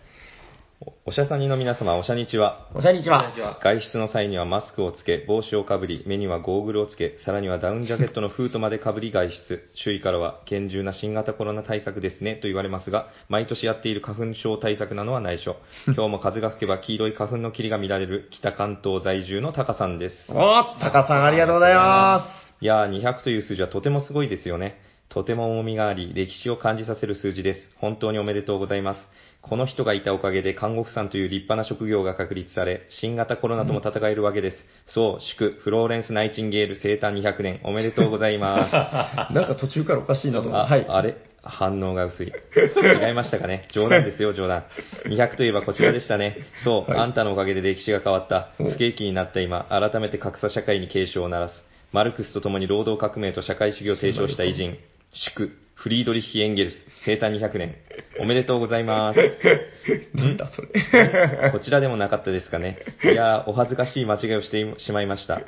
[0.85, 2.67] おおしゃさにの皆様、おしゃにちは。
[2.75, 3.33] おしゃにちは。
[3.63, 9.61] 外出の際にはマスクをつけ、帽子をかぶり、目にはゴーグルをつけ、さらにはダウンジャケットのフートまでかぶり外出。
[9.75, 15.55] 周囲からは厳重な新型コロナ対策ですね、と言われますが、毎年やっている花粉症対策なのは内緒。
[15.87, 20.31] 今日も風が吹けば黄色い花粉の霧が見られる北関東在住のタカさんです。
[20.31, 22.27] おー、タカさんありがとうございま
[22.59, 24.81] いやー、200という数字はとてもすごいですよね。
[25.13, 27.61] とても重みがあり、歴史を感じさせる数字です。
[27.77, 28.99] 本当におめでとうございます。
[29.43, 34.57] この人がいたおかげで看護婦さんという立派な職業が確立され、新型コロナとも戦えるわけです。
[34.87, 38.69] そう、祝、フローレンス・ナイチンゲール生誕200年、おめでとうございます。
[38.69, 38.73] す。
[39.35, 40.71] なんか途中からおかしいなと思あ、って。
[40.71, 40.85] はい。
[40.87, 41.15] あれ？
[41.45, 42.27] 反応が薄い。
[42.27, 43.67] 違いましたかね？
[43.73, 44.63] 冗談ですよ、冗談。
[45.07, 46.37] 200といえばこちらでしたね。
[46.63, 48.51] そう、はいあんたのおかげで歴史が変わった。
[48.59, 51.67] お不景気になった今、改めて格差社会に警鐘を鳴らす。
[51.91, 54.77] マルクスと共に労働革命と社会主義を提唱した偉人。
[55.11, 55.51] 祝、
[55.83, 57.75] フリードリッヒ・エンゲルス、生誕200年。
[58.17, 59.19] おめでとうございます。
[60.15, 60.69] なんだそれ。
[61.51, 62.77] こちらでもなかったですかね。
[63.03, 65.41] いやー、お恥ずかしい間違いをしてしまいました。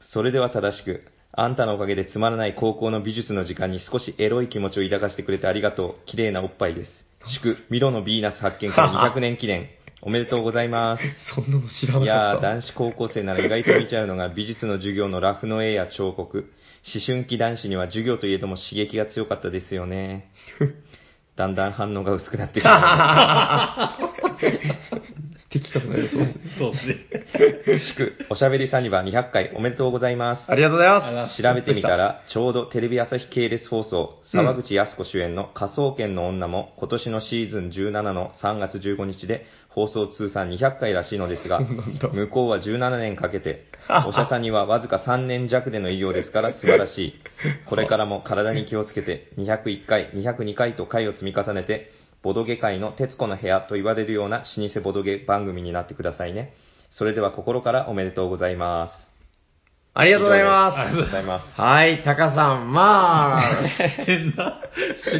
[0.00, 6.06] それでは正しく、あんたのおかげでつまらない高校の美術の時間に少しエロい気持ちを抱かせてくれてありがとう。
[6.06, 7.06] 綺麗なおっぱいです。
[7.28, 9.68] 祝、ミロのヴィーナス発見から200年記念。
[10.02, 11.04] おめでとうございます。
[11.32, 12.48] そんなの知らいやー、なかった。
[12.54, 16.50] 男子高校生なら意外と見ちゃうのが美術の授業のラフの絵や彫刻。
[16.86, 20.30] 思春期男子には授業といえども刺激が強かったですよね。
[21.36, 22.70] だんだん反応が薄くなってくる。
[25.54, 26.44] 的確な予想ですね。
[26.58, 26.96] そうですね。
[27.96, 30.50] 祝、おしゃべりサニバ200回おめでとうございます。
[30.50, 31.40] ありがとうございます。
[31.40, 41.60] 調べてみたら、 ちょうどテレビ朝日系列放送、沢口靖子主演の科捜研の女も今年のシーズン17の3月15日で放送通算200回らしいのですが、
[42.14, 43.64] 向こうは17年かけて、
[44.06, 47.14] おしゃさんにはわずか3年弱での偉業ですから素晴らしい。
[47.66, 51.90] これからも体に気をつけて、201回、202回と回を積み重ねて、
[52.22, 56.54] ボドゲ界の徹子の部屋と言われるような老舗ボドゲ番組になってくださいね。
[56.92, 59.03] それでは心からおめでとうございます。
[59.96, 60.78] ありがとうございます。
[60.78, 61.60] ありがとうございます。
[61.60, 63.54] はい、タカさん、まあ、
[64.04, 64.60] てんな。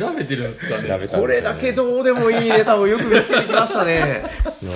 [0.01, 0.89] 調べてるんですかね。
[0.89, 4.25] 調べたんですよねこれだけどうでもいいネタをよく見つけてきましたね。
[4.63, 4.73] の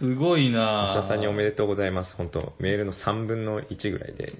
[0.00, 2.16] すごいなお医者さんにおめでとうございます。
[2.16, 4.32] 本当メールの3分の1ぐらいで。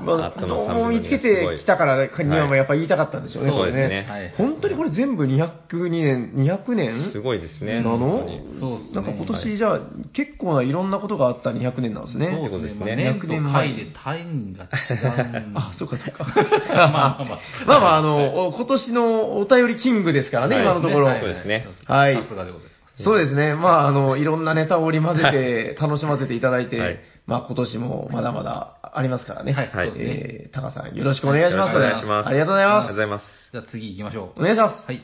[0.00, 4.06] まあ、あとのどうも見つけてきたからにはやっぱ言いたかったんでしょうね、そうですね。
[4.08, 7.82] はい本当にこれ全部202年、200年すごいですね。
[7.82, 8.26] なの？
[8.60, 8.94] そうですね。
[8.94, 9.80] なんか今年じゃあ、
[10.12, 12.26] 結構ないろんなことがあった200年なんですね。
[12.26, 12.48] そうでね。
[12.50, 15.52] そうですすねまあ年と回で単位が違う。
[15.54, 16.24] あ、そうかそうか。
[16.24, 17.40] まあまあまあ。
[17.66, 21.12] まあまあ、あの、お今年のお便りキングですからね、はい今のところ。
[21.14, 23.02] そうですねはいさすがでございます。
[23.02, 23.54] そうですね。
[23.54, 25.30] まあ、あの、いろんなネタを織り交ぜ
[25.76, 27.00] て、楽しませていただいて、はい
[27.32, 29.52] まあ、今年もまだまだありますからね。
[29.52, 31.76] はいはいえー、タカさん、よろしくお願いします。
[31.76, 32.28] お願いします。
[32.28, 32.96] ありがとうございますありがとうご。
[32.96, 33.24] ざいます。
[33.52, 34.40] じゃあ次行きましょう。
[34.40, 34.86] お願いします。
[34.86, 35.02] はい。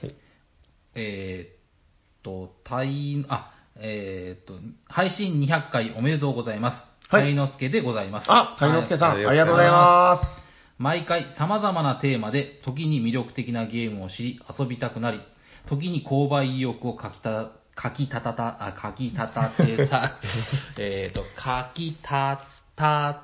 [0.95, 1.59] えー
[2.19, 4.55] っと、たい、あ、えーっと、
[4.87, 6.75] 配信200回おめでとうございます。
[7.09, 8.27] はいたいのすけでございます。
[8.29, 10.43] あ、谷之助さん、はいありがとうございます。
[10.77, 15.21] 毎回様々なテーマで、時に魅力的なゲームを知り、遊びたくなり、
[15.71, 20.17] 時に購買意欲をかきた、かきたたた、あ、かきたたてさ、
[20.77, 22.41] えっと、かきた
[22.75, 23.21] た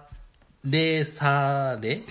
[0.62, 2.04] レーサーレ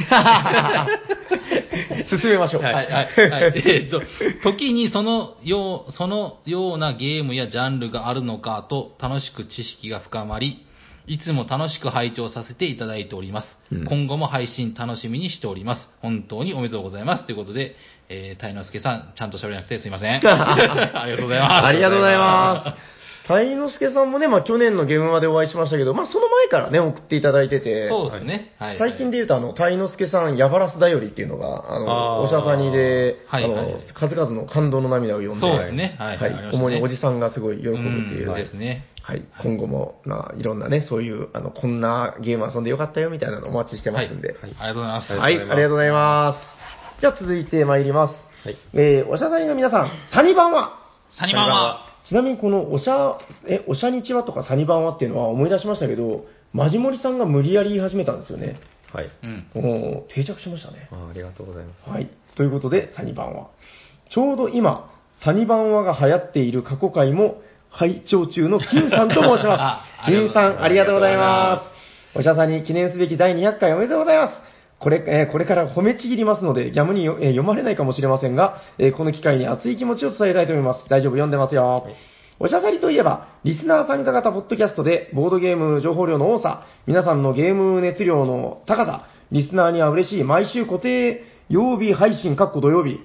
[2.19, 2.61] 進めましょう。
[2.61, 3.07] はい、はい、はい。
[3.65, 4.01] えーっと、
[4.43, 10.65] 時にそのよう、そのようなゲームやジャンルがあるのかと楽しく知識が深まり、
[11.05, 13.47] いつも楽しく拝聴させていただいております。
[13.71, 15.89] うん今後も配信楽しみにしております。
[16.01, 17.25] 本当におめでとうございます。
[17.25, 17.75] ということで、
[18.09, 20.21] えー、タイノスケさん、ちゃんと喋れなくてすいません。
[20.23, 21.65] ありがとうございます。
[21.65, 22.93] ありがとうございます。
[23.27, 28.51] タイノスケさんもね、まあ去年のゲームマでお会いしましたけど、まあその前からね、送っていただいてて、そうですね。
[28.59, 28.77] はい。
[28.77, 35.95] 最近で言うと、あの、タイノスケさん、ヤバラスだよりっていうのが、あの、あーおしゃさにで、はいはいあの、数々の感動の涙を読んで、そうですね。
[35.99, 36.17] はい。
[36.17, 37.79] はいありましたね主におじさんがすごい喜ぶって
[38.15, 38.87] いううですね。
[39.05, 44.29] はい、今後も、まあ、いろんなね、そういう、あの、こんなゲーム遊んでよかったよみたいなのお待ちしてますんで。
[44.29, 44.37] はい。
[44.41, 45.13] ありがとうございます。
[45.13, 47.01] はい、ありがとうございます。
[47.01, 48.13] じゃあ続いて参ります。
[48.45, 50.79] はいえー、おしゃさにの皆さん、サニバンは？
[51.17, 58.59] サニバンは、ちなみにこのおしゃ、え、おしゃにちはとかサニバンはっていうのは思い出しましたけど、マジモリさんが無理やり言い始めたんですよね。
[58.93, 59.09] はい。
[59.23, 59.47] うん。
[59.53, 60.87] もう定着しましたね。
[60.91, 61.89] あありがとうございます。
[61.89, 62.09] はい。
[62.35, 63.49] ということで、サニバンは。
[64.09, 64.91] ちょうど今、
[65.23, 67.41] サニバンはが流行っている過去回も、
[67.75, 70.05] 拝聴中の金さんと申しま あす。
[70.05, 71.63] 金さん、ありがとうございま
[72.13, 72.17] す。
[72.19, 74.33] おしゃさんに記念すべき第200回おめでとうございます。
[74.79, 80.87] これ、えーこれから褒めちぎりますので、ギャムによ、えー読まれないかもしれませんが、えーこの機会に熱い気持ちを伝えたいと思います。
[80.89, 81.87] 大丈夫、読んでますよ。
[82.39, 92.99] おしゃさりといえば、リスナー参加型ポッドキャストで、ボードゲーム情報量の多さ、皆さんのゲーム熱量の高さ、リスナーには嬉しい毎週固定曜日配信、かっこ土曜日。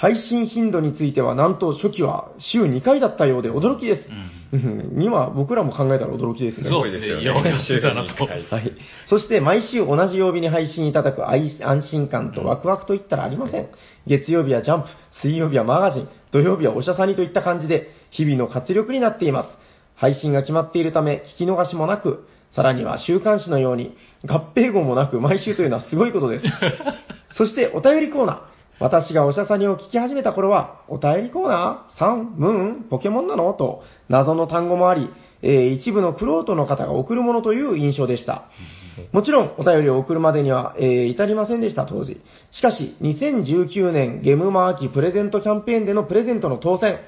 [0.00, 4.08] 配信頻度については、なんと初期は週2回だったようで驚きです。
[4.50, 4.98] うん。
[4.98, 6.70] には僕らも考えたら驚きですね。
[6.70, 7.22] そうですね。
[7.22, 8.24] よくやってたなと。
[8.24, 8.72] はいはい。
[9.10, 13.68] そして毎週同じ曜日に配信いただく愛安心感とワクワクといったらありません。
[14.06, 14.88] 月曜日はジャンプ、
[15.20, 19.48] 水曜日はマガジン、土曜日はおしゃさにといった感じで、日々の活力になっています。
[19.96, 23.94] 配信が決まっているため、聞き逃しもなく、さらには週刊誌のように、
[24.26, 26.46] 合併号もなく毎週というのはすごいことです。
[27.36, 28.49] そしてお便りコーナー。
[28.80, 33.52] 私がおしゃさにを聞き始めた頃は、お便りコーナーサン、ムーン、ポケモンなの？
[33.52, 35.10] と、謎の単語もあり、
[35.42, 38.44] えー一部のクロートの方が送るものという印象でした。
[39.12, 42.22] もちろん、お便りを送るまでには、えー至りませんでした、当時。
[42.52, 47.00] しかし、2019年ゲームマーキプレゼントキャンペーンでのプレゼントの当選、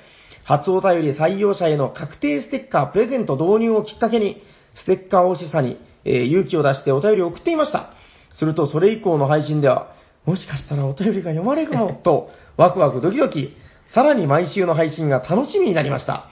[0.45, 4.43] 初お便り採用者への確定ステッカープレゼント導入をきっかけに、
[4.75, 7.95] ステッカー欲しさに、えー勇気を出してお便りを送っていました。
[8.35, 13.57] すると、それ以降の配信では、もしかしたらお便りが読まれるかも、 と、ワクワクドキドキ、
[13.95, 16.27] さらに毎週の配信が楽しみになりました。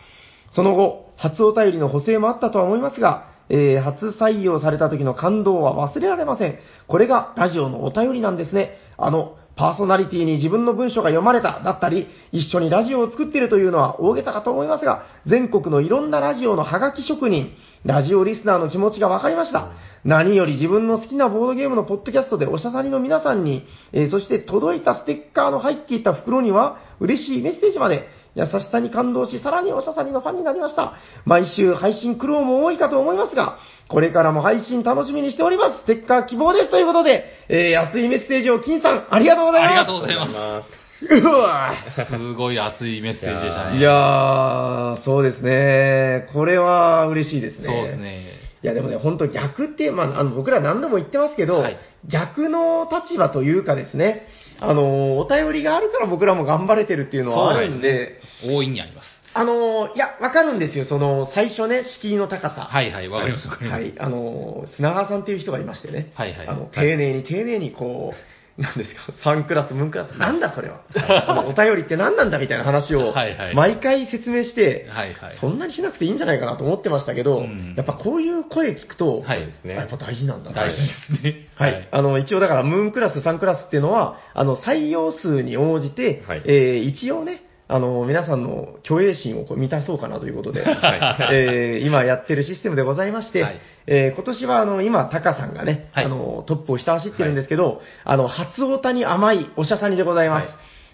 [0.53, 6.59] その後、初お便りの補正もあったとは思いますが、えー初採用された時の感動は忘れられません。
[6.87, 8.79] これがラジオのお便りなんですね。
[8.97, 17.53] あの、パーソナリティに自分の文章が読まれただったり、一緒にラジオを作っているというのは大げさかと思いますが、全国のいろんなラジオのハガキ職人、
[17.85, 19.73] ラジオリスナーの気持ちが分かりました。
[20.05, 30.95] 何より自分の好きなボードゲームのポッドキャストでおしゃさりの皆さんに、えーそして届いたステッカーの入っていた袋には嬉しいメッセージまで、優しさに感動し、さらにおしゃさりのファンになりました。
[31.25, 33.59] 毎週配信苦労も多いかと思いますが、
[33.91, 35.81] これからも配信楽しみにしております。
[35.81, 39.71] ステッカー希望ですということで、えー、熱いメッセージを金さん、ありがとうございます。
[39.71, 40.81] ありがとうございます。
[41.07, 41.15] す。
[41.15, 41.75] うわ
[42.09, 43.79] すごい熱いメッセージでしたね。
[43.79, 46.29] いやー、そうですね。
[46.33, 47.65] これは嬉しいですね。
[47.65, 47.97] そうです。
[47.97, 48.27] ね。
[48.63, 51.79] いやでもね、本当逆って、まあ、あの僕ら何度も言ってますけど、はい
[52.09, 54.27] 逆の立場というかですね、
[54.59, 59.20] あの、お便りがあるから僕らも頑張れてるっていうのはあるんで、大いにあります。
[59.33, 62.63] あの、いや、わかるんですよ、その、最初ね、敷居の高さ。
[62.63, 63.83] はいはい、わかりますわかります。
[63.83, 66.13] はい、あの、砂川さんっていう人がいましてね。
[66.15, 68.91] はいはいあの、丁寧に丁寧にこう、なんです
[69.23, 70.83] か、3クラス、ムンクラス、なんだそれは。
[71.49, 75.39] お便りって何なんだみたいな話をはいはい、毎回説明して、はいはい。
[75.41, 81.49] そんなにしなくていいんじゃないかなと思ってましたけど、うんやっぱこういう声聞くと、はいですねやっぱ大事なんだな大事ですね。
[81.57, 81.89] はい。
[81.91, 87.43] あの、一応だから、ムーンクラス、3クラスっていうのは、あの、採用数に応じて、はいえー一応ね、
[87.73, 90.65] あの、皆さんの虚栄心をこう満たそうかなということで、
[91.33, 100.49] えー今やってるシステムでございまして、はいえー今年はあの、今、タカさんがね、はいあの、トップをひた走ってるんですけど、あの、初オタに甘いおしゃさにでございます。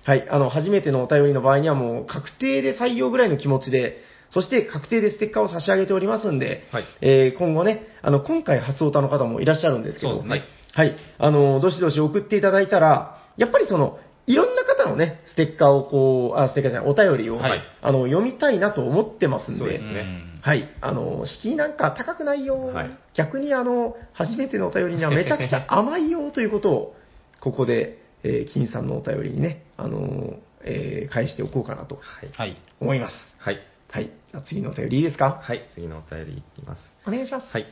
[0.04, 0.24] はい。
[0.30, 10.96] あの、初めてのお便りの場合にはもう、確定で採用ぐらいの気持ちで、そして確定でステッカーを差し上げておりますんで、はいえー今後ね、あの、今回初オタの方もいらっしゃるんですけど、ねはい。
[11.18, 20.68] あの、どしどし送っていただいたら、やっぱりその、いろんな方のね、ステッカーをこう、あ、ステッカーじゃない、お便りを、はいあの、読みたいなと思ってますんで、そうですねうんはい。
[20.80, 26.96] あの、敷居なんか高くないよ、はい逆にあの、初めてのお便りには めちゃくちゃ甘いよということを、
[27.40, 32.28] ここで、えー金さんのお便りにね、あの、えー返しておこうかなとはい。
[32.32, 32.56] はい。
[32.80, 33.14] 思います。
[33.38, 33.60] はい。
[33.90, 34.06] はい。
[34.06, 35.38] じゃあ次のお便りいいですか？
[35.40, 35.62] はい。
[35.74, 36.82] 次のお便りいきます。
[37.06, 37.46] お願いします。
[37.52, 37.66] はい。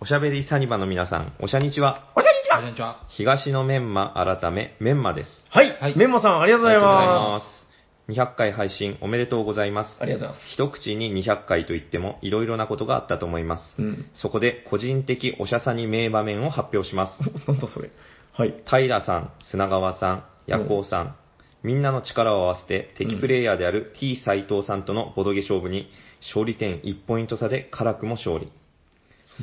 [0.00, 2.12] おしゃべりサニバの皆さん、おしゃにちは。
[2.14, 3.04] おしゃにちはこんにちは。
[3.08, 5.30] 東のメンマ改め、メンマです。
[5.50, 8.12] はい、はいメンマさんありがとうございます。
[8.14, 8.20] す。
[8.20, 9.96] 200回配信おめでとうございます。
[10.00, 10.54] ありがとうございます。
[10.54, 13.64] 一口に200回といっても、いろいろなことがあったと思います。
[13.76, 14.06] うん。
[14.14, 17.20] そこで、個人的おしゃさに名場面を発表します。
[17.50, 17.90] なんだそれ。
[18.34, 18.54] はい。
[18.66, 21.16] 平さん、砂川さん、ヤコウさん、
[21.64, 25.90] みんなの力を合わせて敵プレイヤーである T 斎藤さんとのボドゲ勝負に
[26.20, 28.48] 勝利点1ポイント差で辛くも勝利。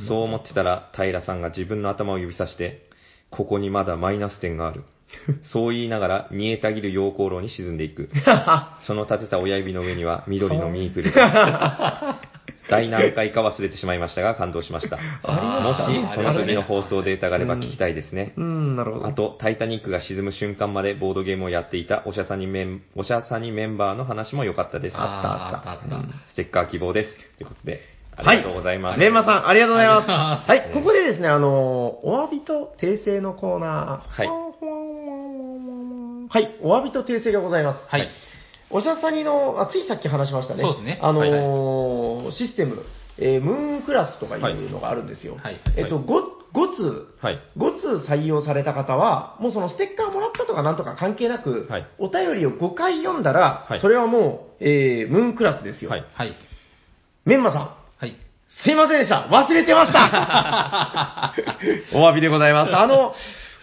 [0.08, 2.90] そう思ってたら平さんが自分の頭を指さして、
[3.30, 4.84] ここにまだマイナス点がある。
[5.52, 8.10] そう言いながら煮えたぎる溶鉱炉に沈んでいく。
[8.82, 12.20] その立てた親指の上には緑のミープルが。
[12.70, 14.98] 第何回か忘れてしまいましたが感動しました。
[14.98, 15.04] も
[15.74, 18.34] しその次の放送データがあれば聞きたいですね。
[18.38, 19.08] うん、なるほど。
[19.08, 24.96] あと、タイタニックが沈む瞬間までボードゲームをやっていたおしゃさにメン、おしゃさにメンバーの話も良かったです。
[24.98, 26.32] あったあったあった。
[26.32, 27.10] ステッカー希望です。
[27.38, 27.82] ということで、
[28.18, 28.38] あはい。
[28.38, 29.00] りがとうございます。
[29.00, 30.12] メンマさん、ありがとうございます。
[30.12, 34.24] あはい、ここでですね、あの、お詫びと訂正のコーナー。
[34.24, 34.46] はい。
[36.30, 37.80] はい、お詫びと訂正がございます。
[37.88, 38.08] はい。
[38.70, 40.62] おしゃさにの、あ、ついさっき話しましたね。
[40.62, 42.84] そうですねあのーシステム、
[43.18, 45.38] えームーンクラスとかいうのがあるんですよ。
[45.42, 46.04] はいえっと、5,
[46.54, 47.40] 5通、はい。
[47.58, 55.92] 5通採用された方は、もうそのステッカーもらったとかなんとか関係なく、はいお便りを5回読んだら、はいそれはもう、えームーンクラスですよ。
[55.92, 56.06] はい。
[56.14, 56.36] はい。
[57.26, 57.85] メンマさん、はい。
[58.50, 59.28] すいませんでした。
[59.30, 61.34] 忘れてました。
[61.94, 62.76] お詫びでございます。
[62.76, 63.14] あの、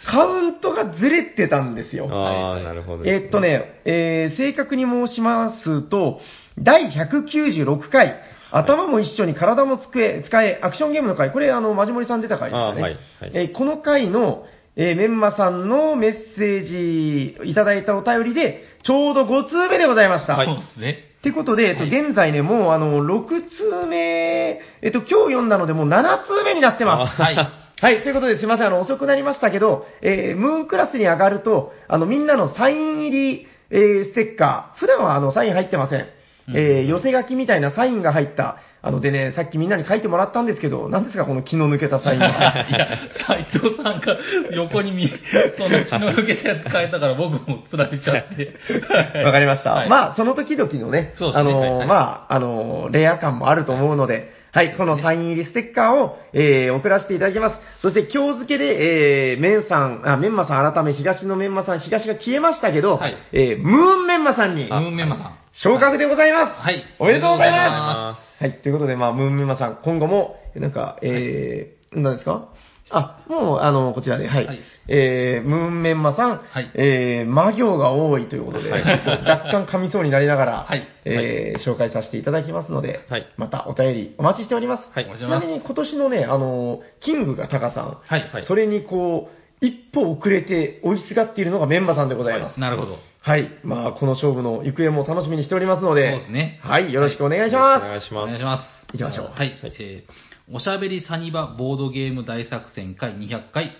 [0.04, 2.08] カウントがずれてたんですよ。
[2.10, 3.40] ああ、なるほどです、えーっと。
[3.40, 6.20] ね、えー正確に申しますと、
[6.58, 8.16] 第196回、
[8.50, 12.82] 頭も一緒に体も使え、使え、アクションゲームの回、これ、あの、マジモリさん出た回ですよね。
[12.82, 12.96] はいは
[13.28, 20.36] いえーこの回の、えーメンマさんのメッセージいただいたお便りで、ちょうど5通目でございました。
[20.36, 21.11] そうですね。
[21.22, 27.22] ってことで、えっと、はい現在ね、もうあの、6通目、えっと、今日読んだので、もう7通目になってます。
[27.22, 27.36] はい。
[27.80, 36.06] はい、ということで、すいません、あの、遅くなりましたけど、えー、ムーンクラスに上がると、あの、みんなのサイン入り、えー、ステッカー、普段はあの、サイン入ってません。
[36.54, 42.26] えー、寄せ書きみたいなサインが入った、あの、でね、さっきみんなに書いてもらったんですけど、何ですか、この気の抜けたサインは。
[42.68, 42.88] いや、
[43.28, 44.18] 斎藤さんが
[44.50, 45.08] 横に見、
[45.56, 48.56] その気の抜けたやつ変えたから僕も釣られちゃって。
[49.24, 49.72] わかりました。
[49.72, 57.56] はいまあ、その時々のね、ねあのーはいはいまあ、あのーレア感もあると思うので、はい、このサイン入りステッカーを、えー送らせていただきます。
[57.82, 65.41] そして今日付けで、えー、メンさん、あ、メンマさん改め東のメンマさん、東が消えましたけど、はいえー、ムーンメンマさんにムーンメンマさん。
[65.54, 66.60] 昇格でございます。
[66.62, 67.56] はいおめでとうございま。
[67.56, 72.48] ますはい、ということで、まあ、ムーンメンマさん、今後も、なんか、えー、何ですか？
[72.90, 74.46] あ、もう、あの、こちらで、はい。
[74.46, 78.82] はいえー、ムーンメンマさん、はいえー、魔行が多いということで、はい
[79.28, 84.88] 若干噛みそうになりながら、はいえー紹介させていただきますので、はいまたお便りお待ちしております。
[84.92, 88.28] はいちなみに今年のね、あの、キングがタカさん、はい。
[88.32, 89.30] はいそれにこ
[89.62, 92.58] う、一歩遅れて追いすがっているのがメンマさんでございます。
[92.58, 92.98] なるほど。
[93.24, 93.50] はい。
[93.62, 96.92] まあ、この勝負の行方も楽しみにしておりますので、そうですねはい。
[96.92, 97.84] よろしくお願いしおます。
[97.84, 98.26] お願いします。
[98.28, 98.86] 願いします。
[98.92, 99.52] 行きましょうはい。
[99.78, 100.12] えー
[100.50, 103.70] おしゃべりサニバボードゲーム大作戦会200回、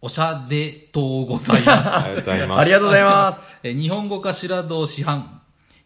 [0.00, 2.04] おしゃでとうございま。
[2.06, 2.60] ありがとうございますす。
[2.60, 3.32] ありがとうございま
[3.62, 5.24] すえー日本語か白道市販、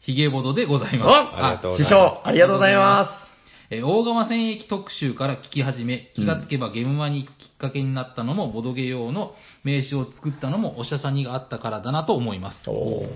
[0.01, 0.97] ヒゲボドでございす。
[0.99, 1.09] ます。
[1.09, 3.28] おありがとうございます師匠、ありがとうございま
[3.71, 12.63] えー大川戦役特集から聞き始め、気がつけばゲームマに行くきっかけになったのも、ボドゲ用の名刺を作ったのも、おしゃさにがあったからだなと思います。
[12.65, 12.71] す。
[12.71, 13.07] おー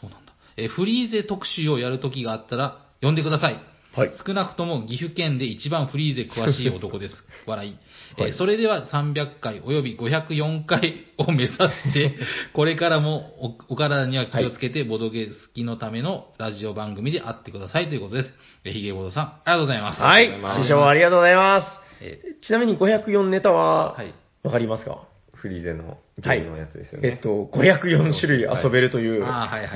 [0.00, 0.32] そうなんだ。
[0.56, 3.60] えーフリーゼ特集をやるときがあったら、呼んでください。
[3.96, 4.12] はい。
[4.26, 7.14] 少なくとも岐阜県で一番フリーゼ詳しい男です。
[7.46, 7.70] 笑い。
[8.16, 12.14] えーはいそれでは300回および504回を目指して、
[12.54, 18.34] これからもおお体には気をつけて、ボドゲ好きのためのラジオ番組で会ってくださいということです。
[18.64, 20.00] えーヒゲボドさん、ありがとうございます。
[20.00, 20.26] はい
[20.62, 21.80] 師匠、ありがとうございます。
[22.00, 24.98] えちなみに504ネタは、はいわかりますか？
[25.34, 27.08] フリーゼのゲームのやつですよね。
[27.10, 29.24] えっと、504種類遊べるという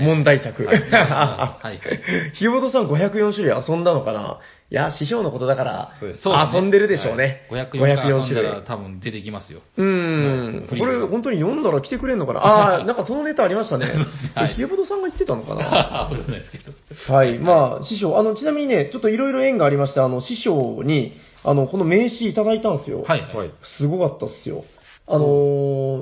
[0.01, 0.64] 問題作。
[0.64, 1.80] はいはい
[2.34, 4.41] ひよぼとさん504種類遊んだのかな？
[4.70, 7.49] いや、師匠のことだから、そうです遊んでるでしょうね。
[7.51, 8.64] 504回遊ん種類。
[8.64, 9.62] 多分出てきますよ。
[9.76, 10.68] うーん。
[10.68, 12.41] これ、本当に読んだら来てくれんのかな？
[12.41, 13.93] ああ、 なんかそのネタありましたね。
[14.34, 15.66] はいひよぼとさんが言ってたのかな？
[15.66, 16.72] わかんないですけど。
[17.12, 17.38] はい。
[17.38, 23.03] まあ、師匠、あの、ちなみにね、ちょっといろいろ縁がありまして、あの、師匠に、あの、この名刺いただいたんですよ。
[23.03, 23.20] はい。
[23.34, 23.51] はい。
[23.78, 24.64] すごかったっすよ。
[25.12, 25.26] あの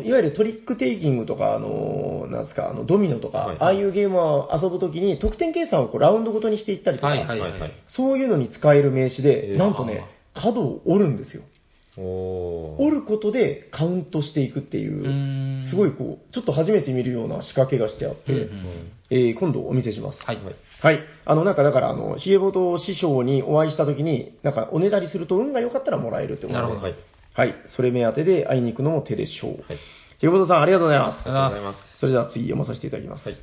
[0.02, 7.50] ーいわゆるトリックテイキングとか、あのーなんですか、あの、ドミノとか、はいああいうゲームを遊ぶときに、得点計算をこうラウンドごとにしていったりとか、はいはいはい。
[7.50, 10.04] はいはいそういうのに使える名刺で、えーなんとね、
[10.34, 11.42] 角を折るんですよ。
[12.00, 18.48] 折ることでカウントしていくっていうすごいこう、ちょっと初めて見るような仕掛けがしてあって、うんうん
[19.11, 20.20] えー今度お見せします。
[20.22, 20.38] はい。
[20.80, 21.00] はい。
[21.24, 26.94] あの、なんかだから、あの、ヒゲボト師匠にお会いしたときに、なんかおねだりすると運が良かったらもらえるってことでなるほどはい。
[27.39, 27.55] はい。
[27.68, 29.51] それ目当てで会いに行くのも手でしょう。
[29.53, 29.78] はい。
[30.18, 31.20] ヒゲボトさん、ありがとうございます。
[31.20, 31.99] ありがとうございまます。
[32.01, 33.28] それでは次読まさせていただきます。
[33.28, 33.39] はい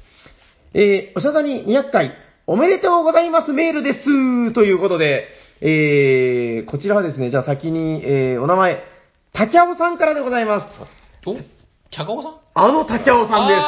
[0.74, 2.12] えー、おしゃさんに200回、
[2.46, 5.30] おめでとうございますメールですということで、
[5.62, 8.84] えー、こちらはですね、じゃあ先に、えー、お名前、
[9.32, 10.68] 竹尾さんからでございま
[11.24, 11.30] す。
[11.30, 11.36] お？
[11.90, 12.34] キャガオさん？
[12.54, 13.62] あの竹尾さんです。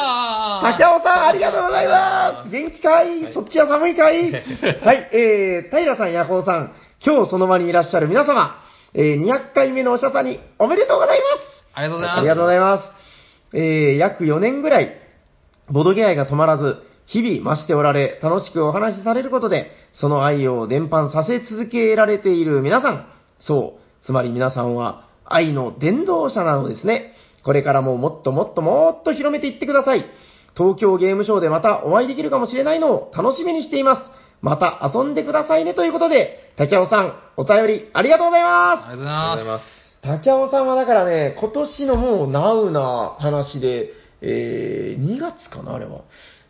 [0.77, 2.49] 竹尾さん、ありがとうございます。
[2.51, 4.29] 元気かい、そっちは寒いかい？
[4.83, 6.73] はい、えー、平さん、ヤコウさん、
[7.05, 11.57] 今日その場にいらっしゃる皆様、えー、200回目のおしゃさんにおめでとうございます。
[11.73, 12.19] ありがとうございます。
[12.19, 12.83] ありがとうございます。
[13.53, 14.93] えー、約4年ぐらい、
[15.69, 23.07] ボドゲ愛が止まらず、日々増しておられ、楽しくお話しされることで、その愛を伝播させ続けられている皆さん。
[23.39, 24.05] そう。
[24.05, 27.13] つまり皆さんは、愛の伝道者なのですね。
[27.43, 30.05] これからももっともっともっと広めていってください。
[30.55, 34.01] 東京ゲームショウでまたお会いできるかもしれないのを楽しみにしています。
[34.41, 38.89] また遊んでくださいねということで、竹尾さん、お便りありがとうございます。
[38.89, 39.51] ありがとうございま。
[39.53, 39.97] ますす。
[40.01, 46.01] 竹尾さんはだからね、今年のもうナウな話で、えー、2月かな、あれは。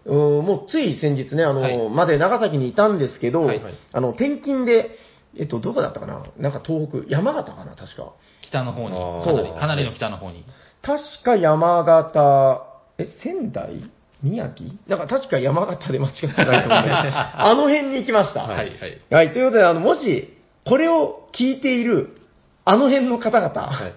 [0.05, 3.61] うんもうつい先日ね、あの、はいまで長崎にいたんですけど、はい
[3.91, 4.91] あの、転勤で、
[5.37, 6.23] えっと、どこだったかな？
[6.37, 8.13] なんか東北、山形かな、確か。
[8.41, 10.45] 北の方に、かなりの北の方に。
[10.81, 12.65] 確か山形、
[12.99, 13.81] え、仙台？
[14.23, 14.69] 宮城？
[14.87, 16.67] なんか確か山形で間違ってないと思うね。
[17.13, 18.43] あの辺に行きました。
[18.43, 18.71] はい、はい。
[19.11, 20.33] はい、ということで、あの、もし、
[20.65, 22.17] これを聞いている、
[22.65, 23.93] あの辺の方々、はい。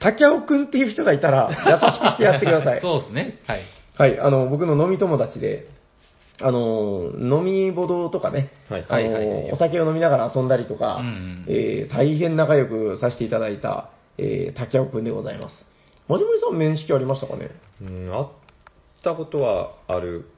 [0.00, 2.80] 竹尾くんっていう人がいたら、優しくしてやってください。
[2.82, 3.38] そうですね。
[3.46, 3.60] はい。
[3.96, 5.66] はい、あの、僕の飲み友達で、
[6.40, 15.64] あの、飲みボドとかね、はいあのはいはいはいお酒を飲みながら遊んだりとか、うんうんえー大変仲良くさせていただいた、えー竹尾くんでございます。
[16.08, 17.50] まじもりさん面識ありましたかね？
[17.80, 18.24] うん、会っ
[19.04, 20.28] たことはある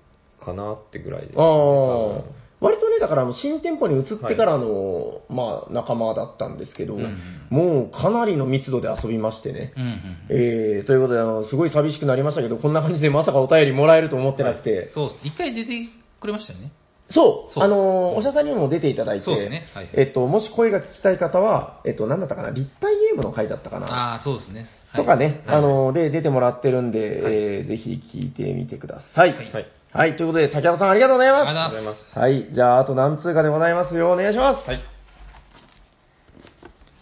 [0.45, 1.43] かなってぐらいです、ね。
[1.43, 7.17] ああ割とね、だから新店舗に移ってからの、まあ、仲間だったんですけど、ん
[7.51, 9.75] もうかなりの密度で遊びましてね。
[9.77, 10.01] うんうん。
[10.31, 15.21] えー、ということであの、すごい寂しくなりましたけど、こんな感じでまさかお便りもらえると思ってなくて、そうです。
[15.25, 15.89] 一回出て
[16.19, 16.73] くれましたよね。
[17.11, 24.67] そう、そうあのーおしゃさんにも出ていただいて、ねはいえっと、もし声が聞きたい方は、えっと、なんだったかな、立体ゲームの回だったかな、ああ、そうですね。
[24.97, 29.35] はいとかね、はいあのーで、出てもらってるんで、えーぜひ聞いてみてください。
[29.35, 29.67] はいはい。
[29.93, 32.13] はい、ということで、竹山さんありがとうございありまがとうございます。
[32.13, 32.19] す。
[32.19, 34.13] はい、じゃあ、あと何通かでございますよ。
[34.13, 34.69] お願いします。
[34.69, 34.81] はい。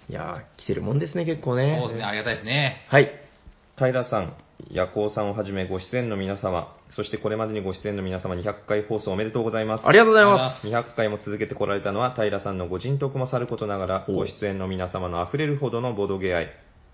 [0.09, 1.77] いやー、来てるもんですね、結構ね。
[1.81, 2.05] そうですね。
[2.05, 2.87] ありがたいですね。
[2.89, 3.11] はい。
[3.77, 4.37] 平さん、
[4.71, 9.87] 夜行さんをはじめご出演の皆様、そしてこれまでにご出演の皆様200回放送おめでとうございます。
[9.87, 16.51] ありがとうございま200回も続けてこられたのは平さんのご人徳もさることながら、おご出演の皆様の溢れるほどのボドゲ愛、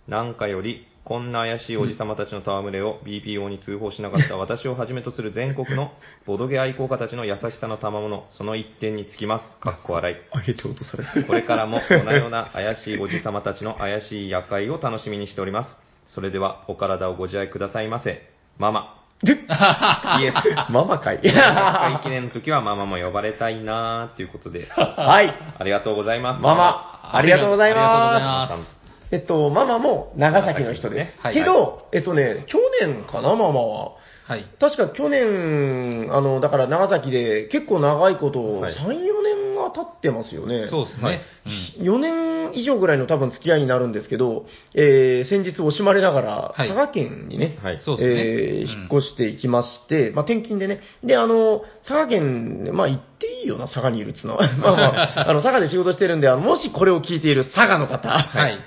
[0.08, 5.92] なんかより、こんな怪しいおじさまたちの戯れを BPO に通報しなかった私をはじめとする全国の
[6.26, 9.58] ボドゲ愛好家たちの優しさの賜物、その一点につきます。
[9.60, 10.14] かっこ笑い。
[10.14, 10.20] す。
[10.32, 15.76] あげて落とされてこれからも、このような怪しいおじさまたちの怪しい夜会を楽しみにしております。
[16.14, 18.30] それでは、お体をご自愛くださいませ。
[18.58, 18.96] ママ。
[19.22, 20.34] イエス。
[20.70, 21.20] ママかい。
[21.20, 25.34] 100回記念の時はママも呼ばれたいなーっていうことで、はい。
[25.58, 26.42] ありがとうございます。
[26.42, 28.56] ママ、ありがとうございありがとうございま。
[28.56, 28.79] ます
[29.12, 31.20] えっと、ママも長崎の人です。
[31.20, 33.92] はいけど、えっとね、去年かな、ママは。
[34.26, 34.44] はい。
[34.60, 39.22] 確か去年、あの、だから長崎で結構長いこと、はい3、4
[39.70, 40.68] 経ってますよね。
[40.70, 41.04] そうですね。
[41.04, 47.80] はいうん4年以上ぐらいの多分付き合いになるんですけど、えー、先日惜しまれながら、佐賀県にね、はい。
[47.84, 48.20] そうですね。
[48.20, 50.80] えー引っ越していきまして、まあ、転勤でね。
[51.02, 54.46] で、あの、佐賀県、まあ、行っていいよな、佐賀にいるっつうのは。
[54.58, 58.58] まあまあ、あの、佐賀で仕事してるんで、あの、もしこれを聞いている佐賀の方、はい。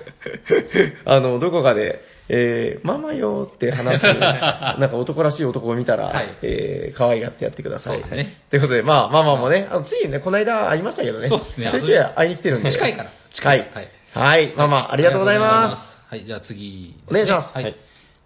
[1.06, 8.00] あの、どこかで、えー、ママよって話す、 なんか男らしい男を見たら、はいえー、可愛がってやってください。
[8.02, 8.38] そうですね。
[8.50, 11.28] ということで、まあ、ママもね、あのついね、この間会いましたけどね。
[11.28, 12.72] そうですねちょいちょい会いに来てるんで。
[12.72, 13.10] 近いから。
[13.34, 13.60] 近い。
[13.74, 13.88] はい。
[14.14, 16.08] はい、ママ、ありがとうございます。
[16.10, 16.12] す。
[16.12, 17.64] はい、じゃあ次、お願いしますはい。
[17.64, 17.76] はい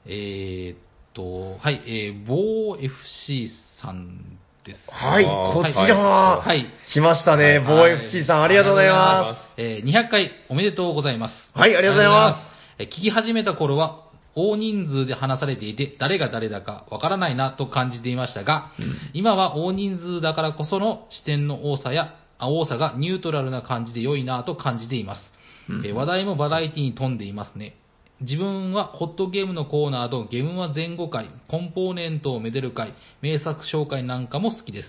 [0.09, 0.77] えーっ
[1.13, 3.49] と、はい、えー、某 FC
[3.81, 4.19] さん
[4.63, 4.89] です。
[4.91, 6.65] はい、こちらは、はい。
[6.93, 9.39] 来ましたね、はい FC さん、ありがとうございます。
[9.41, 9.47] す。
[9.57, 11.33] えー、200回おめでとうございます。
[11.53, 18.71] はいありがとうございます聞き始めた頃は、大人数で話されていて、誰が誰だかわからないなと感じていましたが、
[19.13, 25.21] 今は大人数だからこその視点の多さや、あ多さがニュートラルな感じで良いなと感じています。
[25.69, 27.75] えー話題もバラエティに富んでいますね。
[28.21, 34.87] 自分はホットゲームのコーナーとゲームは前後回、コンポーネントをめでる回、名作紹介なんかも好きです。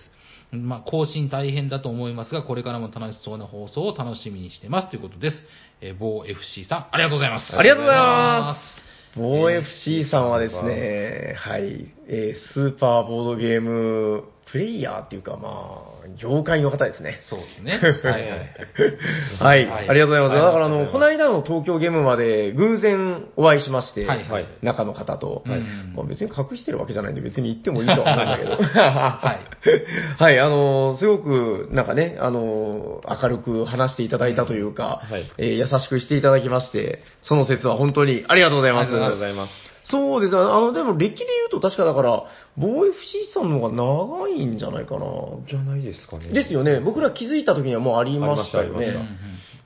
[0.51, 5.37] まあ、更新大変だと思いますが、これからも楽しそうな放送を楽しみにしてますということです。
[5.81, 7.57] えー、某 FC さん、ありがとうございます。
[7.57, 8.79] ありがとうございます。
[9.17, 17.19] 某 FC さんはですね、はい、えースーパーボードゲームプレイヤーっていうか、まあ、業界の方ですね。
[17.29, 17.81] そうですね。
[19.39, 20.35] はいありがとうございます。
[20.35, 25.61] だからあの、この間の東京ゲームまで偶然お会いしまして、はいはい中の方と、はい
[25.95, 28.51] まあ、別に隠してるわけじゃないんで別に行ってもいいとは思うんだけど。
[28.81, 29.39] は
[30.19, 38.93] はい、あの、すごく、なんかね、あの、明るく話していただいたというか、はいえー優しくしていただきまして、その説は本当にありがとうございます。
[38.93, 39.68] ありがとうございます。
[39.91, 40.39] そうですね。
[40.39, 42.25] あの、でも歴で言うと確かだから、
[42.57, 45.07] ボー FC さんの方が長いんじゃないかな。
[45.49, 46.29] じゃないですかね。
[46.29, 46.81] ですよね。
[46.81, 48.95] 僕ら気づいた時にはもうありましたよね。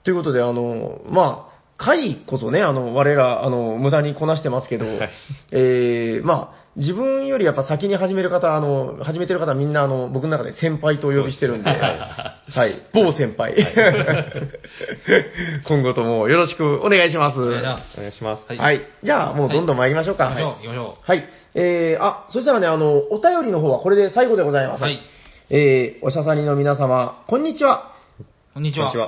[0.04, 4.86] ということで、あの、まあ、回こそね、あの、我ら、あの、無駄にこなしてますけど、
[5.50, 11.76] えー、まあ、自分よりやっぱ先に始める方、あの、始めてる方みんな、あの、僕の中で先輩とお呼びしてるんで、は
[12.66, 13.54] い、 某先輩。
[15.68, 17.40] 今後ともよろしくお願いします。
[17.40, 17.98] お願いします。
[17.98, 18.48] お願いします。
[18.48, 18.80] はいはい。
[19.02, 20.30] じゃあ、もうどんどん参りましょうか。
[20.30, 21.28] 行きましょう、行きましょはい。
[21.54, 24.82] えー、あ、そしたらね、あの、お便りの方はこれで最後でございます。
[24.82, 24.98] はい。
[25.50, 27.92] えー、おしゃさにの皆様、こんにちは。
[28.18, 28.24] う。
[28.54, 28.92] こんにちは。
[28.92, 29.00] こん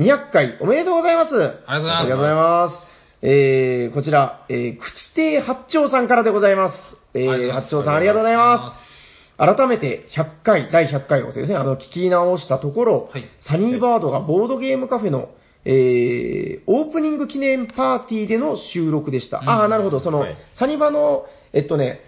[0.00, 0.16] にちは。
[0.16, 1.34] 200回おめでとうございます。
[1.34, 2.90] ありがとうございますありがとうございます。
[3.22, 6.99] えー、こちら、えー、口亭八丁さんからでございます。
[7.14, 8.90] えー、八丁さんありがとうございます。
[9.36, 15.30] 改めて100回、第100回をですね、あの、聞き直したところ、はいサニーバードがボードゲームカフェの、
[15.64, 19.38] えー、オープニング記念パーティーでの収録でした。
[19.38, 22.00] うんああ、なるほど、その、はいサニバの、えっとね、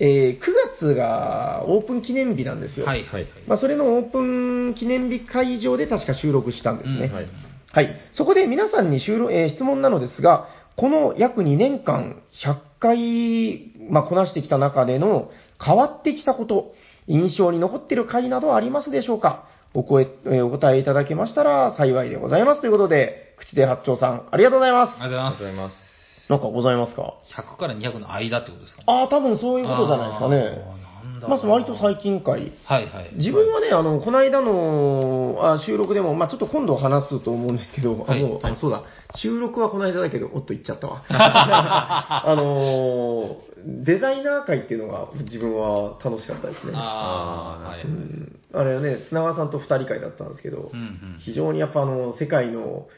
[0.00, 0.40] えー、9
[0.78, 2.86] 月がオープン記念日なんですよ。
[2.86, 3.04] はい。
[3.04, 3.26] はい。
[3.46, 7.06] まあ、それのオープン記念日会場で確か収録したんですね。
[7.06, 7.26] うんはい
[7.72, 8.00] はい。
[8.14, 15.30] そこで皆さんに収録、えー質問なのですが、この約2年間、100回、まあ、こなしてきた中での
[15.64, 16.72] 変わってきたこと、
[17.06, 19.44] 印象に残っている回などありますでしょうか？
[19.74, 22.60] お声、えーお答えいただけましたら幸いでございます。
[22.60, 25.00] ということで、口で八丁さん、ありがとうございます。
[25.02, 25.68] ありがあとうございます。
[25.68, 26.30] りがとうございます。
[26.30, 28.84] なんかございますか？100から200の間ってことですかね。
[28.86, 30.79] ああ、多分そういうことじゃないですかね。
[31.28, 32.52] まあ、割と最近回。
[32.64, 33.10] はいはい。
[33.14, 38.84] 自分はね、あの、この間のあ収録でも、まあちょっと今度話すと思うんですけど、はいあもうあそうだ、
[39.16, 41.04] 収録はこの間だけど、おっと言っちゃったわ。
[41.08, 43.50] あのー
[43.84, 46.72] デザイナー会っていうのが自分は楽しかったですね。
[46.74, 47.82] ああ、はい。
[47.82, 51.18] ううんんあれはね、砂川さんと二人会だったんですけど、うん。
[51.20, 52.88] 非常にやっぱあの、世界の、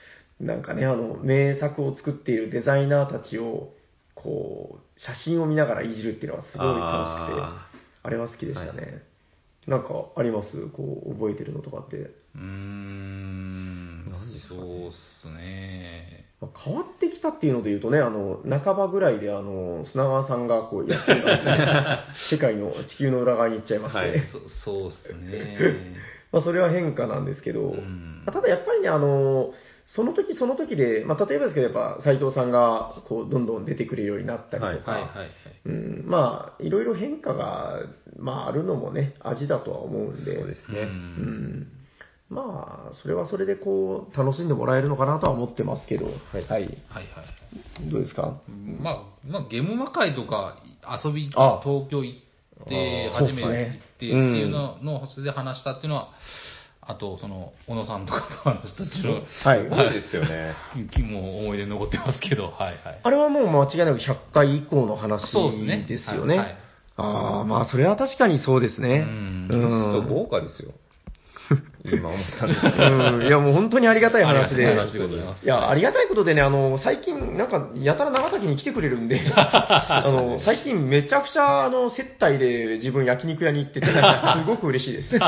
[0.41, 3.73] なんかね、あの、名作を作っているデザイナーたちを、
[4.15, 7.72] こう、写真を見ながらいじるっていうのがすごい楽しくて、
[8.03, 9.03] ああれは好きでしたね。
[9.67, 10.67] なんかあります？
[10.69, 11.97] こう、覚えてるのとかって。
[11.97, 14.11] うーん。
[14.11, 14.93] 何ですかねそうっ
[15.23, 16.27] すね。
[16.41, 21.57] まあ変わってきたっていうので言うとね、あの、半ばぐらいであの、砂川さんがこう、やってるんですね
[22.31, 25.95] 世界の地球の裏側に行っちゃいまして、はいそそうっすね。
[26.33, 27.73] まあそれは変化なんですけど、
[28.27, 29.53] ただやっぱりね、あの、
[29.95, 35.15] その時その時で、まあ例えばですけど、やっぱ斎藤さんがこう、どんどん出てくれるようになったりとか、
[36.07, 37.81] まあ、いろいろ変化が、
[38.19, 40.81] まあ、あるのもね、味だとは思うんで、そうですね。
[40.81, 40.89] うん。
[40.89, 41.69] うん、
[42.31, 46.15] まあ、それはそれでこう、楽しんでもらえるのかなとは思ってますけど、はい。
[46.35, 46.47] はい。
[46.49, 46.71] はい。
[47.91, 48.41] どうですか？
[48.81, 50.57] まあ、まあ、ゲームマ会とか
[51.05, 51.61] 遊び、あ。
[51.63, 52.19] 東京行っ
[52.67, 56.09] て、初めて行ってっていうのの、それで話したっていうのは、
[56.85, 59.89] あと、その、小野さんとかと話したっていうのは、はい。
[59.89, 60.55] 多いですよね。
[60.91, 63.01] きもう思い出に残ってますけど、はいはい。
[63.03, 66.37] あれはもう間違いなく100回以降の話そうですねですよね。
[66.37, 66.57] はいはい
[66.95, 69.07] ああ、まあ、それは確かにそうですね。
[69.09, 70.73] うんうんと豪華ですよ。
[71.85, 72.85] 今思ったんですけど。
[72.85, 74.67] うん、いやもう本当にありがたい話で。
[74.67, 83.93] ありがたい話でございますいや、ありがたいことでね、あの、最近、なんか、やたら長崎に来てくれるんで、 あの、最近めちゃくちゃ、あの、接待で自分焼肉屋に行ってて、す
[84.47, 85.19] ごく嬉しいです。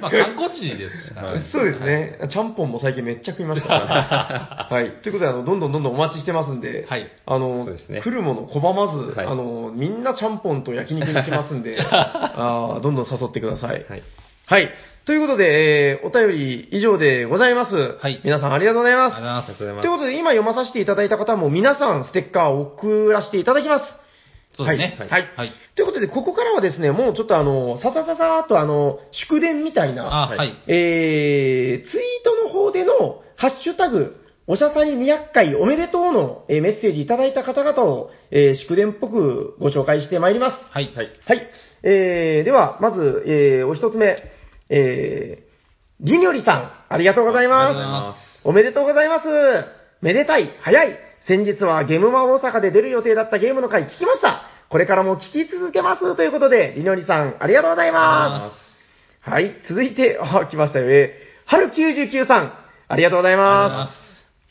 [0.00, 1.42] まあ、観光地ですからね。
[1.50, 2.18] そうですね。
[2.28, 4.90] ちゃんぽんも最近めっちゃ食いましたから、はい。
[5.02, 13.86] ということで、あの、どんどんどんどんお待ちしてますんで、はいあの、そうですね来るもの拒まず、はいあの、みんなちゃんぽんと焼肉に来ますんで、あーどんどん誘ってください。
[13.88, 14.02] はい。
[14.46, 14.70] はい。
[15.10, 17.74] ということで、えーお便り以上でございます。
[17.74, 19.16] はい皆さんありがとうございます。
[19.16, 23.84] ありがとうございますということで、今読まさせていただいた方も皆さんステッカーを送らせていただきます。
[24.56, 24.96] そうですね。
[25.00, 25.08] はい。
[25.08, 25.22] はい。
[25.36, 30.62] はいということで、ここからはですね、もうちょっとあの、ささささーっとあの、祝電みたいな、あ、はい。
[30.68, 34.14] えー、ツイートの方での、ハッシュタグ、
[34.46, 40.56] おしゃさに200回おめでとうの、えーメッセージいただいた方々を、えー祝電っぽくご紹介してまいります。
[40.70, 40.92] はい。
[40.94, 41.08] はい。
[41.26, 41.50] はい。
[41.82, 44.16] えー、では、まず、えー、お一つ目、
[44.70, 48.00] えー、りにょりさん、ありがとうございありがとうございま。
[48.00, 49.26] ますおめでとうございます。
[50.00, 50.98] めでたい、早い。
[51.26, 54.42] 先日はゲームマ大阪で出る予定だったゲームの回聞きました。
[54.70, 56.16] これからも聞き続けます。
[56.16, 58.52] ということで、りのりさん、ありがとうございま
[59.24, 59.28] す。
[59.28, 60.88] はい、続いて、あ、来ましたよ。
[60.88, 62.52] えー、春99さん、
[62.88, 63.68] ありがとうございま。
[63.68, 63.92] ます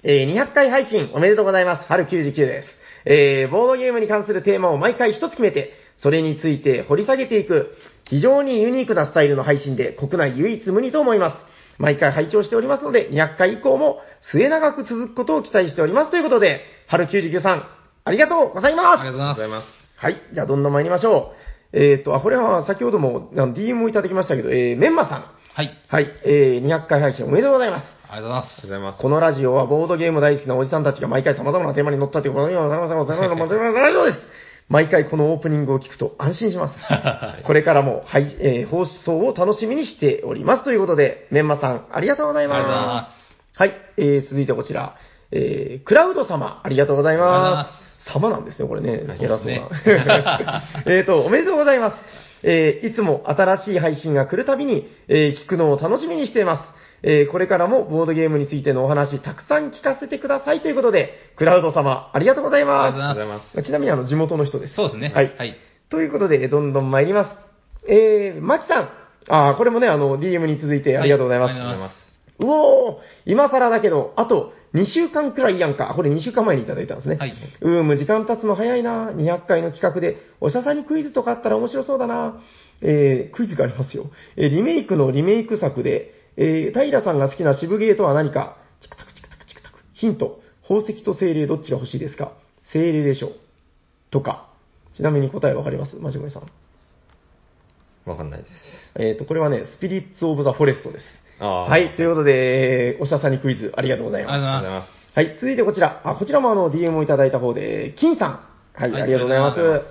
[0.04, 1.88] えー、200回配信おめでとうございます。
[1.88, 2.70] 春99です。
[3.06, 11.36] えー、ボードゲームに関するテーマを毎回一つ決めて、それについて掘り下げていく、非常にユニークなスタイルの配信で国内唯一無二と思います。
[11.78, 14.00] 毎回拝聴しておりますので、200回以降も
[14.32, 16.12] 末永く続くことを期待しております。
[16.12, 17.64] ということで、春99さん、
[18.04, 19.50] ありがとうございますありがとうございますござい。
[19.50, 19.68] ます。
[19.98, 20.22] はい。
[20.34, 21.34] じゃあ、どんどん参りましょ
[21.74, 21.78] う。
[21.78, 25.26] えっ、と、あ、これは先ほどもあの DM をいただきましたけど、えー、メンマさん。
[25.54, 25.72] はい。
[25.88, 26.08] はい。
[26.26, 27.86] えー、200回配信おめでとうございます。
[28.10, 29.02] ありがとうございます。
[29.02, 34.18] このラジオはボードゲーム大好きなおじさんたちが毎回様々なテーマに乗ったということには、様々なテーマに乗ったラジオです。
[34.70, 36.76] 毎回このオープニングを聞くと安心します。
[37.44, 40.64] これからも、はい、えー、放送を楽しみにしております。
[40.64, 42.54] ということで、メンマさん、ありがとうございす。
[42.54, 42.94] ありがとうございま。
[42.94, 43.74] ますはい。
[43.98, 44.96] えー、続いてこちら。
[45.32, 47.66] えー、クラウド様、ありがとうございま
[48.06, 48.12] す。
[48.12, 49.06] 様なんですね、これね。
[49.20, 49.64] 偉そうね
[50.06, 50.64] な。
[50.86, 51.96] えっと、おめでとうございます。
[52.44, 56.79] えーいつも新しい配信が来るたびに、えー聞くのを楽しみにしています。
[57.04, 63.62] えーこれからもボードゲームについてのお話、たくさん聞かせてくださいということで、クラウド様、ありがとうございまがとうございまありがとうございます。
[63.62, 63.64] す。
[63.64, 64.76] ちなみにあの、地元の人です。
[64.76, 65.12] そうですね。
[65.16, 65.56] はいはい。
[65.90, 67.92] ということで、どんどん参ります。
[67.92, 68.90] えー、マキさん。
[69.28, 71.52] あーこれもね、あの、DM に続いてありがとうございます。
[71.52, 72.10] はいありがとうございます
[72.40, 72.96] うおー
[73.26, 75.94] 今更だけど、あと2週間くらいやんか。
[75.96, 77.16] これ2週間前にいただいたんですね。
[77.16, 77.34] はい。
[77.62, 79.12] うーむ、時間経つの早いな。
[79.12, 82.42] 200回の企画で、おしゃさにクイズとかあったら面白そうだな。
[82.82, 84.06] えー、クイズがありますよ。
[84.38, 89.76] えーリメイクのリメイク作で、えー、平さんが好きな渋ゲーとは何か、チクタクチクタクチクタク。
[89.94, 92.32] ヒント、宝石と精霊どっちが欲しいですか？
[92.72, 93.32] 精霊でしょう。
[94.10, 94.48] とか。
[94.96, 95.96] ちなみに答えわかります？
[95.98, 96.44] マジモリさん。
[98.10, 98.52] わかんないです。
[98.96, 101.06] えっ、と、これはね、スピリッツ・オブ・ザ・フォレストです。
[101.44, 104.34] はい、ということで、えーおしゃさにクイズありがとうございます。
[104.34, 104.92] ありがとうございます。
[105.16, 106.02] はい、続いてこちら。
[106.06, 108.40] あ、こちらもあの、DM をいただいた方で、金さん。
[108.74, 109.82] はい、はいありがとうございます。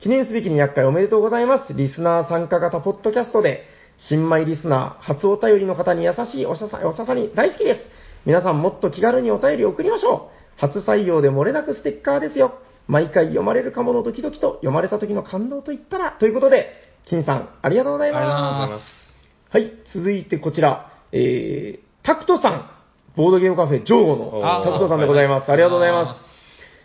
[0.00, 1.72] 記念すべき200回おめでとうございます。
[1.74, 3.64] リスナー参加型ポッドキャストで、
[3.98, 7.80] 新米リスナー、初お便りの方に優しいおしゃさおしゃさに大好きです。
[8.26, 10.60] 皆さんもっと気軽にお便りを送りましょう。
[10.60, 12.58] 初採用で漏れなくステッカーですよ。
[12.86, 16.68] 毎回読まれるかものドキドキと読まれた時の感動といったら、ということで、
[17.08, 19.56] 金さん、ありがとうございます。
[19.56, 22.70] はい、続いてこちら、えー、タクトさん、
[23.16, 25.50] ボードゲームカフェ、ジョーゴのタクトさんでございます。
[25.50, 26.20] ありがとうございます。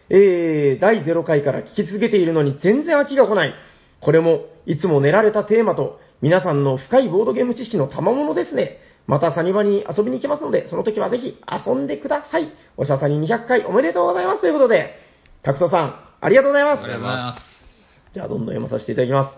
[0.09, 3.53] えー、第0回から聞き続けているのに全然飽きが来ない。
[4.01, 8.77] これも、いつも練られたテーマと、皆さんの深いボードゲーム知識の賜物ですね。
[9.07, 12.51] またサニバに遊びに行きますので、その時はぜひ遊んでください。
[12.77, 14.41] おしゃさに200回おめでとうございます。
[14.41, 14.95] ということで、
[15.43, 16.83] タクトさん、ありがとうございます。
[16.83, 18.11] ありがとうございます。
[18.13, 19.37] じゃあ、どんどん読まさせていただきます。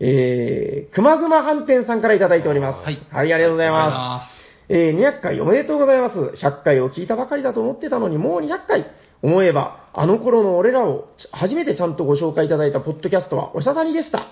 [0.00, 2.84] えー、くまぐま飯店さんからいただいております。
[2.84, 4.34] はいはい、ありがとうございあます。
[4.68, 6.16] えー、200回おめでとうございます。
[6.16, 8.86] 100回を聞いたばかりだと思ってたのに、もう200回。
[9.22, 14.26] 思えば、あの頃の俺らをち初めてちゃんとご紹介いただいたポッドキャストはおしゃさにでした。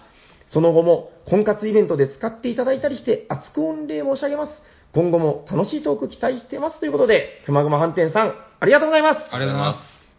[0.52, 4.52] その後も、婚活イベントで使っていただいたりして、熱く御礼申し上げます。
[4.92, 6.78] 今後も楽しいトーク期待してます。
[6.78, 9.20] ということで、くまぐま飯店さん、ありがとうございます。
[9.34, 9.78] ありがとうございます。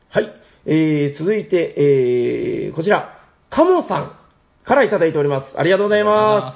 [0.10, 0.34] はい。
[0.66, 3.20] えー、続いて、えー、こちら、
[3.52, 4.18] カモさん
[4.66, 5.58] からいただいております。
[5.58, 6.54] ありがとうございま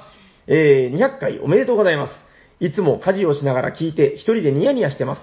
[0.47, 0.51] す。
[0.51, 2.11] えー、200回おめでとうございます。
[2.59, 5.21] いつも家事をしながら聞いて一人でニヤニヤしてます。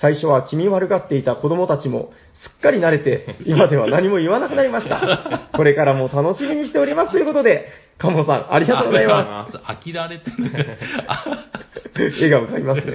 [0.00, 2.12] 最初は気味悪がっていた子供たちも
[2.42, 5.50] すっかり慣れて、今では何も言わなくなりました。
[5.54, 7.12] これからも楽しみにしております。
[7.12, 7.68] ということで、
[7.98, 9.52] カモさん、ありがとうございます。
[9.52, 9.58] す。
[9.64, 10.78] 飽きられてる。
[11.06, 11.24] あ
[11.94, 12.92] 笑顔がありますね。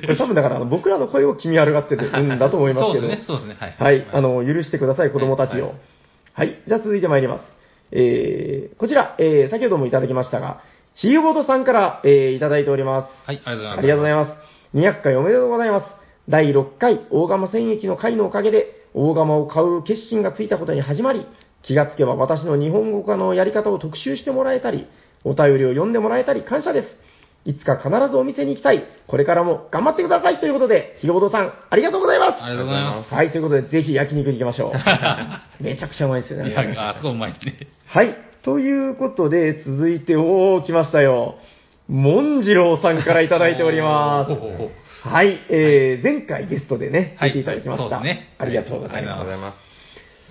[0.00, 3.00] これ多分だから僕らの声を気味悪がってるんだと思いますけど。
[3.00, 3.56] そうですね、そうですね。
[3.58, 3.76] はい。
[3.78, 5.68] はい、あの、許してください、子供たちを。
[5.68, 5.72] は
[6.34, 7.44] はいい、じゃあ続いて参ります。
[7.92, 10.62] えー、こちら、えー、先ほどもいただきましたが、
[10.94, 13.08] ひゆぼとさんから、えー、いただいております。
[13.26, 13.78] はい、ありがとうございます。
[13.78, 14.50] ありがとうございます。
[14.74, 15.86] 200回おめでとうございます。
[16.28, 21.26] 第6回大釜戦役の会のおかげで、大釜を買う決心がついたことに始まり、
[21.62, 24.86] 気がつけば私の日本語化のやり方を特集してもらえたり、
[25.24, 26.88] お便りを読んでもらえたり感謝です。
[27.44, 28.84] いつか必ずお店に行きたい。
[29.06, 30.40] これからも頑張ってください。
[30.40, 32.42] ということで、ひよぼとさん、ありがとうございます。
[32.42, 33.14] ありがとうございます。
[33.14, 34.72] はい、ということで、ぜひ焼肉に行きましょう。
[35.62, 36.50] めちゃくちゃうまいですよね。
[36.50, 37.66] いや、あ、すごいうまいですね。
[37.86, 38.14] はい。
[38.42, 41.36] ということで、続いて、おー、来ましたよ。
[41.88, 44.38] もんじろうさんからいただいておりますほう。
[44.38, 47.82] ほうほうはい、えー、前回ゲストでね、はい出ていただきました。
[47.82, 48.96] そうですねありがとうございます。
[48.96, 49.69] ありがとうございます。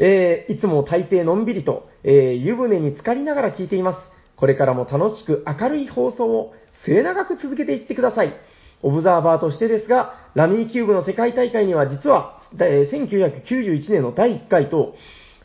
[0.02, 3.98] えーいつも大抵のんびりと、えー湯船に浸かりながら聞いています。
[4.38, 6.54] これからも楽しく明るい放送を
[6.86, 8.34] 末永く続けていってください。
[8.82, 14.96] オブザーバーとしてですが、ラミーキューブの世界大会には実は、えー1991年の第1回と、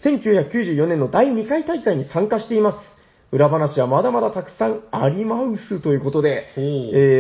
[0.05, 2.94] 1994年の第2回大会に参加しています。
[3.35, 6.61] 裏話はまだまだたくさんありますということで、え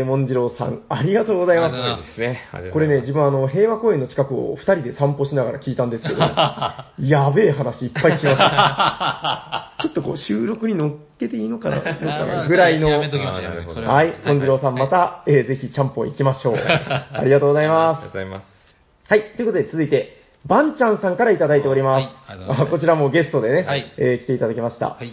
[0.03, 2.15] ー、もんじろうさん、ありがとうございます。
[2.15, 2.39] すね。
[2.73, 6.21] これね、自分あの、平和公園の近くを二人で散歩しながら聞いたんですけど、
[7.05, 9.73] やべえ話いっぱい聞きました。
[9.83, 12.89] ちょっとこう収録に乗っけていいのかなかなぐらいの。
[12.91, 13.83] やめときましょうやめときま
[14.45, 16.55] しょうさんまた、えーぜひちゃんぽん行きましょう。
[16.57, 18.09] ありがとうございあますりがとう。
[18.11, 18.47] ございます。
[19.09, 22.31] はい、ということで続いて、バンちゃんさんからいただいております。
[22.31, 24.91] はいあこちらもゲストでね、はいえー来ていただきました。
[24.91, 25.13] はい。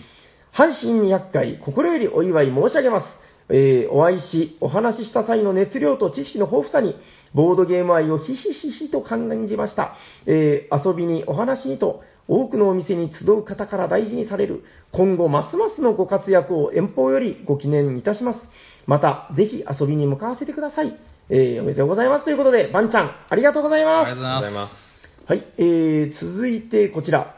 [0.54, 3.08] 阪神200回、心よりお祝い申し上げます。
[3.50, 6.96] えーお会いし、お話しした際の熱量と知識の豊富さに、
[7.34, 9.96] ボードゲーム愛をひしひしと感じました。
[10.26, 18.40] えー遊びに、お話にと、多くのお店に集う方から大事にされる、今後ますますのご活躍を遠方よりご記念いたします。
[18.88, 20.98] また、ぜひ遊びに向かわせてください。
[21.30, 22.26] えーおめでとうございます。
[22.26, 24.16] ということで、バンちゃん、ありがとうございますあり。
[24.16, 24.92] がとうございまありがとうございます。
[25.28, 27.36] はい、えー、続いてこちら、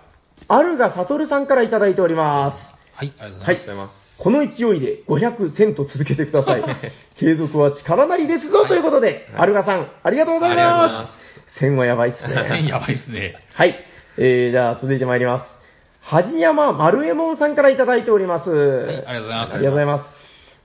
[0.48, 2.73] アルガサトルさんからいただいております。
[2.94, 2.98] す。
[2.98, 4.04] はい、ありがとうごはいざいます。
[4.24, 6.64] この勢いで500セント続けてください。
[7.20, 11.02] 継続は力なりですぞ、ということで、アルガさん、ありがとうございありがとうございま。
[11.04, 11.08] ま
[11.60, 12.68] す1000はやばいっすね。
[12.68, 13.36] やばいっすね。
[13.54, 13.76] はい。
[14.18, 15.46] えー、じゃあ続いて参ります。
[16.02, 18.50] はじやま丸右衛門さんからいただいております。
[18.50, 19.54] はい、ありがとうございます。
[19.54, 20.06] ありがとうございます。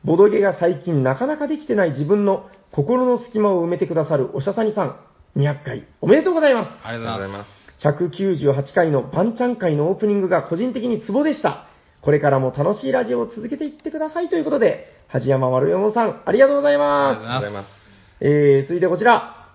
[0.04, 4.96] ボドゲが最近なかなかできてない自分の心の隙間を埋めてくださるおしゃさにさん、
[5.36, 6.86] 200回おめでとうございます。
[6.86, 7.50] ありがとうございます。
[7.80, 7.86] す。
[7.86, 11.67] 198回のバンチャン会のオープニングが個人的にツボでした。
[12.08, 17.18] これからも楽しいラジオを続けていってくださいということで、はじやま丸山さん、ありがとうございます。
[17.18, 18.24] ありがとうございますす。
[18.24, 19.50] えー、続いてこちら、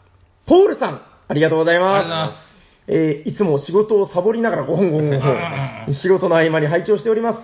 [0.45, 2.27] ポールさん、ありがとうございありがとうございま。
[2.27, 2.91] ますす。
[2.91, 7.39] えー、いつも仕事をサボりながらご本ご本ご本、仕事の合間に拝聴しております。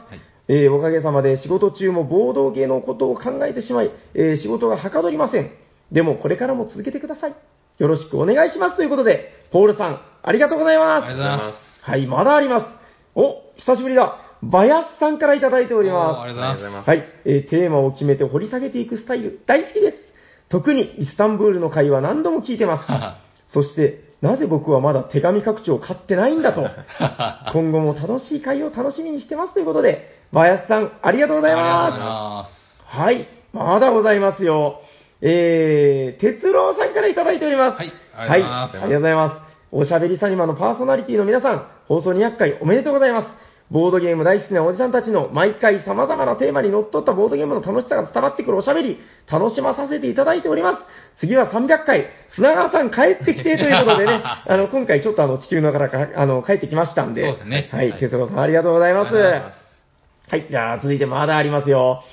[0.47, 5.49] えーおかげさまで仕事中も暴動芸のことを考えてしまい、えー仕事がはかどりません。
[5.91, 7.35] でもこれからも続けてください。
[7.79, 11.05] よろしくお願いしますということで、ポールさん、ありがとうございます。
[11.05, 11.89] ありがとうございます。
[11.89, 12.65] はい、まだあります。
[13.15, 14.28] お、久しぶりだ。
[14.43, 16.85] バヤスさんからいただいておりまありがとうございます。
[16.85, 16.89] す。
[16.89, 19.97] はい、えーテーマを決めて掘り下げていくスタイル、大好きです。
[20.49, 22.87] 特にイスタンブールの会は何度も聞いてます。
[23.53, 26.61] そして、なぜ僕はまだ手紙拡張を買ってないんだと。
[27.53, 32.51] 今後も楽しい会を楽しみにしてますということで、バヤスさん、ありがとうございありがとうございまます。
[32.91, 32.97] す。
[32.97, 34.81] はい、まだございますよ。
[35.21, 37.77] えー、哲郎さんからいただいております。
[37.77, 39.49] はいあはい、りがとうございますありがとうございます。
[39.71, 43.48] おしゃべりサニマのパーソナリティの皆さん、放送200回おめでとうございます。
[43.71, 48.97] ボードゲーム大好きなおじさんたちの毎回様々なテーマにのっとったボードゲームの楽しさが伝わってくるおしゃべり、
[49.31, 50.81] 楽しまさせていただいております。
[51.19, 57.21] 次は300回、砂川さん帰ってきてということでね、 あの、今回ちょっとあの、地球の方からかあの、帰ってきましたんで。
[57.21, 59.09] そうですねはい、はい哲郎さんありがとうございます。
[59.09, 59.69] ありがとうございます
[60.31, 62.03] はい、じゃあ続いてまだありますよ。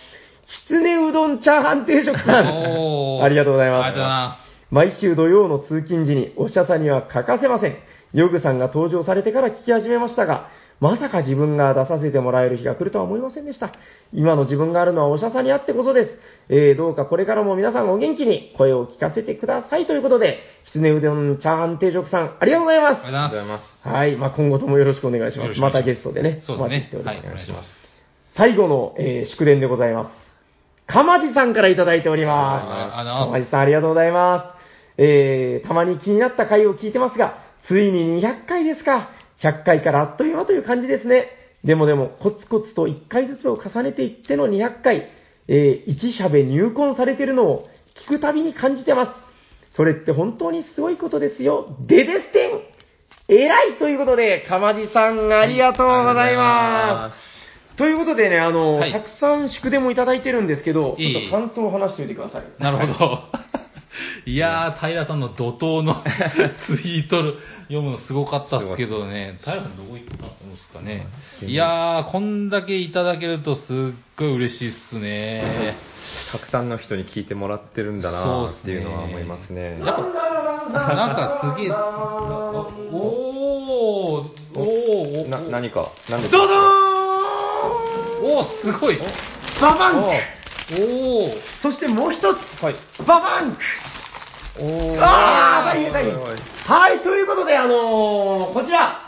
[0.46, 3.22] きつねうどんチャーハン定食さん。
[3.22, 3.86] ありがとうございます。
[3.86, 4.46] ありがとうございます。
[4.70, 7.76] 毎週土曜の通勤時におしゃさんには欠かせません。
[8.12, 13.72] ヨグさんが登場されてから聞き始めましたが、まさか自分が出させてもらえる日が来るとは思いませんでした。
[14.12, 16.18] 今の自分があるのはおしゃさんにあってこそです。
[16.50, 23.88] えー、どうかこれからも皆さんお元気に声を聞かせてくださいということで、きつねうどんチャーハン定食さん、ありがとうございまありがとうございまありがとうございます。
[23.88, 24.16] はい。
[24.16, 25.60] まあ、今後ともよろしくお願いします。
[25.60, 26.38] またゲストでね。
[26.42, 26.46] す。
[26.46, 27.04] そうですお待ちしておね。
[27.14, 27.68] りますはい、お願いします。
[28.36, 30.26] 最後の、えー祝電でございます。
[30.86, 32.66] かまじさんからいただいておりあます。
[32.66, 33.30] かます。
[33.32, 34.52] まじさんありがとうございま
[34.98, 35.02] す。
[35.02, 39.10] えー、たまに気になった回を聞いてますが、ついに200回ですか。
[39.42, 41.28] 100回からあっという間という感じですね。
[41.64, 45.08] でもでも、コツコツと1回ずつを重ねていっての200回、
[45.48, 47.66] えー、1社で入魂されてるのを
[48.06, 49.12] 聞くたびに感じてます。
[49.76, 51.76] それって本当にすごいことですよ。
[51.86, 52.76] デデステン
[53.28, 57.76] 偉いということで、かまじさんありがとうございます。
[57.76, 62.44] ということでね、あの、はいたくさん祝電もいただいてるんですけど、ちょっと感想を話しておいてください。
[62.58, 63.18] なるほど。
[64.26, 66.02] いやー、平さんの怒涛の
[66.66, 71.06] ツイート読むのすごかったっすけどね、平さんどこ行ったんですかね。
[71.42, 73.76] いやー、こんだけいただけるとすっ
[74.16, 75.76] ごい嬉しいっすね。
[76.32, 79.80] たくさんの人に聞いてもらってるんだなっていうのは思いますね。
[79.84, 80.02] やっぱ、
[80.94, 88.36] なんかすげえ、おー、おー、な、何か、何でドドーン！
[88.36, 88.98] おー、すごい。
[89.60, 90.04] ババン
[90.72, 92.76] おー、そしてもう一つ、はい。
[93.06, 93.56] ババン
[94.58, 96.18] おーあー、大変大変。
[96.18, 99.02] はい、ということで、あのー、こちら、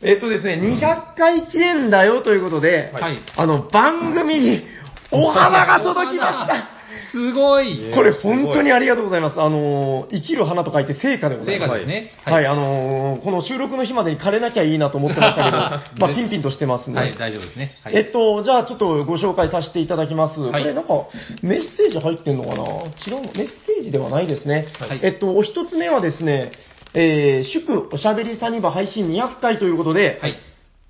[0.00, 3.18] えっとですね、200回記念だよということで、はい。
[3.36, 4.64] あの、番組に
[5.10, 6.71] お花が届きました。
[7.12, 7.92] すごい。
[7.94, 9.40] これ本当にありがとうございます。
[9.40, 11.68] あのー、生きる花と書いて成果でございます。
[11.68, 12.10] 成果ですね。
[12.24, 15.56] はい、あのーこの収録の日までに枯れなきゃいいなと思ってましたけど、
[16.06, 17.00] まあ、ピンピンとしてますね。
[17.00, 17.74] はい、大丈夫ですね。
[17.84, 17.96] はい。
[17.96, 20.40] えっと、じゃあちょっとご紹介させていただきます。
[20.40, 20.94] はいこれなんか、
[21.42, 22.54] メッセージ入ってんのかな？
[22.54, 24.68] 違うのメッセージではないですね。
[24.78, 26.52] はいえっと、お一つ目はですね、
[26.94, 30.36] えー、祝おしゃべりサニバ配信200回ということで、はい。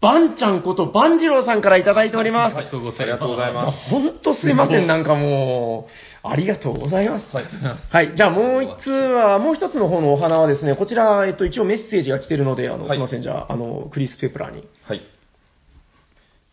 [0.02, 2.56] バンちゃんことバンジローさんからいただいております。
[2.56, 3.02] ありがとうございます。
[3.02, 5.92] ありがとうございますほんとすいません、なんかもう、
[6.24, 7.34] ありがとうございます。
[7.34, 7.46] はい。
[7.90, 8.16] はい。
[8.16, 14.68] じゃあもう一つは、もう一つの方のお花はですね、こちら、えっと、一応メッセージが来てるので、あの、はいすいません、じゃあ、あの、クリス・ペプラーに。
[14.84, 15.02] はい。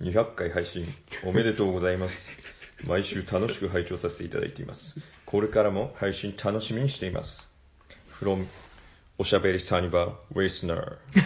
[0.01, 0.87] 200回配信
[1.25, 2.13] おめでとうございます。
[2.87, 4.95] 毎週楽しく拝聴させていただいています。
[5.25, 7.49] これからも配信楽しみにしています。
[8.19, 8.47] from
[9.21, 10.79] おしゃべりサニバ ー、ウェイスナー。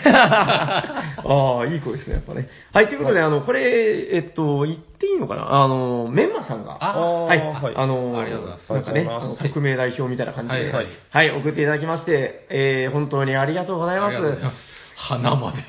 [0.10, 2.50] ああ、いい声ですね、やっぱね。
[2.74, 5.64] はい、ということで、あの、これ、えっと、言っていいのかな？
[5.64, 7.74] あの、メンマさんが、あはい、はい。
[7.76, 8.74] あの、ありがとうございます。
[8.74, 14.18] なんかね、あの匿名代表みたいな感じで、はいはい、はい送っていただきまして、えー、本当にありがとうございます。
[14.18, 14.68] ありがとうございます。
[14.96, 15.60] 花まで。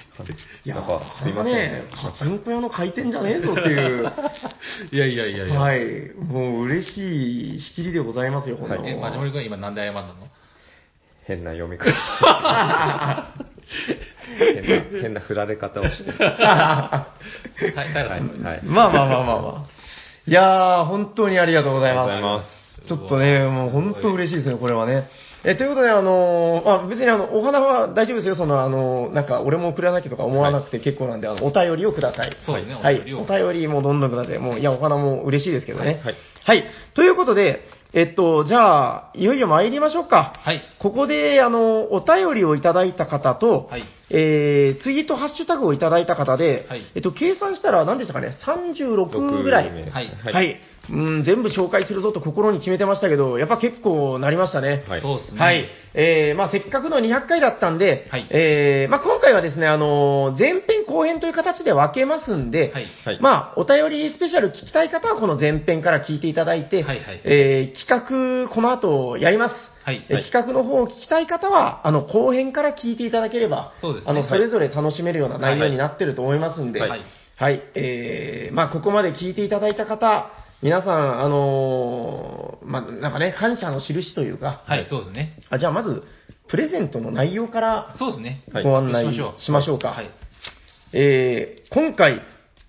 [0.65, 4.13] いやなんかすいませんね、パチンコ屋の回転じゃねえぞっていう、
[4.93, 5.61] いやいやいやいや。
[5.61, 8.87] はい、もう嬉しい仕切りでございますよ、本当。
[8.87, 10.15] え、マジモリ君今なんで謝ったの？
[11.25, 11.91] 変な読み方
[14.39, 16.11] 変な、変な振られ方をして。
[16.25, 17.09] は
[17.59, 18.29] い、平さん。
[18.43, 18.61] はい。
[18.65, 19.75] まあまあまあまあまあ。
[20.27, 22.11] いやー、本当にありがとうございます。
[22.11, 25.09] ありがとうございますちょっとね、もう本当嬉しいですね、これはね。
[25.45, 32.37] え、ということで、あのーまあ、別にあの、お花は大丈夫ですよ、その、あのなんか、俺も送らなきゃとか思わなくて結構なんで、あの、お便りをください。
[32.41, 32.97] そうですねはい。
[32.97, 34.39] お便りをお便りもどんどんください。
[34.39, 36.01] もう、いや、お花も嬉しいですけどね。
[36.05, 36.15] はい
[36.45, 36.65] はい。
[36.93, 40.35] ということで、えっと、じゃあ、いよいよ参りましょうか。
[40.41, 40.61] はい。
[40.81, 49.71] ここで、あの、お便りをいただいた方と、はいえー、ツイート、ハッシュタグをいただいた方で、はいえっと、計算したら何でしたかね、36ぐらい。
[49.71, 51.23] 名はいはい、うん。
[51.25, 54.85] 全部紹介するぞと心に決めてましたけど、やっぱ結構なりましたね。
[54.89, 55.41] はいそうですね。
[55.41, 55.69] はい。
[55.95, 69.55] えー、まあせっかくの200回だったんで、はいえー、まあ今回はですね、あのー前編後編という形で分けますんで、はいはいまあお便りスペシャル聞きたい方はこの前編から聞いていただいて、はいはいえー、企画この後やります。
[69.85, 77.03] はいえー企画の方を聞きたい方は、あの、後編から聞いていただければ、そうですねあの、それぞれ楽しめるような内容になってると思いますんで、はい
[77.37, 77.63] はい。
[77.75, 80.31] えー、まあ、ここまで聞いていただいた方、
[80.65, 85.39] 皆さん、あのーまあ、なんかね、感謝の印というか、はい、そうですね。
[85.51, 86.03] あじゃあまず、
[86.49, 88.45] プレゼントの内容からそうですね。
[88.51, 89.79] はいご案内しましょう。
[89.79, 89.89] か。
[89.89, 90.11] はい。
[90.95, 92.23] えー、今回、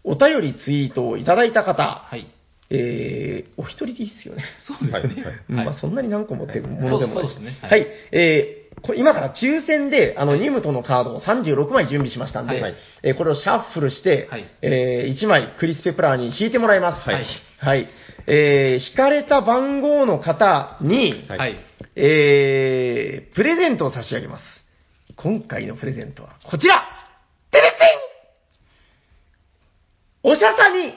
[0.04, 2.28] お便りツイートをいただいた方、はい。
[2.70, 4.44] えー、お一人でいいっすよね。
[4.60, 5.24] そうですね。
[5.50, 17.10] うんまあ、そんなに何個持ってるものでもないそうですねは、はいいえーこれ今から抽選で、あの、ニムトのカードを36枚準備しましたんで、はいえーこれをシャッフルして、はいえ1枚クリス・ペプラーに引いてもらいます。
[17.10, 17.26] はい
[17.60, 17.88] はい。
[18.28, 21.56] えー引かれた番号の方に、はいはい。
[21.96, 24.44] えー、プレゼントを差し上げます。
[25.16, 26.84] 今回のプレゼントはこちら
[27.52, 27.78] てれって
[30.28, 30.94] んおしゃさに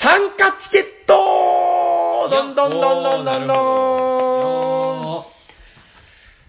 [0.00, 4.07] 参加チケットどんどんどんどんどんどん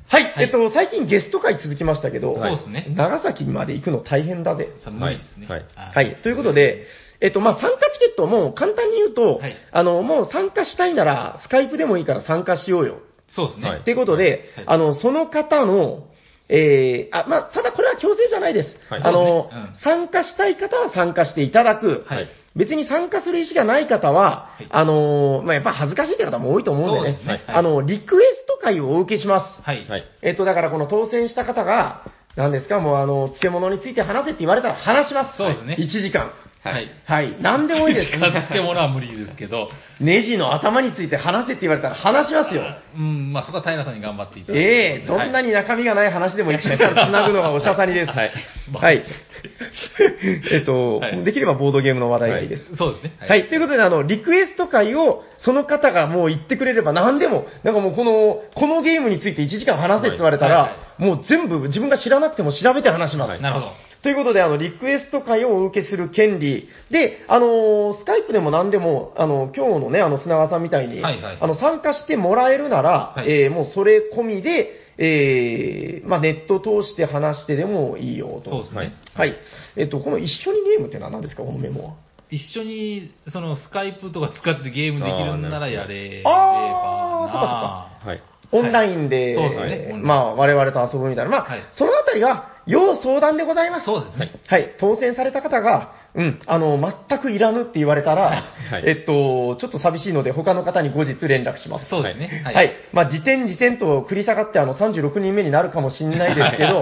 [0.10, 4.69] はい、はいえっと、最近ゲスト会続きましたけど、そうですね長崎まで行くの大変だぜ。
[4.84, 5.48] さあ無理ですね。
[5.48, 6.22] はいはい。
[6.23, 6.88] ということで、
[7.22, 12.99] えっと、まあ、参加チケットも簡単に言うと、はいあの、もう参加したいなら、スカイプでもいいから参加しようよ。
[13.27, 13.69] そうですね。
[13.69, 16.07] はいってことで、はいあの、その方の、
[16.48, 18.76] えー、あ、まあ、ただこれは強制じゃないです。
[18.90, 22.06] はいあの、ねうん参加したい方は参加していただく。
[22.07, 27.17] はい別に参加する意思がない方は、はいあの、まあ、やっぱ恥ずかしいって方も多いと思うんでね。
[27.17, 29.61] ですねはいあの、リクエスト会をお受けします。
[29.61, 29.85] はい。
[29.88, 30.03] はい。
[30.21, 32.05] えっと、だからこの当選した方が、
[32.35, 35.38] 何ですか、もうあの、漬物について話せって言われたら話します。
[35.38, 36.31] そうですね1時間。
[36.61, 36.90] はい。
[37.06, 37.41] はい。
[37.41, 38.11] 何でもいいです。
[38.11, 39.69] 近づけものは無理ですけど、
[40.02, 42.64] ネジの頭について話せって言われたら話しますよ。
[42.95, 44.68] うん、まあそこは平さんに頑張っていただいて。
[44.68, 48.11] ええどんなに中身がない話でも1時間つなぐのがおしゃさにです。
[48.11, 48.31] はい。
[48.73, 49.02] はい。
[50.52, 52.76] えっと、はいできればボードゲームの話題がいいです。
[52.76, 53.14] そうですね。
[53.19, 53.48] はい。
[53.48, 63.30] ということで、あの、リクエスト会を、その方がもう言ってくれれば何でも、なんかもうこの、このゲームについて1時間話せって言われたら、はいはもう全部自分が知らなくても調べて話します。
[63.30, 63.89] はいなるほど。
[64.01, 66.69] ということで、あの、リクエスト会をお受けする権利。
[66.89, 78.49] で、あのースカイプでも何でも、あの、今日のね、あの、砂川さんみたいに、はいはいあの、参加してもらえるなら、はいえーもうそれ込みで、えーまあ、ネット通して話してでもいいよと。
[78.49, 78.77] そうですね。
[78.77, 79.35] はいはい。
[79.76, 81.93] えっと、この一緒にゲームってのは何ですか、このメモは。
[82.30, 88.23] 一緒に、その、スカイプとか使ってゲームできるんならやれればあーそうかなはい。
[88.51, 91.31] オンラインで、そうですねまあ、我々と遊ぶみたいな。
[91.31, 93.85] まあ、はいそのあたりは、要相談でございます。
[93.85, 94.31] そうですね。
[94.47, 94.75] はい。
[94.79, 96.79] 当選された方が、うん、あの、
[97.09, 101.89] 全くいらぬって言われたら、はいえっと、ちょっと寂しいので、他の方に後日連絡します。
[101.89, 102.43] そうですね。
[102.45, 102.75] はい。
[102.93, 106.79] まあ、時点時点と繰り下がって、あの、36人目になるかもしれないですけど、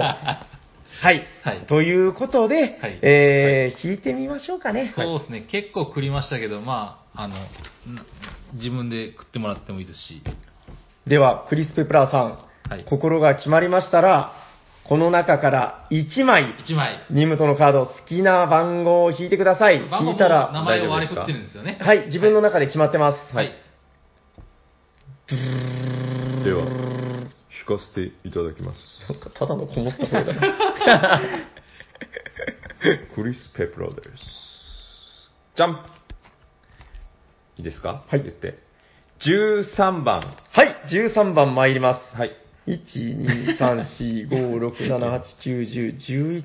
[1.00, 1.26] はい。
[1.42, 4.92] はいということで、はいえー、引いてみましょうかね。
[4.94, 5.46] そうですね。
[5.50, 8.04] 結構食りましたけど、まあ、あの、な
[8.54, 10.22] 自分で食ってもらってもいいですし。
[11.06, 12.38] では、クリス・ペプラーさん、
[12.68, 14.32] はい心が決まりましたら、
[14.88, 17.06] この中から1枚、1枚。
[17.10, 19.76] ニムトのカード、好きな番号を引いてください。
[20.00, 21.76] 引いたら、名前を割り振ってるんですよね。
[21.80, 23.36] はい、自分の中で決まってます。
[23.36, 23.52] はい。
[26.42, 28.80] では、引かせていただきます。
[29.12, 31.20] なんかただのこもった声だな。
[33.14, 34.10] クリス・ペプロです。
[35.56, 35.84] じゃん
[37.58, 38.04] いいですか？
[38.08, 38.58] はい言って。
[39.20, 40.22] 13番。
[40.52, 42.16] はい、13番参ります。
[42.16, 42.30] はい。
[42.68, 46.44] 1、2、3、4、5、6、7、8、9、10、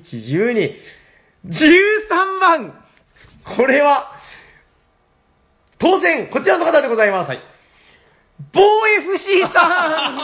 [0.54, 0.74] 12。
[1.46, 2.74] 13番
[3.56, 4.10] これは、
[5.78, 7.28] 当選こちらの方でございます。
[7.28, 7.40] はい。
[8.52, 8.64] ボー
[9.14, 10.14] FC さ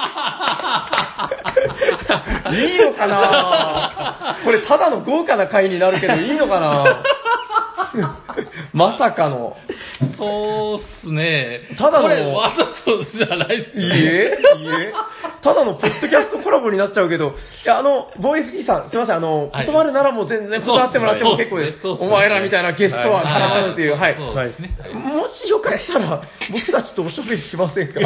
[2.51, 4.39] ん いいのかな？
[4.45, 7.03] これただの豪華な回になるけどいいのかな？
[8.73, 9.57] まさかの。
[10.17, 11.61] そうっすね。
[11.77, 13.85] ただのこれ、わざとじゃないっすね。
[13.85, 14.93] いいえいいえ
[15.43, 17.33] ただのポッドキャストコラボになっちゃうけど、い
[17.65, 21.81] や、あの、ボーイ FC さん、すいません、あの、はい断るならもう全然断ってもらっても結構です。
[21.83, 24.15] そうっすねお前らみたいなゲストは絡まぬという、はい。
[24.15, 24.51] はい
[24.95, 26.23] もしよかったら、
[26.53, 28.01] 僕たちとおしゃべりしませんか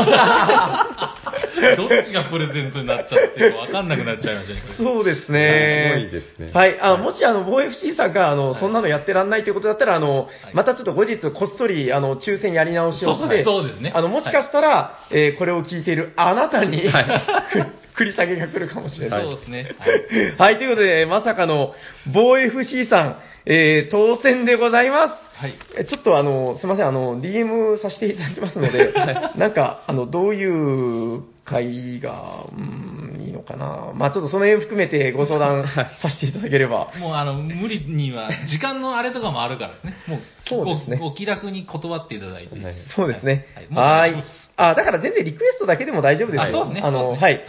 [1.77, 4.61] どっちがプレゼントになっちゃってわかんなくなっちゃいましたね。
[4.77, 5.95] そうですね。
[5.97, 6.79] すごいですねはい。
[6.81, 17.07] あ、もし、あの、ボー FC さんが、あの、そんなのやってらんないということだったら、あの、いまたちょっと後日、こっそり、あの、抽選やり直しをして、そうですねあの、もしかしたら、えーこれを聞いているあなたに、はい
[17.97, 19.23] 繰り下げが来るかもしれない。
[19.23, 19.71] そうですね。
[19.79, 21.75] はいはい、ということで、まさかの、
[22.13, 25.15] 防 FC さん、えー、当選でございます。
[25.41, 25.55] はい。
[25.77, 28.93] えちょっとあの、すいません、あの、DM させていただきますので、
[29.37, 33.93] なんか、あの、どういう会が、うん、いいのかな。
[33.95, 35.65] まあちょっとその辺含めてご相談
[36.01, 36.89] させていただければ。
[36.99, 39.95] もうあの、無理には、時間のあれとかもあるからですね。
[40.07, 42.65] もう、そうですねおお気楽に断っていただいて。
[42.65, 43.47] はいそうですね。
[43.55, 43.73] ははいい。
[43.73, 46.43] もう大丈夫ですあ、だから全然リクエストだけでも大丈夫ですよ。
[46.45, 47.41] あそうですねあの、ねはい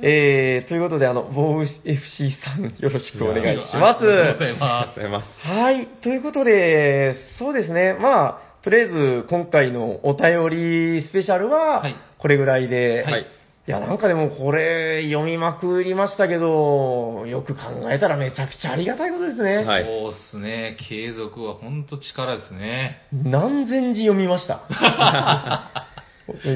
[0.00, 4.04] えー、ということで、あの、防 FC さん、よろしくお願いします。
[4.04, 5.46] ありがとうございます。
[5.46, 5.86] はい。
[6.02, 7.96] ということで、そうですね。
[8.00, 13.26] まあ、とりあえず、今回のお便りスペシャルははい、これぐらいで、はいい
[13.70, 17.60] や、なんかでもこれ、読みまくりましたけど、よく考
[17.92, 19.62] えたらめちゃくちゃありがたいことですね。
[19.62, 19.68] す。
[19.68, 20.76] はいそうっすね。
[20.88, 23.02] 継続は本当力ですね。
[23.12, 25.88] 何千字読みました。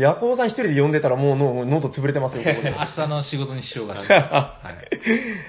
[0.00, 4.00] ヤコウさん一人で読んでたらもうの喉潰れてますよ、ここで明日の仕事にしようかな。
[4.06, 4.70] は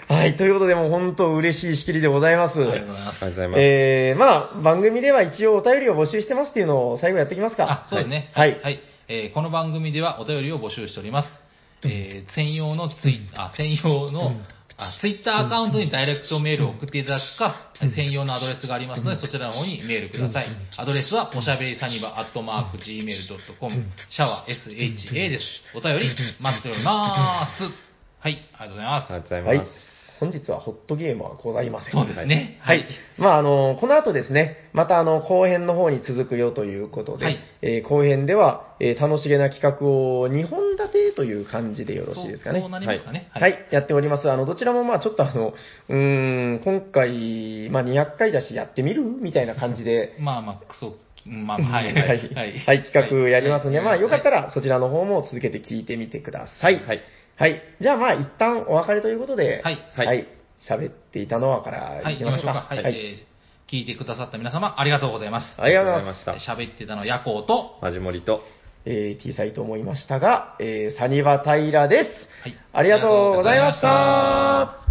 [0.09, 0.13] い。
[0.13, 2.59] はい、ということで、もう本当嬉しい仕切りでございます。
[2.59, 3.23] ありがとうございます。
[3.23, 3.61] ありがとうございます。
[3.61, 7.83] えー、まあ、番組では一応お便りを募集してますっていうのを最後やっていきますか。
[7.83, 8.29] あ、そうですね。
[8.33, 8.59] はい。
[8.61, 8.79] はい。
[9.07, 11.46] えーこの番組ではお便りを募集しております。
[11.83, 14.31] えー専用のツイあ、専用の、
[14.77, 20.47] あ、ツイッターアカウントにダイレクトメールを送っていただくか、専用のアドレスがありますので、そちらの方にメールください。
[20.77, 25.45] アドレスは、おしゃべりサニバアットマーク gmail.com、シャワー SHA です。
[25.75, 27.63] お便り待っております。
[28.19, 29.13] はい、ありがとうございます。
[29.13, 29.86] ありがとうごはいざいます。。
[30.19, 31.91] 本日はホットゲームはございません。
[31.91, 32.57] そうですね。
[32.61, 32.85] はい。
[33.17, 42.59] まあ、あの、この後ですね、またあの、後編の方に続くよということで、はいえー後編では、えー楽しげな企画を2本立てという感じでよろしいですかね。
[42.59, 43.29] そうなりますかね。
[43.31, 44.29] はい、やっております。
[44.29, 45.53] あの、どちらもまあちょっとあの、
[45.89, 45.95] うー
[46.55, 50.95] ん、今回、まあ200回だしやってみるみたいな感じで、 まあまあ、クソ、
[51.25, 51.93] まあまあ、 はい。
[51.93, 56.81] はい、はい、企画やりますんで、はいまあよかったらそちらの方も続けて聞いてみてください。
[56.85, 57.01] はい。
[57.37, 57.61] はい。
[57.79, 60.27] じゃあまあ一旦お別れということで、はいはい。
[60.67, 62.67] 喋っていたのはからはい、いきましょうか。
[62.69, 62.89] 行きましょうか。
[62.89, 63.37] はい、えー
[63.67, 65.61] 聞いてくださった皆様、ありがとうございます。
[65.61, 66.29] ありがとうございます。
[66.29, 68.41] ありがとうございま喋ってたのはヤコウと、マジモリと、
[68.85, 72.09] えー、T サイと思いましたが、えー、サニバタイラです。
[72.43, 74.86] はいありがとうございました。